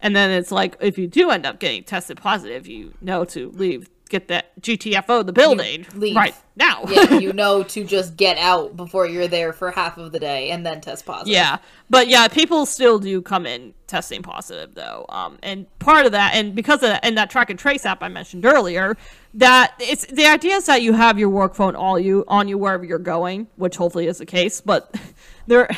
[0.01, 3.51] and then it's like if you do end up getting tested positive you know to
[3.51, 5.85] leave get that gtfo the building
[6.15, 10.13] right now Yeah, you know to just get out before you're there for half of
[10.13, 11.33] the day and then test positive.
[11.33, 11.59] Yeah,
[11.91, 16.35] but yeah, people still do come in testing positive though, um, and part of that,
[16.35, 18.97] and because of that, and that track and trace app I mentioned earlier,
[19.35, 22.57] that it's the idea is that you have your work phone all you on you
[22.57, 24.95] wherever you're going, which hopefully is the case, but
[25.47, 25.69] there.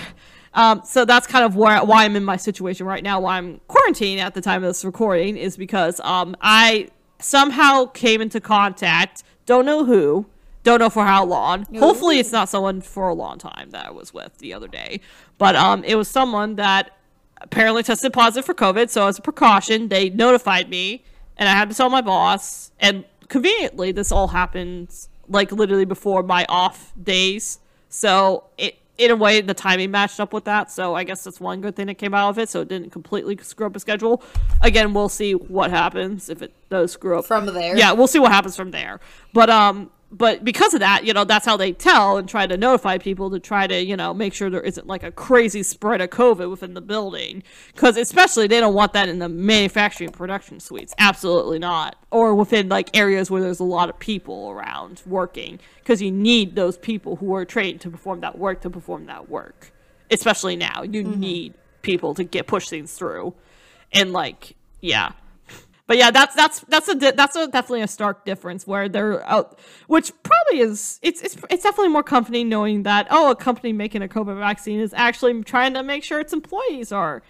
[0.53, 3.21] Um, so that's kind of why, why I'm in my situation right now.
[3.21, 6.89] Why I'm quarantined at the time of this recording is because um, I
[7.19, 10.27] somehow came into contact, don't know who,
[10.63, 11.67] don't know for how long.
[11.77, 15.01] Hopefully, it's not someone for a long time that I was with the other day,
[15.39, 16.97] but um, it was someone that
[17.41, 18.91] apparently tested positive for COVID.
[18.91, 21.05] So as a precaution, they notified me,
[21.37, 22.73] and I had to tell my boss.
[22.81, 27.61] And conveniently, this all happens like literally before my off days.
[27.89, 30.71] So it in a way the timing matched up with that.
[30.71, 32.49] So I guess that's one good thing that came out of it.
[32.49, 34.23] So it didn't completely screw up a schedule.
[34.63, 37.77] Again, we'll see what happens if it does screw up From there.
[37.77, 39.01] yeah, we'll see what happens from there.
[39.33, 42.57] But um, but because of that, you know, that's how they tell and try to
[42.57, 46.01] notify people to try to you know make sure there isn't like a crazy spread
[46.01, 47.43] of COVID within the building.
[47.75, 50.95] Because especially they don't want that in the manufacturing production suites.
[50.99, 51.97] Absolutely not.
[52.11, 55.59] Or within like areas where there's a lot of people around working.
[55.79, 59.29] Because you need those people who are trained to perform that work to perform that
[59.29, 59.73] work.
[60.11, 61.21] Especially now, you mm-hmm.
[61.21, 63.35] need people to get push things through,
[63.93, 65.13] and like yeah.
[65.87, 69.59] But yeah, that's that's that's a that's a definitely a stark difference where they're out,
[69.87, 74.03] which probably is it's it's it's definitely more comforting knowing that oh a company making
[74.03, 77.23] a COVID vaccine is actually trying to make sure its employees are,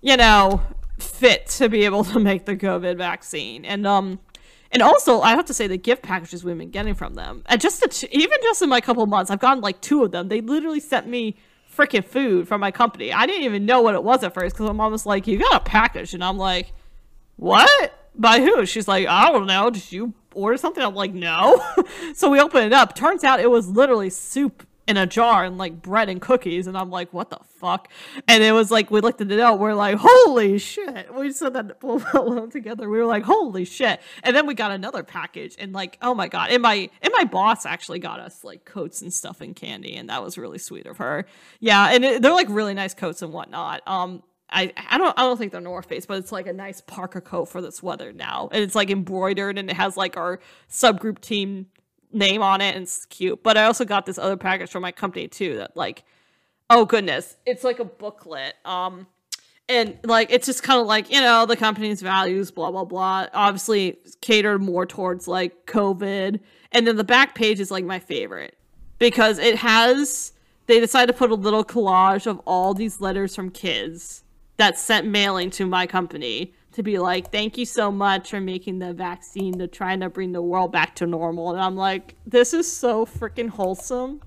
[0.00, 0.62] you know,
[0.98, 3.66] fit to be able to make the COVID vaccine.
[3.66, 4.18] And um
[4.72, 7.60] and also I have to say the gift packages we've been getting from them and
[7.60, 10.28] just t- even just in my couple months I've gotten like two of them.
[10.28, 11.36] They literally sent me
[11.70, 13.12] freaking food from my company.
[13.12, 15.38] I didn't even know what it was at first because my mom was like you
[15.38, 16.72] got a package and I'm like
[17.40, 17.94] what?
[18.14, 18.66] By who?
[18.66, 19.70] She's like, I don't know.
[19.70, 20.84] Did you order something?
[20.84, 21.62] I'm like, no.
[22.14, 22.94] so we open it up.
[22.94, 26.66] Turns out it was literally soup in a jar and like bread and cookies.
[26.66, 27.88] And I'm like, what the fuck?
[28.28, 29.58] And it was like, we looked at it out.
[29.58, 31.14] We're like, holy shit.
[31.14, 32.90] We said that alone together.
[32.90, 34.02] We were like, holy shit.
[34.22, 36.50] And then we got another package and like, oh my God.
[36.50, 39.96] And my, and my boss actually got us like coats and stuff and candy.
[39.96, 41.24] And that was really sweet of her.
[41.58, 41.90] Yeah.
[41.90, 43.80] And it, they're like really nice coats and whatnot.
[43.86, 44.22] Um,
[44.52, 47.20] I I don't I don't think they're North Face, but it's like a nice parka
[47.20, 51.20] coat for this weather now, and it's like embroidered and it has like our subgroup
[51.20, 51.66] team
[52.12, 53.42] name on it, and it's cute.
[53.42, 56.04] But I also got this other package from my company too that like,
[56.68, 58.54] oh goodness, it's like a booklet.
[58.64, 59.06] Um,
[59.68, 63.26] and like it's just kind of like you know the company's values, blah blah blah.
[63.32, 66.40] Obviously catered more towards like COVID,
[66.72, 68.56] and then the back page is like my favorite
[68.98, 70.32] because it has
[70.66, 74.22] they decided to put a little collage of all these letters from kids
[74.60, 78.78] that sent mailing to my company to be like, thank you so much for making
[78.78, 81.50] the vaccine to trying to bring the world back to normal.
[81.50, 84.20] And I'm like, this is so freaking wholesome.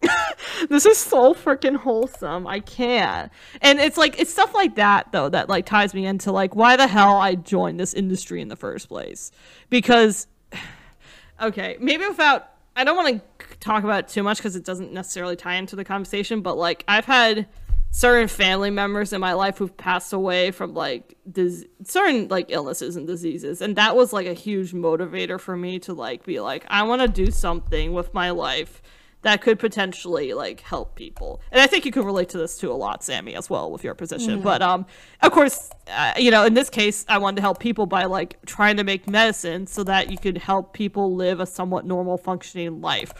[0.68, 2.46] this is so freaking wholesome.
[2.46, 3.30] I can't.
[3.60, 6.76] And it's like it's stuff like that though that like ties me into like why
[6.76, 9.32] the hell I joined this industry in the first place.
[9.68, 10.28] Because
[11.42, 15.36] okay, maybe without I don't want to talk about too much because it doesn't necessarily
[15.36, 17.48] tie into the conversation, but like I've had
[17.92, 22.96] certain family members in my life who've passed away from like dis- certain like illnesses
[22.96, 26.64] and diseases and that was like a huge motivator for me to like be like
[26.68, 28.82] I want to do something with my life
[29.22, 31.40] that could potentially like help people.
[31.50, 33.84] And I think you can relate to this too a lot, Sammy, as well with
[33.84, 34.34] your position.
[34.34, 34.42] Mm-hmm.
[34.42, 34.84] But um,
[35.22, 38.44] of course, uh, you know, in this case, I wanted to help people by like
[38.46, 42.80] trying to make medicine so that you could help people live a somewhat normal functioning
[42.80, 43.12] life.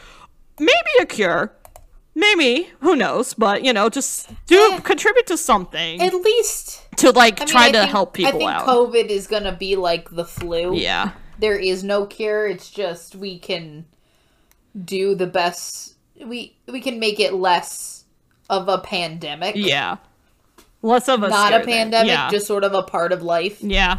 [0.59, 1.55] Maybe a cure.
[2.14, 7.40] Maybe who knows, but you know, just do contribute to something At least to like
[7.40, 8.66] I mean, try I to think- help people I think out.
[8.66, 10.74] COVID is gonna be like the flu.
[10.76, 12.47] yeah, There is no cure.
[12.47, 13.86] It's just we can
[14.84, 15.94] do the best.
[16.22, 18.05] We we can make it less
[18.51, 19.55] of a pandemic.
[19.56, 19.97] yeah.
[20.82, 22.28] Less of a Not a pandemic, Yeah.
[22.28, 23.62] just sort of a part of life.
[23.62, 23.98] Yeah.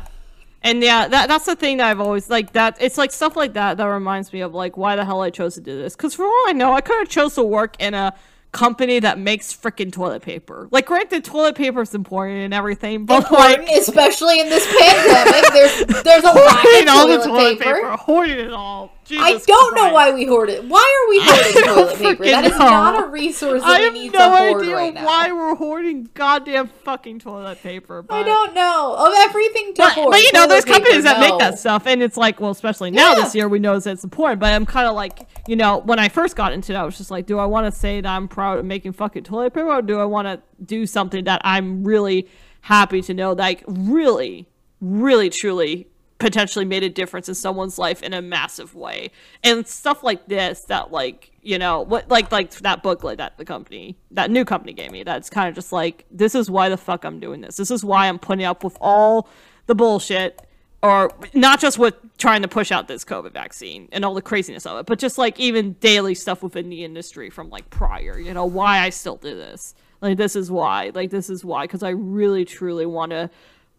[0.63, 3.53] And yeah, that that's the thing that I've always like that it's like stuff like
[3.53, 5.95] that that reminds me of like why the hell I chose to do this.
[5.95, 8.13] Cause for all I know, I could have chose to work in a
[8.53, 10.69] company that makes freaking toilet paper.
[10.71, 15.51] Like granted toilet paper is important and everything, but Important, like especially in this pandemic.
[15.51, 17.75] There's there's a lack hoarding of all the toilet, toilet paper.
[17.75, 18.93] paper, hoarding it all.
[19.19, 20.63] I don't know why we hoard it.
[20.63, 22.23] Why are we hoarding toilet paper?
[22.25, 24.75] That is is not a resource that I we have need no to hoard idea
[24.75, 25.05] right now.
[25.05, 28.01] why we're hoarding goddamn fucking toilet paper.
[28.01, 28.15] But...
[28.15, 30.11] I don't know of everything to But, hoard.
[30.11, 32.91] but you know, there's companies paper, that make that stuff, and it's like, well, especially
[32.91, 33.23] now Yeah.
[33.23, 34.39] this year, we know that it's important.
[34.39, 36.97] But I'm kind of like, you know, when I first got into it, I was
[36.97, 39.67] just like, do I want to say that I'm proud of making fucking toilet paper,
[39.69, 42.27] or do I want to do something that I'm really
[42.61, 44.47] happy to know, like, really,
[44.79, 45.87] really, truly,
[46.23, 49.11] potentially made a difference in someone's life in a massive way,
[49.43, 53.43] and stuff like this that, like, you know, what, like, like that booklet that the
[53.43, 55.03] company, that new company gave me.
[55.03, 57.57] That's kind of just like, this is why the fuck I'm doing this.
[57.57, 59.27] This is why I'm putting up with all
[59.65, 60.41] the bullshit
[60.81, 64.65] or not just with trying to push out this COVID vaccine and all the craziness
[64.65, 68.33] of it, but just like even daily stuff within the industry from like prior, you
[68.33, 69.75] know, why I still do this.
[70.01, 70.91] Like, this is why.
[70.93, 71.63] Like, this is why.
[71.63, 73.29] Because I really, truly want to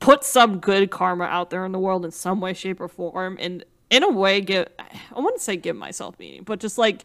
[0.01, 3.37] put some good karma out there in the world in some way, shape, or form.
[3.41, 7.05] And in a way, give, I wouldn't say give myself meaning, but just like,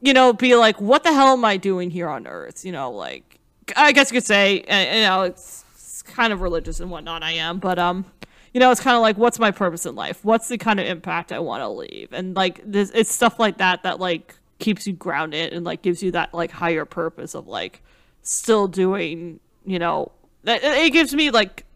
[0.00, 2.64] you know, be like, what the hell am I doing here on earth?
[2.64, 3.38] You know, like,
[3.76, 7.22] I guess you could say, uh, you know, it's, it's kind of religious and whatnot
[7.22, 8.04] I am, but, um,
[8.52, 10.24] you know, it's kind of like, what's my purpose in life?
[10.24, 12.12] What's the kind of impact I want to leave?
[12.12, 16.02] And like, this, it's stuff like that that like keeps you grounded and like gives
[16.02, 17.82] you that like higher purpose of like
[18.22, 20.12] still doing, you know,
[20.44, 21.66] that it gives me like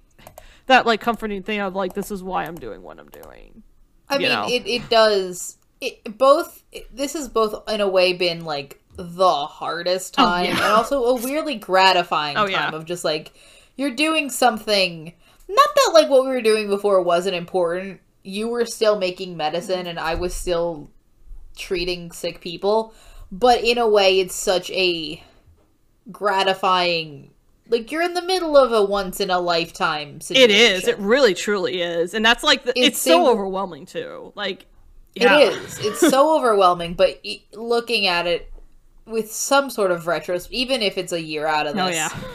[0.69, 3.63] that like comforting thing of like, this is why I'm doing what I'm doing.
[4.09, 4.47] I mean, know.
[4.49, 5.59] it, it does.
[5.81, 6.63] It both.
[6.93, 10.51] This has both in a way been like the hardest Oh, time, yeah.
[10.53, 12.71] and also a weirdly gratifying Oh, time yeah.
[12.71, 13.33] of just like
[13.77, 15.13] you're doing something.
[15.49, 18.01] Not that like what we were doing before wasn't important.
[18.23, 20.91] You were still making medicine, and I was still
[21.57, 22.93] treating sick people.
[23.31, 25.23] But in a way, it's such a
[26.11, 27.31] gratifying.
[27.69, 30.51] Like you're in the middle of a once in a lifetime It situation.
[30.51, 30.89] is.
[30.89, 32.15] It really, truly is.
[32.15, 34.33] And that's like, the, it's, It's so overwhelming too.
[34.35, 34.67] Like,
[35.15, 35.39] yeah.
[35.39, 35.79] It is.
[35.85, 37.23] It's so overwhelming, but
[37.53, 38.53] looking at it
[39.07, 42.19] with some sort of retros, even if it's a year out of oh, this, Oh,
[42.19, 42.29] yeah.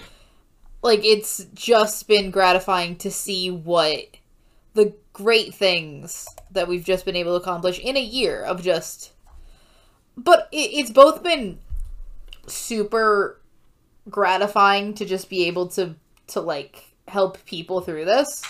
[0.82, 4.06] like it's just been gratifying to see what
[4.74, 9.12] the great things that we've just been able to accomplish in a year of just.
[10.18, 11.60] But it, it's both been
[12.48, 13.40] super
[14.10, 15.96] gratifying to just be able to
[16.28, 18.44] to like help people through this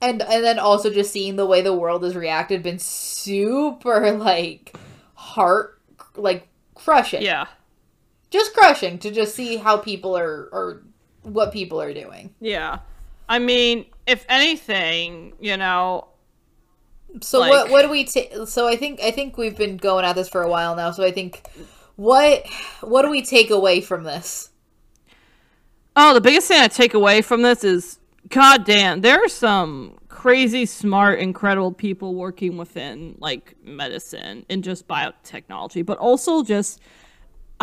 [0.00, 4.76] and and then also just seeing the way the world has reacted been super like
[5.14, 5.80] heart
[6.16, 7.46] like crushing Yeah.
[8.30, 10.82] just crushing to just see how people are or
[11.22, 12.78] what people are doing Yeah.
[13.26, 16.08] I mean, if anything, you know,
[17.22, 20.04] so Like- what what do we take so i think i think we've been going
[20.04, 21.42] at this for a while now so i think
[21.96, 22.44] what
[22.80, 24.50] what do we take away from this
[25.96, 27.98] Oh, the biggest thing I take away from this is,
[28.28, 34.88] god damn, there are some crazy, smart, incredible people working within like medicine and just
[34.88, 36.80] biotechnology, but also just.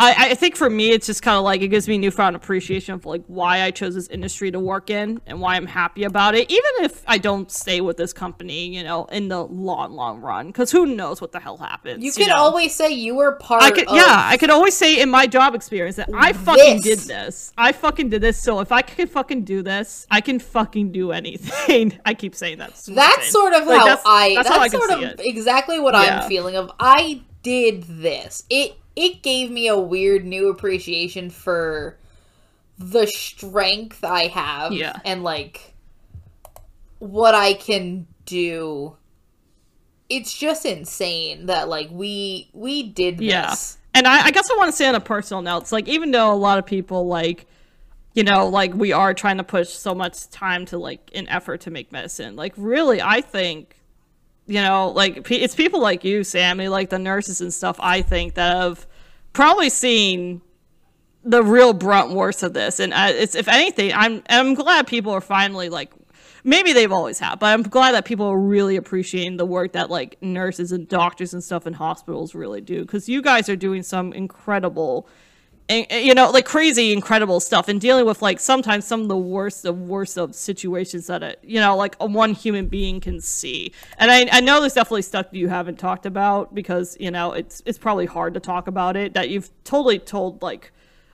[0.02, 2.94] I, I think for me, it's just kind of like it gives me newfound appreciation
[2.94, 6.34] of like why I chose this industry to work in and why I'm happy about
[6.34, 10.20] it, even if I don't stay with this company, you know, in the long, long
[10.20, 10.48] run.
[10.48, 12.02] Because who knows what the hell happens?
[12.04, 12.36] you can know?
[12.36, 15.54] always say you were part I could, yeah, I could always say in my job
[15.54, 17.06] experience that I fucking This.
[17.06, 17.52] did this.
[17.56, 18.40] I fucking did this.
[18.42, 21.98] So if I can fucking do this, I can fucking do anything.
[22.04, 22.74] I keep saying that.
[22.88, 24.34] That's sort of Like, how that's, I.
[24.34, 25.20] That's, That's, how I sort of it.
[25.22, 26.22] exactly what Yeah.
[26.22, 26.72] I'm feeling of.
[26.80, 28.44] I did this.
[28.50, 31.96] It it gave me a weird new appreciation for
[32.78, 34.72] the strength I have.
[34.72, 34.98] Yeah.
[35.04, 35.74] And like
[36.98, 38.96] what I can do.
[40.08, 43.28] It's just insane that like we we did this.
[43.28, 43.54] Yeah.
[43.94, 46.10] And I, I guess I want to say on a personal note, it's like even
[46.10, 47.46] though a lot of people like,
[48.14, 51.62] you know, like we are trying to push so much time to like an effort
[51.62, 53.76] to make medicine, like really, I think,
[54.46, 57.76] you know, like it's people like you, Sammy, like the nurses and stuff.
[57.80, 58.86] I think that have
[59.32, 60.42] probably seen
[61.24, 62.80] the real brunt worst of this.
[62.80, 65.92] And uh, it's if anything, I'm I'm glad people are finally like
[66.44, 69.90] maybe they've always had, but I'm glad that people are really appreciating the work that
[69.90, 73.82] like nurses and doctors and stuff in hospitals really do because you guys are doing
[73.82, 75.08] some incredible
[75.72, 79.16] and you know like crazy incredible stuff and dealing with like sometimes some of the
[79.16, 83.72] worst of worst of situations that it you know like one human being can see
[83.98, 87.62] and I, I know there's definitely stuff you haven't talked about because you know it's
[87.66, 90.72] it's probably hard to talk about it that you've totally told like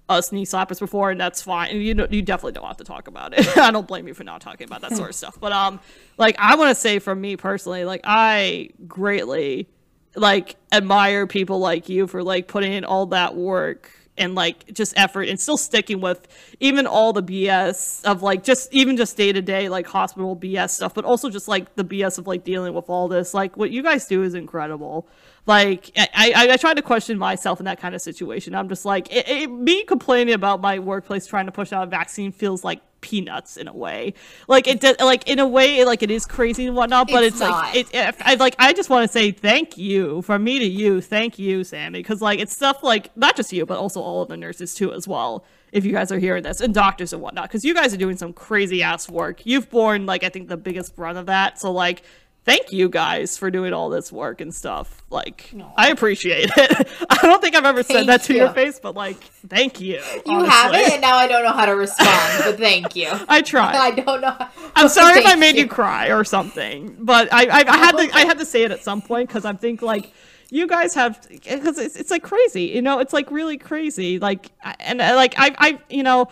[0.09, 1.70] us knee slappers before, and that's fine.
[1.70, 3.59] and You know, you definitely don't have to talk about it.
[3.59, 5.39] I don't blame you for not talking about that sort of stuff.
[5.39, 5.80] But um,
[6.16, 9.68] like I want to say from me personally, like I greatly
[10.14, 14.93] like admire people like you for like putting in all that work and like just
[14.97, 16.27] effort and still sticking with
[16.61, 20.70] even all the BS of like just even just day to day like hospital BS
[20.70, 23.35] stuff, but also just like the BS of like dealing with all this.
[23.35, 25.07] Like what you guys do is incredible.
[25.49, 28.55] Like I, I, I try to question myself in that kind of situation.
[28.55, 31.87] I'm just like it, it, me complaining about my workplace trying to push out a
[31.91, 34.12] vaccine feels like peanuts in a way.
[34.47, 37.09] Like it does, like in a way, like it is crazy and whatnot.
[37.11, 38.57] But it's, it's like it, it, I like.
[38.59, 41.01] I just want to say thank you from me to you.
[41.01, 44.29] Thank you, Sammy, because like it's stuff like not just you, but also all of
[44.29, 45.47] the nurses too as well.
[45.73, 48.19] If you guys are hearing this, and doctors and whatnot, because you guys are doing
[48.19, 49.47] some crazy ass work.
[49.47, 51.59] You've borne like I think the biggest brunt of that.
[51.59, 52.03] So like
[52.49, 55.03] thank you guys for doing all this work and stuff.
[55.11, 55.70] Like, no.
[55.77, 56.89] I appreciate it.
[57.11, 58.41] I don't think I've ever said that to you.
[58.41, 59.97] your face, but like, thank you.
[60.27, 60.49] You honestly.
[60.49, 62.45] haven't, and now I don't know how to respond.
[62.45, 63.11] but thank you.
[63.29, 63.75] I tried.
[63.77, 64.31] I don't know.
[64.31, 65.62] How- I'm sorry if I made you.
[65.62, 65.69] you.
[65.69, 68.83] cry or something, but I I, I had to I had to say it at
[68.83, 70.12] some point because I think like
[70.51, 74.51] you guys have because it's, it's like crazy you know it's like really crazy like
[74.81, 76.29] and like I I you know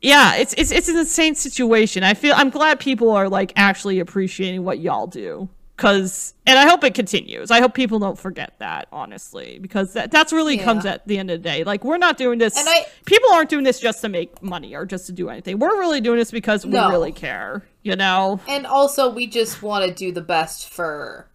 [0.00, 2.02] yeah, it's it's it's an insane situation.
[2.02, 5.48] I feel I'm glad people are like actually appreciating what y'all do.
[5.76, 7.52] Cause and I hope it continues.
[7.52, 10.64] I hope people don't forget that, honestly, because that that's really yeah.
[10.64, 11.62] comes at the end of the day.
[11.62, 12.58] Like we're not doing this.
[12.58, 15.60] And I, people aren't doing this just to make money or just to do anything.
[15.60, 16.90] We're really doing this because we no.
[16.90, 17.62] really care.
[17.84, 18.40] You know.
[18.48, 21.28] And also, we just want to do the best for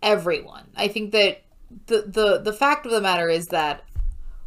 [0.00, 0.70] everyone.
[0.76, 1.42] I think that
[1.86, 3.82] the the the fact of the matter is that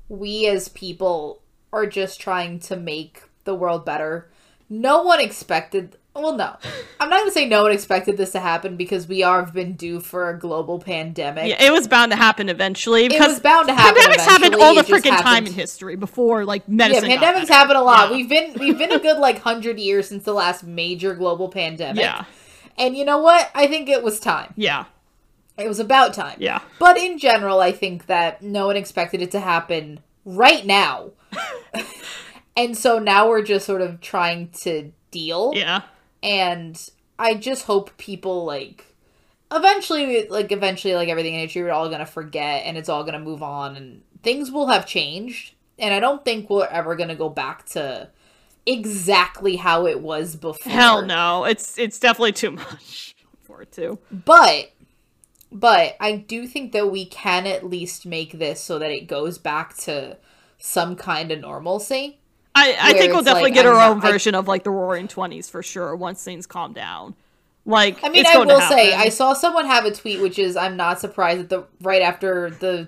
[0.08, 4.30] we as people are just trying to make the world better.
[4.69, 6.56] No one expected well no.
[6.99, 9.53] I'm not going to say no one expected this to happen because we are have
[9.53, 11.49] been due for a global pandemic.
[11.49, 14.56] Yeah it was bound to happen eventually because it was bound to happen pandemics happened
[14.56, 18.10] all the freaking time in history before like medicine yeah pandemics happen a lot.
[18.10, 18.18] Yeah.
[18.18, 22.02] we've been we've been a good like 100 years since the last major global pandemic.
[22.02, 22.26] Yeah.
[22.77, 23.49] And you know what?
[23.56, 24.53] I think it was time.
[24.56, 24.85] Yeah.
[25.57, 26.38] It was about time.
[26.39, 26.61] Yeah.
[26.80, 31.11] But in general i think that no one expected it to happen right now
[32.58, 35.54] and so now we're just sort of trying to deal.
[35.56, 35.84] Yeah.
[36.24, 36.90] And
[37.20, 38.95] I just hope people like
[39.52, 43.20] eventually like eventually like everything in nature we're all gonna forget and it's all gonna
[43.20, 45.54] move on and things will have changed.
[45.80, 48.10] And I don't think we're ever gonna go back to
[48.66, 50.72] exactly how it was before.
[50.72, 51.45] Hell no.
[51.45, 53.99] It's it's definitely too much for it to.
[54.12, 54.72] But
[55.52, 59.38] but I do think that we can at least make this so that it goes
[59.38, 60.18] back to
[60.58, 62.20] some kind of normalcy.
[62.56, 65.08] I, I think we'll definitely like, get our own version I, of like the Roaring
[65.08, 67.16] Twenties for sure once things calm down.
[67.66, 70.78] Like, I mean, I will say, I saw someone have a tweet, which is, I'm
[70.78, 72.88] not surprised that the right after the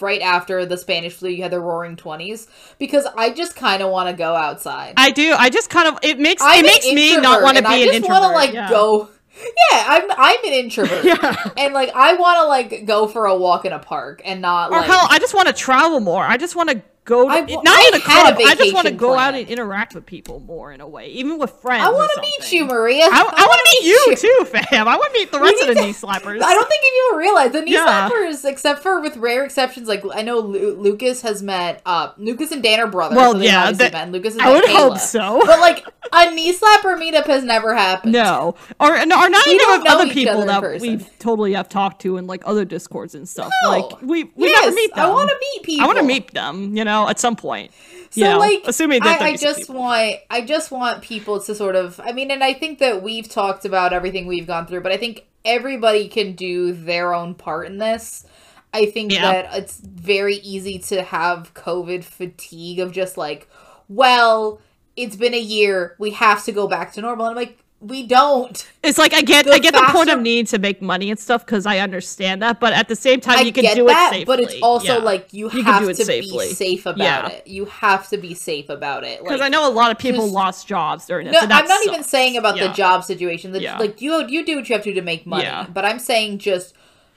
[0.00, 3.90] right after the Spanish flu, you had the Roaring Twenties because I just kind of
[3.90, 4.94] want to go outside.
[4.96, 5.34] I do.
[5.36, 7.76] I just kind of it makes I'm it makes me not want to be I
[7.76, 7.94] an introvert.
[7.94, 8.70] I just want to like yeah.
[8.70, 9.08] go.
[9.36, 11.04] Yeah, I'm I'm an introvert.
[11.04, 11.50] yeah.
[11.56, 14.70] And like I want to like go for a walk in a park and not
[14.70, 16.24] or like hell, I just want to travel more.
[16.24, 18.38] I just want to go to, I, not I in a club.
[18.38, 21.08] A I just want to go out and interact with people more in a way,
[21.08, 21.84] even with friends.
[21.84, 23.04] I want to meet you, Maria.
[23.04, 24.88] I, I, I want to meet you, you, too, fam.
[24.88, 26.42] I want to meet the rest of the to, knee slappers.
[26.42, 28.08] I don't think people realize the knee yeah.
[28.10, 31.82] slappers, except for with rare exceptions, like I know Lu- Lucas has met.
[31.84, 33.16] Uh, Lucas and Dan are brothers.
[33.16, 34.10] Well, so yeah, that, met.
[34.10, 34.38] Lucas.
[34.38, 34.76] I would Kayla.
[34.76, 35.42] hope so.
[35.44, 38.12] But like a knee slapper meetup has never happened.
[38.12, 42.16] No, or, or not we even with other people that we totally have talked to
[42.16, 43.52] in like other discords and stuff.
[43.64, 43.70] No.
[43.70, 45.06] Like we we yes, never meet them.
[45.06, 45.84] I want to meet people.
[45.84, 46.76] I want to meet them.
[46.76, 47.72] You know, at some point.
[48.10, 49.74] So you know, like, assuming that I, I just people.
[49.74, 53.28] want, I just want people to sort of, I mean, and I think that we've
[53.28, 57.66] talked about everything we've gone through, but I think everybody can do their own part
[57.66, 58.24] in this.
[58.72, 59.22] I think yeah.
[59.22, 63.48] that it's very easy to have COVID fatigue of just like,
[63.88, 64.60] well,
[64.96, 67.26] it's been a year, we have to go back to normal.
[67.26, 68.66] And I'm like, we don't.
[68.82, 71.10] It's like I get the I get faster, the point of need to make money
[71.10, 73.86] and stuff because I understand that, but at the same time, I you can do
[73.86, 74.24] that, it safely.
[74.24, 75.04] But it's also yeah.
[75.04, 76.48] like you, you have to safely.
[76.48, 77.28] be safe about yeah.
[77.28, 77.46] it.
[77.46, 80.26] You have to be safe about it because like, I know a lot of people
[80.26, 81.34] lost jobs during this.
[81.34, 81.86] No, I'm not sucks.
[81.86, 82.68] even saying about yeah.
[82.68, 83.52] the job situation.
[83.52, 85.98] The, like you you do what you have to do to make money, but I'm
[85.98, 86.74] saying just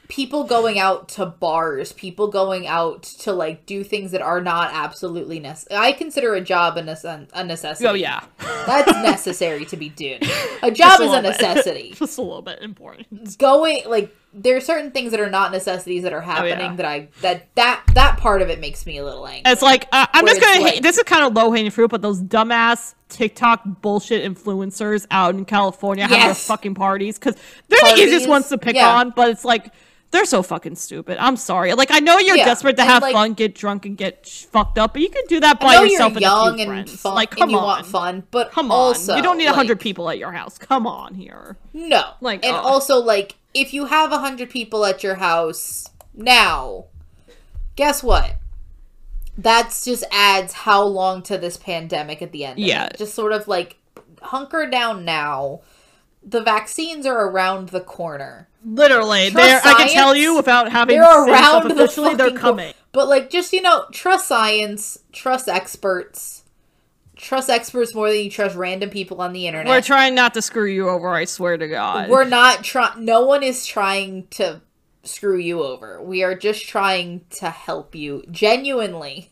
[0.07, 4.71] people going out to bars, people going out to like do things that are not
[4.73, 5.79] absolutely necessary.
[5.79, 7.87] I consider a job a, nece- a necessity.
[7.87, 8.23] Oh yeah,
[8.65, 10.21] That's necessary to be doing.
[10.63, 11.41] A job is a little bit.
[11.41, 11.93] necessity.
[11.95, 13.37] just a little bit important.
[13.37, 16.75] Going like there are certain things that are not necessities that are happening Oh, yeah.
[16.75, 19.51] that I that that that part of it makes me a little angry.
[19.51, 20.61] It's like uh, I'm Where just gonna.
[20.61, 25.07] it's hate this is kind of low hanging fruit, but those dumbass TikTok bullshit influencers
[25.11, 27.35] out in California having their fucking parties because
[27.69, 28.89] they're the easiest ones to pick yeah.
[28.95, 29.11] on.
[29.15, 29.73] But it's like
[30.11, 31.17] they're so fucking stupid.
[31.19, 31.73] I'm sorry.
[31.73, 34.45] Like I know you're Yeah, desperate to have like- fun, get drunk, and get sh-
[34.45, 37.01] fucked up, but you can do that by yourself you're young few and friends.
[37.01, 39.17] fun like come on, want fun, but come also on.
[39.17, 40.57] You don't need a like, hundred people at your house.
[40.57, 41.57] Come on here.
[41.73, 42.03] No.
[42.21, 42.63] Like, and ugh.
[42.65, 46.85] also like if you have a hundred people at your house now,
[47.75, 48.37] guess what?
[49.37, 52.59] That's just adds how long to this pandemic at the end.
[52.59, 52.85] Yeah.
[52.87, 52.97] it.
[52.97, 53.77] Just sort of like
[54.21, 55.61] hunker down now.
[56.23, 58.47] The vaccines are around the corner.
[58.65, 62.73] Literally, they're, I can tell you without having They're around the officially, they're coming.
[62.91, 66.43] But like just you know, trust science, trust experts.
[67.15, 69.71] Trust experts more than you trust random people on the internet.
[69.71, 71.09] We're trying not to screw you over.
[71.09, 72.09] I swear to God.
[72.09, 73.05] We're not trying.
[73.05, 74.61] No one is trying to
[75.03, 76.01] screw you over.
[76.01, 79.31] We are just trying to help you genuinely.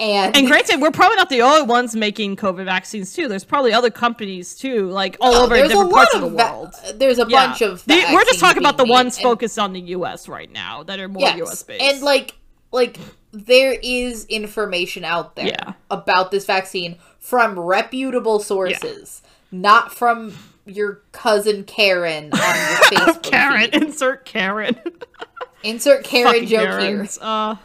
[0.00, 3.28] And, And granted, we're probably not the only ones making COVID vaccines too.
[3.28, 6.74] There's probably other companies too, like all No, over different parts of the va- world.
[6.94, 7.46] there's a Yeah.
[7.48, 7.84] bunch of.
[7.84, 10.26] The- we're just talking about the ones and- focused on the U.S.
[10.26, 11.62] right now that are more yes, U.S.
[11.62, 11.82] based.
[11.82, 12.34] and like
[12.72, 12.98] like
[13.32, 15.72] there is information out there Yeah.
[15.90, 19.20] about this vaccine from reputable sources,
[19.52, 20.32] not from
[20.64, 22.38] your cousin Karen on your
[23.06, 23.22] Facebook.
[23.22, 23.82] Karen, feed.
[23.82, 24.80] insert Karen.
[25.62, 27.18] Insert Karen Fucking joke Karens.
[27.20, 27.64] Uh, here.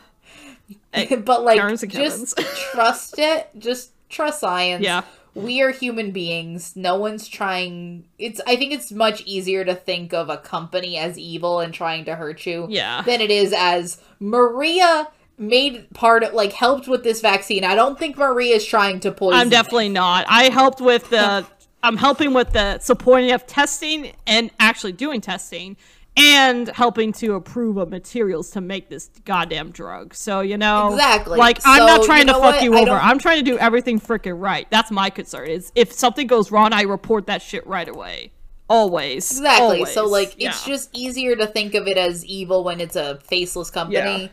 [1.26, 2.38] but like just
[2.72, 3.50] trust it.
[3.58, 4.84] Just trust science.
[4.84, 5.04] Yeah.
[5.34, 6.76] We are human beings.
[6.76, 11.18] No one's trying it's I think it's much easier to think of a company as
[11.18, 13.02] evil and trying to hurt you Yeah.
[13.02, 17.64] than it is as Maria made part of like helped with this vaccine.
[17.64, 19.40] I don't think Maria is trying to poison.
[19.40, 19.52] I'm it.
[19.52, 20.26] definitely not.
[20.30, 21.46] I helped with the.
[21.84, 25.78] I'm helping with the supporting of testing and actually doing testing
[26.18, 30.14] and helping to approve of materials to make this goddamn drug.
[30.14, 31.38] So you know, Exactly.
[31.38, 32.64] Like I'm not trying you to fuck what?
[32.64, 32.92] you over.
[32.92, 34.68] I'm trying to do everything freaking right.
[34.70, 35.50] That's my concern.
[35.50, 38.32] Is if something goes wrong, I report that shit right away.
[38.70, 39.30] Always.
[39.32, 39.86] Exactly.
[39.86, 40.12] So Always.
[40.12, 40.74] like it's Yeah.
[40.74, 44.24] just easier to think of it as evil when it's a faceless company.
[44.24, 44.28] Yeah.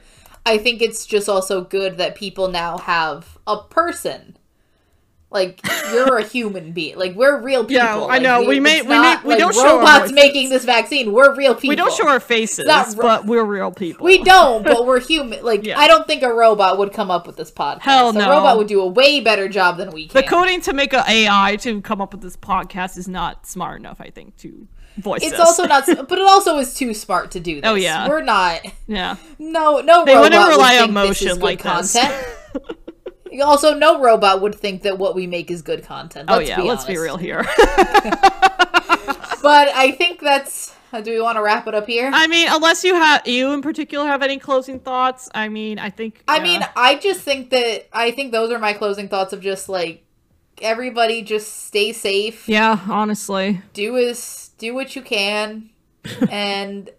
[0.44, 4.36] I think it's just also good that people now have a person.
[5.32, 5.60] Like
[5.92, 6.98] you're a human being.
[6.98, 7.84] Like we're real people.
[7.84, 8.42] Yeah, I know.
[8.42, 11.12] We may- we not may- we like don't show robots making this vaccine.
[11.12, 11.70] We're real people.
[11.70, 14.04] we don't show our faces, ro- but we're real people.
[14.04, 15.42] We don't, but we're human.
[15.52, 15.78] Like Yeah.
[15.78, 17.80] I don't think a robot would come up with this podcast.
[17.80, 18.26] Hell no.
[18.26, 20.20] A robot would do a way better job than we can.
[20.20, 23.80] The coding to make an AI to come up with this podcast is not smart
[23.80, 27.40] enough, I think, to voice it's also not, but it also is too smart to
[27.40, 27.70] do oh, this.
[27.70, 28.08] Oh, yeah.
[28.08, 28.60] we're not.
[28.86, 29.16] yeah.
[29.38, 31.96] No, no They wouldn't rely would on motion like this.
[33.40, 36.28] also, no robot would think that what we make is good content.
[36.30, 37.44] Oh Let's yeah, be let's be real here.
[39.42, 40.72] But I think that's.
[40.92, 42.08] uh, Do we want to wrap it up here?
[42.14, 45.90] I mean, unless you have you in particular have any closing thoughts, I mean, I
[45.90, 46.22] think.
[46.28, 46.42] I yeah.
[46.44, 50.04] mean, I just think that I think those are my closing thoughts of just like
[50.60, 52.48] everybody just stay safe.
[52.48, 55.70] yeah, honestly, Do is do what you can,
[56.30, 56.90] and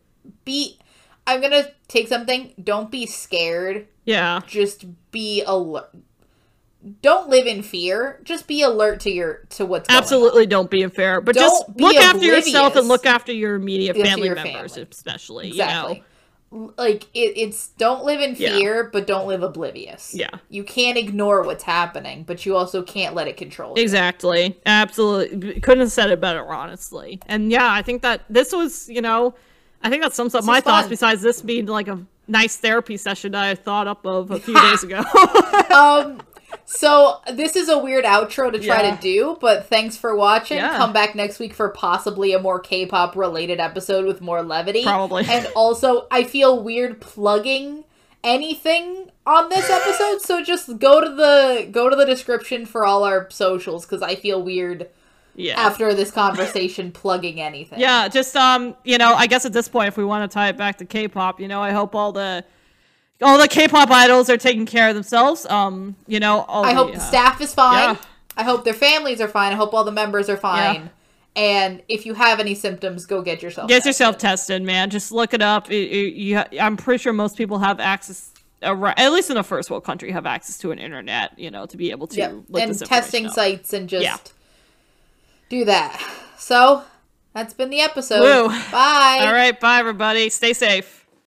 [0.43, 0.79] be.
[1.25, 2.53] I'm gonna take something.
[2.61, 3.87] Don't be scared.
[4.03, 5.89] yeah, Just be alert.
[7.01, 8.19] Don't live in fear.
[8.23, 10.03] Just be alert to your to what's going on.
[10.03, 10.45] absolutely.
[10.45, 14.27] Don't be unfair, but Don't just look after yourself and look after your immediate family
[14.27, 14.87] your members, family.
[14.91, 15.47] especially.
[15.49, 16.03] Exactly.
[16.51, 18.57] You know, Like it, it's don't live in Yeah.
[18.57, 20.13] fear, but don't live oblivious.
[20.13, 20.29] Yeah.
[20.49, 23.81] You can't ignore what's happening, but you also can't let it control you.
[23.81, 25.61] exactly, absolutely.
[25.61, 27.19] Couldn't have said it better, honestly.
[27.27, 29.33] And yeah, I think that this was, you know,
[29.81, 30.83] I think that sums up This my thoughts.
[30.83, 30.89] fun.
[30.89, 34.59] Besides this being like a nice therapy session that I thought up of a few
[34.59, 35.01] days ago.
[35.73, 36.19] Um
[36.65, 38.95] so this is a weird outro to try Yeah.
[38.95, 40.57] to do, but thanks for watching.
[40.57, 40.77] Yeah.
[40.77, 44.83] Come back next week for possibly a more K-pop related episode with more levity.
[44.83, 45.25] Probably.
[45.29, 47.83] And also I feel weird plugging
[48.23, 53.03] anything on this episode, so just go to the go to the description for all
[53.03, 54.89] our socials cuz I feel weird
[55.35, 55.59] yeah.
[55.59, 57.79] after this conversation plugging anything.
[57.79, 60.49] Yeah, just um, you know, I guess at this point, if we want to tie
[60.49, 62.43] it back to K-pop, you know, I hope all the
[63.21, 65.45] all the K-pop idols are taking care of themselves.
[65.45, 67.95] Um, you know, all I the, hope the uh, staff is fine.
[67.95, 68.01] yeah.
[68.35, 69.51] I hope their families are fine.
[69.53, 70.89] I hope all the members are fine.
[71.35, 73.67] And if you have any symptoms, go get yourself.
[73.67, 73.89] get tested.
[73.89, 74.89] yourself tested, man.
[74.89, 75.71] Just look it up.
[75.71, 78.31] It- it- you I'm pretty sure most people have access.
[78.61, 81.75] At least in a first world country, have access to an internet, you know, to
[81.77, 82.33] be able to Yep.
[82.49, 83.33] look And testing up.
[83.33, 84.17] sites and just Yeah.
[85.49, 85.99] do that.
[86.37, 86.83] So
[87.33, 88.21] That's been the episode.
[88.21, 88.49] Woo.
[88.71, 89.19] Bye.
[89.21, 90.29] All right, bye everybody.
[90.29, 91.02] Stay safe.